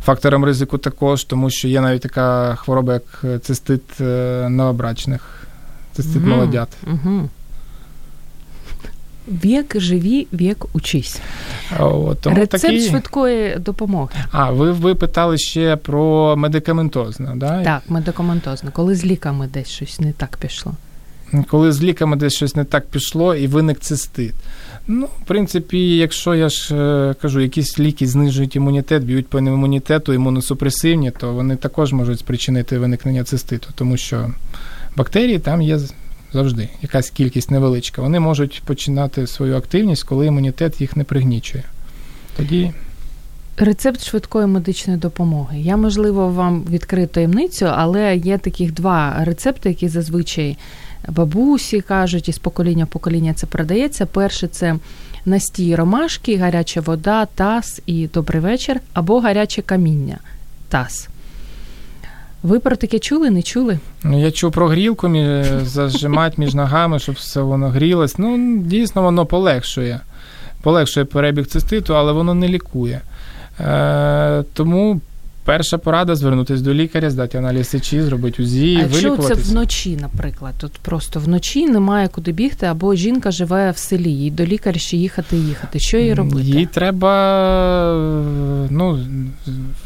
фактором 0.04 0.44
ризику 0.44 0.78
також, 0.78 1.24
тому 1.24 1.50
що 1.50 1.68
є 1.68 1.80
навіть 1.80 2.02
така 2.02 2.54
хвороба, 2.54 2.92
як 2.92 3.42
цистит 3.42 4.00
новобрачних, 4.48 5.46
цистит 5.92 6.22
mm-hmm. 6.22 6.26
молодят. 6.26 6.68
Mm-hmm. 6.86 7.28
Вік 9.30 9.80
живі, 9.80 10.26
вік 10.32 10.66
учись. 10.72 11.20
О, 11.80 12.14
тому 12.20 12.36
Рецепт 12.36 12.62
такі... 12.62 12.88
швидкої 12.88 13.56
допомоги. 13.58 14.10
А, 14.30 14.50
ви 14.50 14.72
ви 14.72 14.94
питали 14.94 15.38
ще 15.38 15.76
про 15.76 16.34
медикаментозне, 16.36 17.32
да? 17.36 17.64
Так, 17.64 17.82
медикаментозне. 17.88 18.70
Коли 18.72 18.94
з 18.94 19.04
ліками 19.04 19.48
десь 19.54 19.68
щось 19.68 20.00
не 20.00 20.12
так 20.12 20.36
пішло. 20.36 20.72
Коли 21.48 21.72
з 21.72 21.82
ліками 21.82 22.16
десь 22.16 22.34
щось 22.34 22.56
не 22.56 22.64
так 22.64 22.86
пішло 22.86 23.34
і 23.34 23.46
виник 23.46 23.80
цистит. 23.80 24.34
Ну, 24.86 25.06
в 25.06 25.26
принципі, 25.26 25.96
якщо 25.96 26.34
я 26.34 26.48
ж 26.48 26.74
е, 26.74 27.14
кажу, 27.22 27.40
якісь 27.40 27.78
ліки 27.78 28.06
знижують 28.06 28.56
імунітет, 28.56 29.04
б'ють 29.04 29.28
по 29.28 29.38
імунітету, 29.38 30.12
імуносупресивні, 30.12 31.10
то 31.10 31.32
вони 31.32 31.56
також 31.56 31.92
можуть 31.92 32.18
спричинити 32.18 32.78
виникнення 32.78 33.24
циститу, 33.24 33.68
тому 33.74 33.96
що 33.96 34.30
бактерії 34.96 35.38
там 35.38 35.62
є 35.62 35.78
завжди, 36.32 36.68
якась 36.82 37.10
кількість 37.10 37.50
невеличка. 37.50 38.02
Вони 38.02 38.20
можуть 38.20 38.62
починати 38.64 39.26
свою 39.26 39.56
активність, 39.56 40.02
коли 40.02 40.26
імунітет 40.26 40.80
їх 40.80 40.96
не 40.96 41.04
пригнічує. 41.04 41.64
Тоді. 42.36 42.72
Рецепт 43.56 44.04
швидкої 44.04 44.46
медичної 44.46 44.98
допомоги. 44.98 45.60
Я, 45.60 45.76
можливо, 45.76 46.28
вам 46.28 46.64
відкрию 46.70 47.06
таємницю, 47.06 47.66
але 47.66 48.16
є 48.16 48.38
таких 48.38 48.72
два 48.72 49.24
рецепти, 49.24 49.68
які 49.68 49.88
зазвичай 49.88 50.58
бабусі 51.08 51.80
кажуть, 51.80 52.28
і 52.28 52.32
з 52.32 52.38
покоління 52.38 52.84
в 52.84 52.88
покоління 52.88 53.34
це 53.34 53.46
передається. 53.46 54.06
Перше 54.06 54.48
це 54.48 54.76
настій 55.24 55.76
ромашки, 55.76 56.36
гаряча 56.36 56.80
вода, 56.80 57.26
таз 57.26 57.82
і 57.86 58.06
добрий 58.06 58.42
вечір, 58.42 58.80
або 58.92 59.20
гаряче 59.20 59.62
каміння 59.62 60.18
таз. 60.68 61.08
Ви 62.42 62.58
про 62.58 62.76
таке 62.76 62.98
чули, 62.98 63.30
не 63.30 63.42
чули? 63.42 63.78
Ну, 64.04 64.20
я 64.20 64.30
чув 64.30 64.52
про 64.52 64.68
грілку 64.68 65.08
між, 65.08 65.46
зажимати 65.46 66.34
між 66.38 66.54
ногами, 66.54 66.98
щоб 66.98 67.14
все 67.14 67.40
воно 67.40 67.68
грілось. 67.68 68.18
Ну, 68.18 68.58
дійсно, 68.58 69.02
воно 69.02 69.26
полегшує. 69.26 70.00
Полегшує 70.62 71.06
перебіг 71.06 71.46
циститу, 71.46 71.96
але 71.96 72.12
воно 72.12 72.34
не 72.34 72.48
лікує. 72.48 73.00
Е, 73.60 74.44
Тому 74.54 75.00
перша 75.44 75.78
порада 75.78 76.16
звернутися 76.16 76.64
до 76.64 76.74
лікаря, 76.74 77.10
здати 77.10 77.38
аналіз 77.38 77.68
сечі, 77.68 78.02
зробити 78.02 78.42
УЗІ, 78.42 78.76
а 78.76 78.82
Якщо 78.82 79.16
це 79.16 79.34
вночі, 79.34 79.96
наприклад, 79.96 80.54
тут 80.58 80.72
просто 80.72 81.20
вночі 81.20 81.66
немає 81.66 82.08
куди 82.08 82.32
бігти, 82.32 82.66
або 82.66 82.94
жінка 82.94 83.30
живе 83.30 83.70
в 83.70 83.76
селі, 83.76 84.12
їй 84.12 84.30
до 84.30 84.44
лікаря 84.44 84.78
ще 84.78 84.96
їхати 84.96 85.36
їхати. 85.36 85.80
Що 85.80 85.98
їй 85.98 86.14
робити? 86.14 86.42
Їй 86.42 86.66
треба 86.66 87.10
ну, 88.70 88.98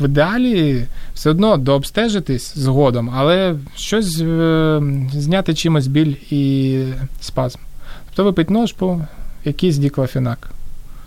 в 0.01 0.05
ідеалі 0.05 0.87
все 1.15 1.31
одно 1.31 1.57
дообстежитись 1.57 2.59
згодом, 2.59 3.11
але 3.17 3.55
щось 3.77 4.21
е, 4.21 4.83
зняти 5.13 5.55
чимось 5.55 5.87
біль 5.87 6.15
і 6.31 6.79
спазм. 7.21 7.59
Тобто 8.07 8.25
випить 8.25 8.51
ножпу, 8.51 9.03
якийсь 9.45 9.77
діклофінак. 9.77 10.51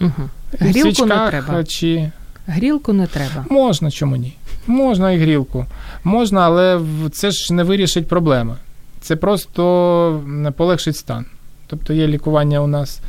Угу. 0.01 0.29
Грілку 0.59 1.05
не 1.05 1.29
треба. 1.29 1.63
Чи... 1.63 2.11
Грілку 2.47 2.93
не 2.93 3.07
треба. 3.07 3.45
Можна, 3.49 3.91
чому 3.91 4.15
ні? 4.15 4.33
Можна 4.67 5.11
і 5.11 5.17
грілку. 5.17 5.65
Можна, 6.03 6.41
але 6.41 6.81
це 7.11 7.31
ж 7.31 7.53
не 7.53 7.63
вирішить 7.63 8.07
проблеми. 8.07 8.55
Це 9.01 9.15
просто 9.15 10.21
полегшить 10.57 10.97
стан. 10.97 11.25
Тобто 11.67 11.93
є 11.93 12.07
лікування 12.07 12.59
у 12.59 12.67
нас, 12.67 12.99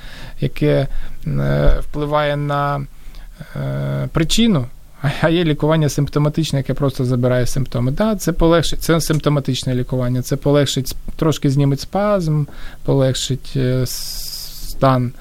яке 0.40 0.86
е, 1.26 1.74
впливає 1.80 2.36
на 2.36 2.86
е, 3.56 4.08
причину, 4.12 4.66
а 5.20 5.28
є 5.28 5.44
лікування 5.44 5.88
симптоматичне, 5.88 6.58
яке 6.58 6.74
просто 6.74 7.04
забирає 7.04 7.46
симптоми. 7.46 7.92
Да, 7.92 8.16
Це 8.16 8.32
полегшить, 8.32 8.82
це 8.82 9.00
симптоматичне 9.00 9.74
лікування. 9.74 10.22
Це 10.22 10.36
полегшить, 10.36 10.96
трошки 11.16 11.50
зніметь 11.50 11.80
спазм, 11.80 12.44
полегшить 12.84 13.52
е, 13.56 13.86
стан 13.86 15.12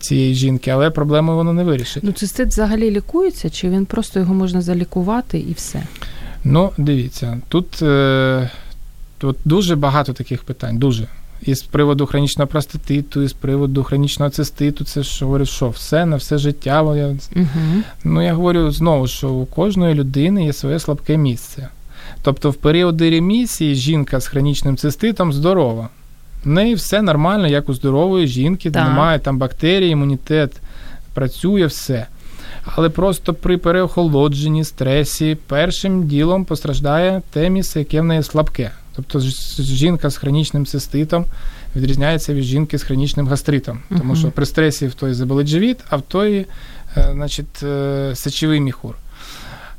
цієї 0.00 0.34
жінки, 0.34 0.70
але 0.70 0.90
проблеми 0.90 1.34
воно 1.34 1.52
не 1.52 1.64
вирішить. 1.64 2.04
Ну, 2.04 2.12
цистит 2.12 2.48
взагалі 2.48 2.90
лікується, 2.90 3.50
чи 3.50 3.68
він 3.68 3.86
просто 3.86 4.20
його 4.20 4.34
можна 4.34 4.62
залікувати 4.62 5.38
і 5.38 5.52
все? 5.52 5.82
Ну, 6.44 6.70
дивіться, 6.78 7.40
тут, 7.48 7.82
е, 7.82 8.50
тут 9.18 9.36
дуже 9.44 9.76
багато 9.76 10.12
таких 10.12 10.42
питань. 10.42 10.78
Дуже. 10.78 11.06
І 11.42 11.54
з 11.54 11.62
приводу 11.62 12.06
хронічного 12.06 12.46
простатиту, 12.48 13.22
і 13.22 13.28
з 13.28 13.32
приводу 13.32 13.84
хронічного 13.84 14.30
циститу, 14.30 14.84
це 14.84 15.02
ж 15.02 15.24
говорю, 15.24 15.46
що 15.46 15.68
все 15.68 16.06
на 16.06 16.16
все 16.16 16.38
життя. 16.38 16.96
Я, 16.96 17.06
угу. 17.36 17.82
Ну, 18.04 18.22
я 18.22 18.34
говорю 18.34 18.70
знову, 18.70 19.06
що 19.06 19.30
у 19.30 19.46
кожної 19.46 19.94
людини 19.94 20.44
є 20.44 20.52
своє 20.52 20.78
слабке 20.78 21.16
місце. 21.16 21.68
Тобто, 22.22 22.50
в 22.50 22.54
періоди 22.54 23.10
ремісії 23.10 23.74
жінка 23.74 24.20
з 24.20 24.26
хронічним 24.26 24.76
циститом 24.76 25.32
здорова. 25.32 25.88
В 26.44 26.48
неї 26.48 26.74
все 26.74 27.02
нормально, 27.02 27.48
як 27.48 27.68
у 27.68 27.74
здорової 27.74 28.26
жінки, 28.26 28.70
так. 28.70 28.88
немає 28.88 29.18
там 29.18 29.38
бактерій, 29.38 29.88
імунітет, 29.88 30.52
працює 31.14 31.66
все. 31.66 32.06
Але 32.64 32.88
просто 32.88 33.34
при 33.34 33.58
переохолодженні, 33.58 34.64
стресі, 34.64 35.36
першим 35.46 36.06
ділом 36.06 36.44
постраждає 36.44 37.22
те 37.30 37.50
місце, 37.50 37.78
яке 37.78 38.00
в 38.00 38.04
неї 38.04 38.22
слабке. 38.22 38.70
Тобто 38.96 39.20
жінка 39.58 40.10
з 40.10 40.16
хронічним 40.16 40.66
циститом 40.66 41.24
відрізняється 41.76 42.34
від 42.34 42.44
жінки 42.44 42.78
з 42.78 42.82
хронічним 42.82 43.28
гастритом. 43.28 43.78
Тому 43.98 44.16
що 44.16 44.30
при 44.30 44.46
стресі 44.46 44.86
в 44.86 44.94
той 44.94 45.14
заболить 45.14 45.46
живіт, 45.46 45.78
а 45.90 45.96
в 45.96 46.02
той, 46.02 46.46
е, 46.96 47.10
значить, 47.12 47.62
е, 47.62 48.12
сечовий 48.14 48.60
міхур. 48.60 48.94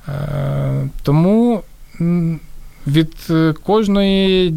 Е, 0.07 0.89
тому 1.03 1.63
від 2.87 3.13
е, 3.29 3.53
кожної 3.63 4.53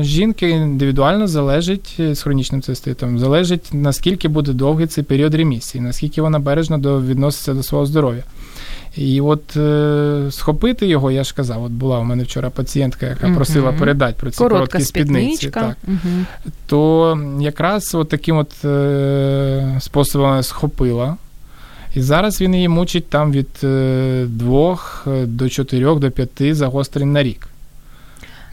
жінки 0.00 0.48
індивідуально 0.48 1.26
залежить 1.26 1.96
е, 2.00 2.14
з 2.14 2.22
хронічним 2.22 2.62
циститом, 2.62 3.18
залежить 3.18 3.68
наскільки 3.72 4.28
буде 4.28 4.52
довгий 4.52 4.86
цей 4.86 5.04
період 5.04 5.34
ремісії, 5.34 5.84
наскільки 5.84 6.22
вона 6.22 6.38
бережно 6.38 6.78
до, 6.78 7.00
відноситься 7.00 7.54
до 7.54 7.62
свого 7.62 7.86
здоров'я. 7.86 8.22
І 8.96 9.20
от 9.20 9.56
е, 9.56 10.26
схопити 10.30 10.86
його, 10.86 11.10
я 11.10 11.24
ж 11.24 11.34
казав, 11.34 11.64
от 11.64 11.72
була 11.72 11.98
у 11.98 12.04
мене 12.04 12.22
вчора 12.22 12.50
пацієнтка, 12.50 13.06
яка 13.06 13.26
uh 13.26 13.34
просила 13.34 13.72
передати 13.72 14.14
про 14.20 14.30
ці 14.30 14.38
Коротка 14.38 14.58
короткі 14.58 14.84
спідниці. 14.84 15.50
Так. 15.50 15.76
uh 15.88 16.24
То 16.66 17.18
якраз 17.40 17.94
от 17.94 18.08
таким 18.08 18.36
от 18.36 18.64
е, 18.64 19.78
способом 19.80 20.42
схопила. 20.42 21.16
І 21.94 22.00
зараз 22.00 22.40
він 22.40 22.54
її 22.54 22.68
мучить 22.68 23.08
там 23.08 23.32
від 23.32 23.48
е, 23.64 24.24
двох 24.28 25.06
до 25.24 25.48
чотирьох 25.48 25.98
до 25.98 26.10
п'яти 26.10 26.54
загострень 26.54 27.12
на 27.12 27.22
рік. 27.22 27.48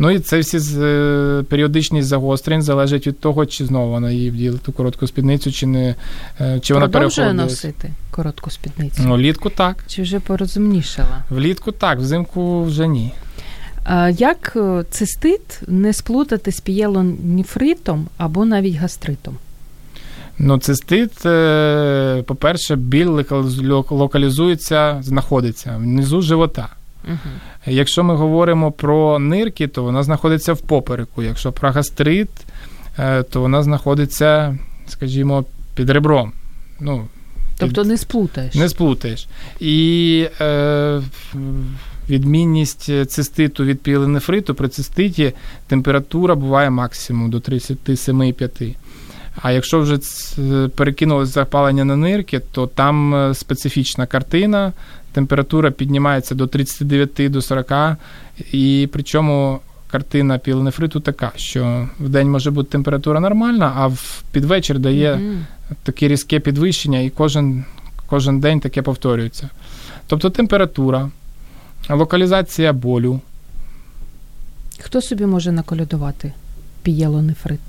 Ну 0.02 0.12
і 0.12 0.20
це 0.20 0.40
всі 0.40 0.60
е, 0.78 1.44
періодичність 1.50 2.08
загострень 2.08 2.62
залежить 2.62 3.08
від 3.08 3.20
того, 3.20 3.46
чи 3.46 3.66
знову 3.66 3.92
вона 3.92 4.12
її 4.12 4.32
вділа 4.32 4.58
ту 4.58 4.72
коротку 4.72 5.08
спідницю, 5.08 5.52
чи 5.52 5.68
не 5.68 5.96
е, 6.40 6.60
чи 6.60 6.74
вона 6.74 6.88
переходить. 6.88 7.34
носити 7.34 7.92
коротку 8.12 8.50
спідницю? 8.50 9.02
Ну, 9.06 9.16
влітку 9.16 9.50
так. 9.50 9.84
Чи 9.88 10.02
вже 10.02 10.20
порозумнішала? 10.20 11.24
Влітку 11.30 11.72
так, 11.72 12.00
взимку 12.00 12.64
вже 12.64 12.88
ні. 12.88 13.12
Як 14.18 14.54
е, 14.56 14.84
цистит 14.90 15.62
не 15.68 15.94
сплутати 15.94 16.52
з 16.52 16.60
пієлоніфритом 16.60 18.08
або 18.18 18.46
навіть 18.46 18.76
гастритом? 18.76 19.38
Ну, 20.40 20.58
цистит, 20.58 21.14
по-перше, 22.26 22.76
біль 22.76 23.24
локалізується, 23.90 24.98
знаходиться 25.04 25.78
внизу 25.78 26.22
живота. 26.22 26.70
Угу. 27.08 27.18
Якщо 27.66 28.04
ми 28.04 28.16
говоримо 28.16 28.72
про 28.72 29.20
нирки, 29.20 29.68
то 29.68 29.84
вона 29.84 30.04
знаходиться 30.04 30.54
в 30.54 30.62
попереку. 30.62 31.24
Якщо 31.24 31.52
про 31.52 31.72
гастрит, 31.72 32.30
е, 33.00 33.24
то 33.24 33.42
вона 33.42 33.64
знаходиться, 33.64 34.58
скажімо, 34.88 35.46
під 35.76 35.90
ребром. 35.90 36.32
Ну, 36.80 37.08
Тобто 37.58 37.84
не 37.84 37.98
сплутаєш. 37.98 38.56
Не 38.56 38.70
сплутаєш. 38.70 39.28
І 39.60 40.28
е, 40.42 41.02
відмінність 42.10 43.10
циститу 43.12 43.64
від 43.64 43.82
піленефриту 43.82 44.56
при 44.56 44.68
циститі 44.70 45.34
температура 45.68 46.36
буває 46.36 46.70
максимум 46.70 47.30
до 47.30 47.38
37,5. 47.38 48.76
А 49.42 49.52
якщо 49.52 49.80
вже 49.80 50.00
перекинулося 50.76 51.32
запалення 51.32 51.86
на 51.86 51.96
нирки, 51.96 52.40
то 52.52 52.68
там 52.68 53.16
е, 53.16 53.34
специфічна 53.34 54.06
картина, 54.06 54.74
температура 55.12 55.72
піднімається 55.72 56.36
до 56.36 56.48
39 56.48 57.32
до 57.32 57.42
40, 57.42 57.98
і 58.52 58.90
причому 58.92 59.60
картина 59.92 60.38
піленефриту 60.38 61.00
така, 61.00 61.32
що 61.36 61.90
в 62.00 62.10
день 62.10 62.32
може 62.32 62.52
бути 62.52 62.72
температура 62.72 63.20
нормальна, 63.20 63.74
а 63.76 63.88
в 63.88 64.24
підвечір 64.32 64.80
дає 64.80 65.14
mm-hmm. 65.14 65.40
таке 65.84 66.08
різке 66.08 66.40
підвищення, 66.40 67.00
і 67.00 67.10
кожен, 67.10 67.66
кожен 68.08 68.40
день 68.40 68.60
таке 68.60 68.82
повторюється. 68.82 69.50
Тобто 70.08 70.30
температура, 70.30 71.10
локалізація 71.90 72.74
болю. 72.74 73.22
Хто 74.80 75.02
собі 75.02 75.26
може 75.26 75.52
наколядувати 75.52 76.34
пієлонефрит? 76.84 77.60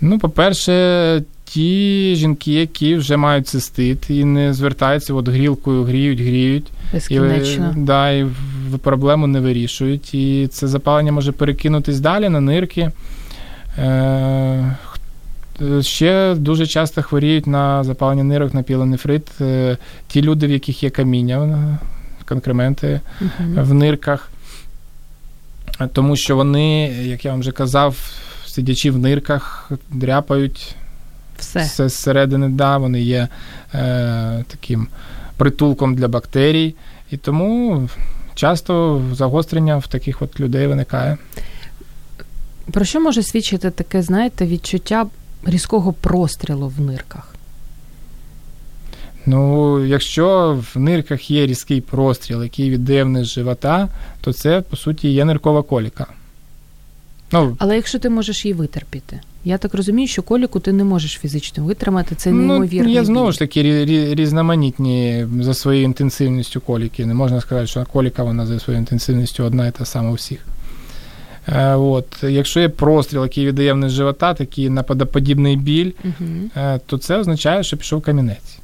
Ну, 0.00 0.18
по-перше, 0.18 1.22
ті 1.46 2.14
жінки, 2.16 2.52
які 2.52 2.94
вже 2.94 3.16
мають 3.16 3.48
цистит 3.48 4.10
і 4.10 4.24
не 4.24 4.54
звертаються 4.54 5.14
от 5.14 5.28
грілкою, 5.28 5.84
гріють, 5.84 6.20
гріють. 6.20 6.66
Безкінечно. 6.92 7.74
І, 7.76 7.80
да, 7.80 8.10
і 8.10 8.26
проблему 8.82 9.26
не 9.26 9.40
вирішують. 9.40 10.14
І 10.14 10.46
це 10.52 10.66
запалення 10.68 11.12
може 11.12 11.32
перекинутись 11.32 12.00
далі 12.00 12.28
на 12.28 12.40
нирки. 12.40 12.90
Е, 13.78 14.76
Ще 15.80 16.34
дуже 16.34 16.66
часто 16.66 17.02
хворіють 17.02 17.46
на 17.46 17.84
запалення 17.84 18.24
нирок, 18.24 18.54
на 18.54 18.62
пілонефрит. 18.62 19.40
Е, 19.40 19.76
ті 20.08 20.22
люди, 20.22 20.46
в 20.46 20.50
яких 20.50 20.82
є 20.82 20.90
каміння, 20.90 21.78
конкременти 22.24 23.00
Мгм. 23.20 23.64
в 23.64 23.74
нирках. 23.74 24.30
Тому 25.92 26.16
що 26.16 26.36
вони, 26.36 26.88
як 26.88 27.24
я 27.24 27.30
вам 27.30 27.40
вже 27.40 27.52
казав, 27.52 27.96
сидячи 28.46 28.90
в 28.90 28.98
нирках, 28.98 29.70
дряпають 29.90 30.74
Все. 31.38 31.62
все 31.62 31.88
зсередини, 31.88 32.48
да, 32.48 32.78
вони 32.78 33.00
є 33.00 33.28
е, 33.74 34.44
таким 34.48 34.88
притулком 35.36 35.94
для 35.94 36.08
бактерій. 36.08 36.74
І 37.10 37.16
тому 37.16 37.88
часто 38.34 39.02
загострення 39.12 39.76
в 39.76 39.86
таких 39.86 40.22
от 40.22 40.40
людей 40.40 40.66
виникає. 40.66 41.18
Про 42.72 42.84
що 42.84 43.00
може 43.00 43.22
свідчити 43.22 43.70
таке, 43.70 44.02
знаєте, 44.02 44.46
відчуття 44.46 45.06
різкого 45.44 45.92
прострілу 45.92 46.68
в 46.68 46.80
нирках? 46.80 47.34
Ну, 49.26 49.84
якщо 49.84 50.58
в 50.74 50.78
нирках 50.78 51.30
є 51.30 51.46
різкий 51.46 51.80
простріл, 51.80 52.42
який 52.42 52.70
віддає 52.70 53.04
вниз 53.04 53.26
живота, 53.26 53.88
то 54.20 54.32
це, 54.32 54.60
по 54.60 54.76
суті, 54.76 55.08
є 55.08 55.24
ниркова 55.24 55.62
коліка. 55.62 56.06
Ну, 57.32 57.56
Але 57.58 57.76
якщо 57.76 57.98
ти 57.98 58.10
можеш 58.10 58.44
її 58.44 58.54
витерпіти, 58.54 59.20
я 59.44 59.58
так 59.58 59.74
розумію, 59.74 60.08
що 60.08 60.22
коліку 60.22 60.60
ти 60.60 60.72
не 60.72 60.84
можеш 60.84 61.18
фізично 61.18 61.64
витримати, 61.64 62.14
це 62.14 62.32
неймовірно. 62.32 62.88
ну, 62.88 62.94
є 62.94 63.04
знову 63.04 63.32
ж 63.32 63.38
таки 63.38 63.62
рі- 63.62 63.84
рі- 63.86 64.14
різноманітні 64.14 65.26
за 65.40 65.54
своєю 65.54 65.84
інтенсивністю 65.84 66.60
коліки. 66.60 67.06
Не 67.06 67.14
можна 67.14 67.40
сказати, 67.40 67.66
що 67.66 67.84
коліка 67.92 68.22
вона 68.22 68.46
за 68.46 68.58
своєю 68.60 68.80
інтенсивністю 68.80 69.44
одна 69.44 69.66
і 69.66 69.70
та 69.70 69.84
сама 69.84 70.10
у 70.10 70.14
всіх. 70.14 70.46
Е, 71.48 71.74
от. 71.74 72.06
Якщо 72.22 72.60
є 72.60 72.68
простріл, 72.68 73.22
який 73.22 73.46
віддає 73.46 73.72
вниз 73.72 73.92
живота, 73.92 74.34
такий 74.34 74.70
нападоподібний 74.70 75.56
біль, 75.56 75.92
е, 76.56 76.80
то 76.86 76.98
це 76.98 77.16
означає, 77.18 77.62
що 77.62 77.76
пішов 77.76 78.02
камінець. 78.02 78.58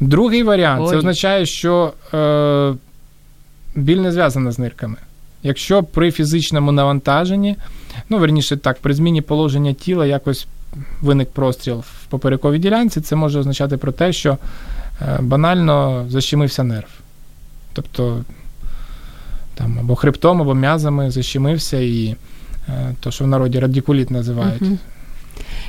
Другий 0.00 0.42
варіант 0.42 0.82
Ой. 0.84 0.90
це 0.90 0.96
означає, 0.96 1.46
що 1.46 1.92
е, 2.14 2.74
біль 3.74 3.96
не 3.96 4.12
зв'язана 4.12 4.52
з 4.52 4.58
нирками. 4.58 4.96
Якщо 5.42 5.82
при 5.82 6.10
фізичному 6.12 6.72
навантаженні, 6.72 7.56
ну 8.08 8.18
верніше 8.18 8.56
так, 8.56 8.78
при 8.78 8.94
зміні 8.94 9.20
положення 9.20 9.72
тіла 9.72 10.06
якось 10.06 10.46
виник 11.00 11.30
простріл 11.30 11.76
в 11.76 12.06
поперековій 12.08 12.58
ділянці, 12.58 13.00
це 13.00 13.16
може 13.16 13.38
означати 13.38 13.76
про 13.76 13.92
те, 13.92 14.12
що 14.12 14.38
е, 15.02 15.18
банально 15.20 16.06
защемився 16.08 16.64
нерв. 16.64 16.88
Тобто 17.72 18.24
там 19.54 19.78
або 19.78 19.94
хребтом, 19.94 20.40
або 20.40 20.54
м'язами 20.54 21.10
защемився 21.10 21.80
і 21.80 22.16
е, 22.68 22.94
то, 23.00 23.10
що 23.10 23.24
в 23.24 23.26
народі 23.26 23.58
радикуліт 23.58 24.10
називають. 24.10 24.62
Угу. 24.62 24.78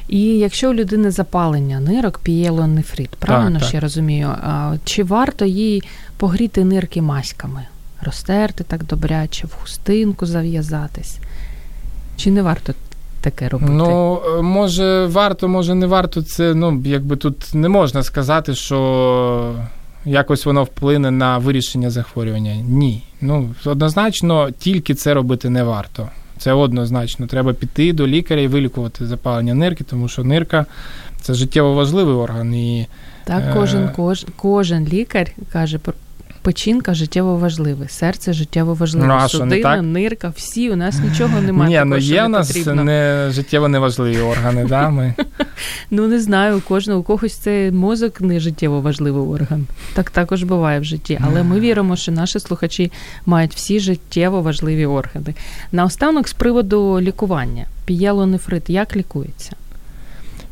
І 0.08 0.22
якщо 0.22 0.70
у 0.70 0.74
людини 0.74 1.12
запалення 1.12 1.80
нирок, 1.80 2.20
пієлонефрит, 2.20 3.10
правильно 3.10 3.60
так. 3.60 3.68
ж 3.68 3.74
я 3.76 3.80
розумію, 3.80 4.36
чи 4.84 5.04
варто 5.04 5.46
їй 5.46 5.84
погріти 6.18 6.66
нирки 6.66 7.02
маськами? 7.02 7.66
Розтерти 8.02 8.64
так 8.64 8.84
добряче, 8.84 9.48
в 9.48 9.54
хустинку 9.54 10.26
зав'язатись? 10.26 11.18
Чи 12.18 12.32
не 12.32 12.42
варто 12.42 12.74
таке 13.22 13.50
робити? 13.50 13.72
Ну, 13.74 14.22
е, 14.38 14.42
може, 14.42 15.06
варто, 15.06 15.48
може, 15.48 15.76
не 15.76 15.86
варто. 15.86 16.22
Це 16.22 16.54
ну, 16.54 16.82
якби 16.86 17.16
тут 17.16 17.54
не 17.54 17.70
можна 17.70 18.04
сказати, 18.04 18.56
що 18.56 19.56
якось 20.06 20.46
воно 20.46 20.64
вплине 20.64 21.12
на 21.12 21.38
вирішення 21.38 21.90
захворювання. 21.90 22.56
Ні. 22.56 23.04
Ну, 23.22 23.50
однозначно, 23.66 24.50
тільки 24.60 24.94
це 24.94 25.14
робити 25.14 25.50
не 25.50 25.64
варто. 25.64 26.10
Це 26.38 26.54
однозначно. 26.54 27.28
Треба 27.28 27.54
піти 27.54 27.94
до 27.94 28.08
лікаря 28.08 28.42
і 28.42 28.48
вилікувати 28.48 29.06
запалення 29.06 29.54
нирки, 29.54 29.84
тому 29.84 30.08
що 30.08 30.24
нирка 30.24 30.66
це 31.22 31.34
життєво 31.34 31.74
важливий 31.74 32.16
орган. 32.16 32.54
І 32.56 32.88
Так, 33.24 33.44
Е. 33.50 33.54
кожен, 33.54 33.90
кож, 33.96 34.26
кожен 34.36 34.88
лікар 34.88 35.32
каже, 35.54 35.78
про- 35.78 35.94
печінка 36.46 36.94
життєво 36.94 37.38
важливе, 37.38 37.90
серце 37.90 38.34
життєво 38.34 38.74
важливе, 38.74 39.08
Ну, 39.08 39.30
судина, 39.30 39.82
нирка, 39.82 40.34
всі, 40.36 40.70
у 40.70 40.76
нас 40.76 41.00
нічого 41.00 41.42
немає. 41.46 41.80
Ні, 41.86 41.90
ну 41.90 41.98
є 41.98 42.26
у 42.26 42.28
нас 42.28 42.48
потрібно. 42.48 42.84
не 42.84 43.28
життєво 43.32 43.68
неважливі 43.68 44.20
органи. 44.20 44.66
Да? 44.70 44.90
Ми... 44.90 45.14
Ну 45.92 46.08
не 46.08 46.20
знаю, 46.20 46.58
у 46.58 46.62
кожного 46.62 47.00
у 47.00 47.04
когось 47.04 47.36
це 47.36 47.72
мозок 47.72 48.22
не 48.22 48.40
життєво 48.40 48.82
важливий 48.82 49.22
орган. 49.22 49.68
Так 49.94 50.10
також 50.10 50.44
буває 50.44 50.80
в 50.80 50.84
житті. 50.84 51.20
Але 51.26 51.44
ми 51.44 51.60
віримо, 51.60 51.96
що 51.96 52.12
наші 52.12 52.40
слухачі 52.40 52.92
мають 53.26 53.56
всі 53.56 53.80
життєво 53.80 54.42
важливі 54.42 54.86
органи. 54.86 55.34
Наостанок 55.72 56.28
з 56.28 56.34
приводу 56.34 57.02
лікування. 57.02 57.66
Пієлонефрит 57.86 58.70
як 58.70 58.96
лікується? 58.96 59.52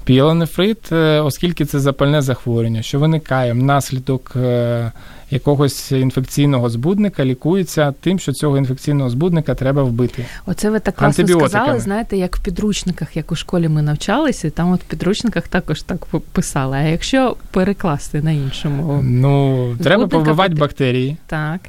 Піелонефрит, 0.06 0.92
оскільки 1.24 1.66
це 1.66 1.80
запальне 1.80 2.22
захворювання, 2.22 2.82
що 2.82 3.00
виникає 3.00 3.54
внаслідок 3.54 4.32
е, 4.36 4.92
якогось 5.32 5.92
інфекційного 5.92 6.70
збудника, 6.70 7.26
лікується 7.26 7.94
тим, 8.02 8.20
що 8.20 8.34
цього 8.34 8.58
інфекційного 8.58 9.10
збудника 9.10 9.56
треба 9.56 9.84
вбити. 9.84 10.26
Оце 10.46 10.70
ви 10.70 10.80
так 10.80 10.96
класно 10.96 11.28
сказали, 11.28 11.80
знаєте, 11.80 12.18
як 12.18 12.36
в 12.38 12.44
підручниках, 12.44 13.18
як 13.18 13.32
у 13.32 13.36
школі 13.36 13.68
ми 13.68 13.82
навчалися, 13.82 14.50
там 14.50 14.72
от 14.72 14.82
в 14.82 14.84
підручниках 14.84 15.48
також 15.48 15.82
так 15.82 16.06
писали. 16.32 16.78
А 16.78 16.82
якщо 16.82 17.36
перекласти 17.52 18.22
на 18.22 18.32
іншу 18.32 18.70
мову, 18.70 19.00
Ну, 19.04 19.76
треба 19.84 20.08
побивати 20.08 20.56
бактерії 20.56 21.18
так. 21.28 21.60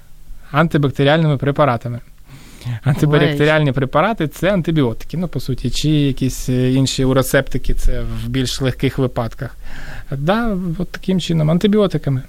антибактеріальними 0.52 1.36
препаратами. 1.36 2.00
Антибактеріальні 2.84 3.72
препарати 3.72 4.28
це 4.28 4.52
антибіотики, 4.52 5.16
ну, 5.16 5.28
по 5.28 5.40
суті, 5.40 5.70
чи 5.70 5.88
якісь 5.90 6.48
е, 6.48 6.72
інші 6.72 7.04
уросептики, 7.04 7.74
це 7.74 8.00
в 8.00 8.28
більш 8.28 8.60
легких 8.60 8.98
випадках. 8.98 9.56
Да, 10.10 10.56
от 10.78 10.90
таким 10.90 11.20
чином, 11.20 11.50
антибіотиками. 11.50 12.22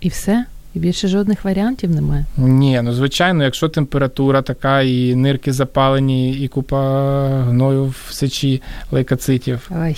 І 0.00 0.08
все? 0.08 0.44
І 0.74 0.78
більше 0.78 1.08
жодних 1.08 1.44
варіантів 1.44 1.90
немає. 1.90 2.24
Ні, 2.36 2.80
ну 2.82 2.92
звичайно, 2.92 3.44
якщо 3.44 3.68
температура 3.68 4.42
така, 4.42 4.82
і 4.82 5.14
нирки 5.14 5.52
запалені, 5.52 6.34
і 6.34 6.48
купа 6.48 7.28
гною 7.42 7.84
в 7.84 8.12
сечі 8.12 8.62
лейкоцитів, 8.90 9.70
Ой. 9.70 9.96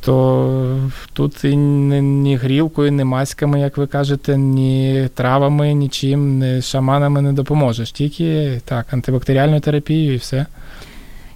То 0.00 0.90
тут 1.12 1.44
і 1.44 1.56
ні, 1.56 2.00
ні 2.00 2.36
грілкою, 2.36 2.92
ні 2.92 3.04
маськами, 3.04 3.60
як 3.60 3.76
ви 3.76 3.86
кажете, 3.86 4.36
ні 4.36 5.08
травами, 5.14 5.72
нічим, 5.72 6.38
ні 6.38 6.62
шаманами 6.62 7.22
не 7.22 7.32
допоможеш. 7.32 7.92
Тільки 7.92 8.60
так, 8.64 8.86
антибактеріальною 8.92 9.60
терапією 9.60 10.14
і 10.14 10.16
все. 10.16 10.46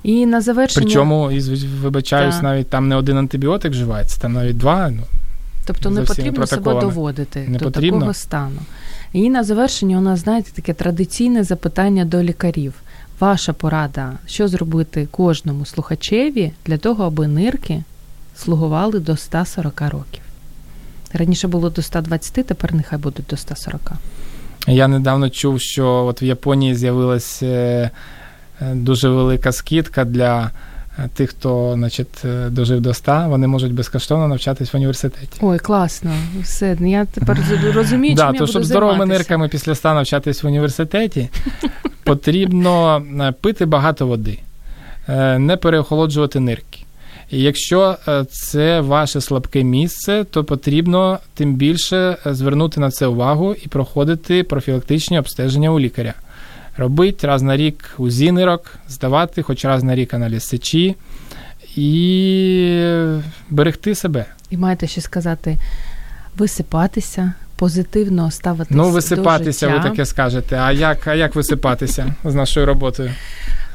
І 0.02 0.26
на 0.26 0.40
завершення, 0.40 0.86
Причому, 0.86 1.30
і 1.30 1.40
вибачаюсь, 1.82 2.34
Так. 2.34 2.44
навіть 2.44 2.68
там 2.68 2.88
не 2.88 2.96
один 2.96 3.18
антибіотик 3.18 3.72
вживається, 3.72 4.20
там 4.20 4.32
навіть 4.32 4.56
два. 4.56 4.90
Ну, 4.90 5.02
тобто 5.66 5.90
не 5.90 6.02
потрібно 6.02 6.46
себе 6.46 6.80
доводити 6.80 7.46
Не 7.48 7.58
до 7.58 7.64
потрібно. 7.64 7.98
такого 7.98 8.14
стану. 8.14 8.60
І 9.12 9.30
на 9.30 9.44
завершення 9.44 9.98
у 9.98 10.00
нас, 10.00 10.20
знаєте, 10.20 10.50
таке 10.54 10.74
традиційне 10.74 11.44
запитання 11.44 12.04
до 12.04 12.22
лікарів. 12.22 12.74
Ваша 13.20 13.52
порада, 13.52 14.12
що 14.26 14.48
зробити 14.48 15.08
кожному 15.10 15.66
слухачеві 15.66 16.52
для 16.66 16.78
того, 16.78 17.04
аби 17.04 17.26
нирки 17.28 17.82
слугували 18.36 19.00
до 19.00 19.16
140 19.16 19.80
років. 19.80 20.22
Раніше 21.12 21.48
було 21.48 21.70
до 21.70 21.82
120, 21.82 22.46
тепер 22.46 22.74
нехай 22.74 22.98
будуть 22.98 23.26
до 23.30 23.36
140. 23.36 23.80
Я 24.66 24.88
недавно 24.88 25.30
чув, 25.30 25.60
що 25.60 25.86
от 25.88 26.22
в 26.22 26.24
Японії 26.24 26.74
з'явилась 26.74 27.42
е, 27.42 27.90
е, 28.60 28.74
дуже 28.74 29.08
велика 29.08 29.52
скидка 29.52 30.04
для 30.04 30.50
е, 30.98 31.08
тих, 31.14 31.30
хто 31.30 31.72
значить, 31.74 32.24
дожив 32.48 32.80
до 32.80 32.94
100, 32.94 33.24
вони 33.28 33.46
можуть 33.46 33.72
безкоштовно 33.72 34.28
навчатись 34.28 34.72
в 34.72 34.76
університеті. 34.76 35.38
Ой, 35.40 35.58
класно. 35.58 36.10
Все, 36.42 36.76
я 36.80 37.04
тепер 37.04 37.38
розумію, 37.74 38.14
Да, 38.14 38.26
чим 38.26 38.34
то, 38.34 38.44
я 38.44 38.46
щоб 38.46 38.62
буду 38.62 38.64
здоровими 38.64 39.06
нирками 39.06 39.48
після 39.48 39.74
100 39.74 39.94
навчатись 39.94 40.42
в 40.42 40.46
університеті, 40.46 41.28
потрібно 42.04 43.02
пити 43.40 43.66
багато 43.66 44.06
води, 44.06 44.38
не 45.38 45.58
переохолоджувати 45.62 46.40
нирки. 46.40 46.84
І 47.32 47.42
якщо 47.42 47.96
е, 48.08 48.24
це 48.24 48.80
ваше 48.80 49.20
слабке 49.20 49.64
місце, 49.64 50.24
то 50.30 50.44
потрібно 50.44 51.18
тим 51.34 51.54
більше 51.54 52.16
е, 52.26 52.34
звернути 52.34 52.80
на 52.80 52.90
це 52.90 53.06
увагу 53.06 53.54
і 53.64 53.68
проходити 53.68 54.42
профілактичні 54.42 55.18
обстеження 55.18 55.70
у 55.70 55.80
лікаря. 55.80 56.14
Робити 56.76 57.26
раз 57.26 57.42
на 57.42 57.56
рік 57.56 57.94
УЗІ 57.98 58.32
нирок, 58.32 58.74
здавати 58.88 59.42
хоч 59.42 59.64
раз 59.64 59.82
на 59.82 59.94
рік 59.94 60.14
аналіз 60.14 60.44
сечі 60.44 60.96
і 61.76 62.84
берегти 63.50 63.94
себе. 63.94 64.24
І 64.50 64.56
маєте 64.56 64.86
ще 64.86 65.00
сказати, 65.00 65.58
висипатися, 66.36 67.32
позитивно 67.56 68.30
ставитися 68.30 68.76
Ну, 68.76 68.82
до 68.82 68.90
висипатися, 68.90 69.66
життя. 69.68 69.82
ви 69.82 69.90
таке 69.90 70.06
скажете. 70.06 70.56
А 70.56 70.72
як, 70.72 71.06
а 71.06 71.14
як 71.14 71.34
висипатися 71.34 72.14
з 72.24 72.34
нашою 72.34 72.66
роботою? 72.66 73.10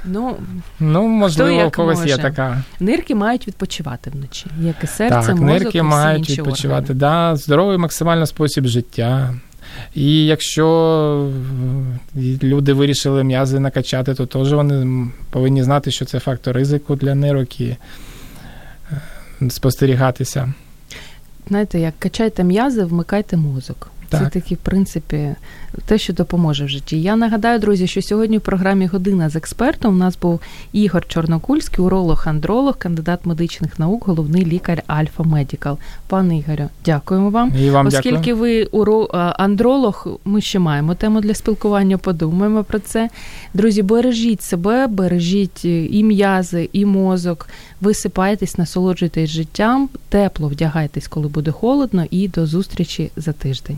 Ну, 0.06 0.38
Ну, 0.80 1.08
можливо, 1.08 1.66
у 1.68 1.72
когось 1.72 1.98
може. 1.98 2.10
є 2.10 2.18
така. 2.18 2.64
нирки 2.80 3.16
мають 3.16 3.48
відпочивати 3.48 4.10
вночі, 4.10 4.46
як 4.62 4.76
і 4.84 4.88
серце, 4.88 5.28
так, 5.28 5.30
мозок 5.30 5.46
нирки 5.46 5.78
і 5.78 5.82
всі 5.82 5.82
мають 5.82 6.20
інші 6.30 6.42
відпочивати. 6.42 6.84
органи. 6.94 7.00
Да, 7.00 7.36
здоровий 7.36 7.78
максимально 7.78 8.26
спосіб 8.26 8.66
життя. 8.66 9.34
І 9.96 10.26
якщо 10.26 11.30
е, 12.16 12.20
люди 12.44 12.74
вирішили 12.74 13.24
м'язи 13.24 13.60
накачати, 13.60 14.14
то 14.14 14.26
теж 14.26 14.54
вони 14.54 15.08
повинні 15.30 15.64
знати, 15.64 15.92
що 15.92 16.06
це 16.06 16.20
фактор 16.20 16.56
ризику 16.56 16.96
для 16.96 17.16
нирок 17.16 17.62
і 17.62 17.78
е, 19.42 19.50
спостерігатися. 19.50 20.54
Знаєте, 21.48 21.80
як 21.80 21.94
качайте 22.00 22.44
м'язи, 22.44 22.84
вмикайте 22.86 23.38
мозок. 23.38 23.92
Це 24.10 24.30
такі, 24.34 24.56
в 24.56 24.58
принципі, 24.58 25.36
те, 25.86 25.98
що 25.98 26.14
допоможе 26.14 26.66
в 26.66 26.70
житті. 26.70 27.02
Я 27.02 27.16
нагадаю, 27.16 27.60
друзі, 27.60 27.88
що 27.88 28.02
сьогодні 28.02 28.38
в 28.38 28.42
програмі 28.42 28.86
Година 28.86 29.30
з 29.30 29.36
експертом 29.36 29.94
у 29.94 29.98
нас 29.98 30.18
був 30.22 30.40
Ігор 30.74 31.08
Чорнокульський, 31.08 31.86
уролог-андролог, 31.86 32.78
кандидат 32.78 33.26
медичних 33.26 33.80
наук, 33.80 34.08
головний 34.08 34.46
лікар 34.46 34.84
Альфа 34.88 35.24
Медікал. 35.24 35.78
Пане 36.08 36.38
Ігорю, 36.38 36.70
дякуємо 36.86 37.30
вам. 37.30 37.54
І 37.60 37.70
вам 37.70 37.88
Оскільки 37.88 38.18
дякую. 38.18 38.36
ви 38.36 38.64
уро... 38.64 39.10
андролог, 39.38 40.08
ми 40.26 40.42
ще 40.42 40.60
маємо 40.60 40.96
тему 40.96 41.22
для 41.22 41.34
спілкування, 41.34 41.98
подумаємо 41.98 42.64
про 42.64 42.80
це. 42.80 43.10
Друзі, 43.54 43.82
бережіть 43.82 44.42
себе, 44.42 44.88
бережіть 44.88 45.62
е, 45.66 45.86
і 45.86 46.04
м'язи, 46.04 46.70
і 46.74 46.86
мозок. 46.86 47.50
Висипайтесь, 47.82 48.58
насолоджуйтесь 48.58 49.30
життям, 49.30 49.90
тепло 50.10 50.48
вдягайтесь, 50.48 51.08
коли 51.08 51.28
буде 51.28 51.52
холодно, 51.52 52.06
і 52.12 52.28
до 52.28 52.46
зустрічі 52.46 53.12
за 53.16 53.32
тиждень. 53.32 53.78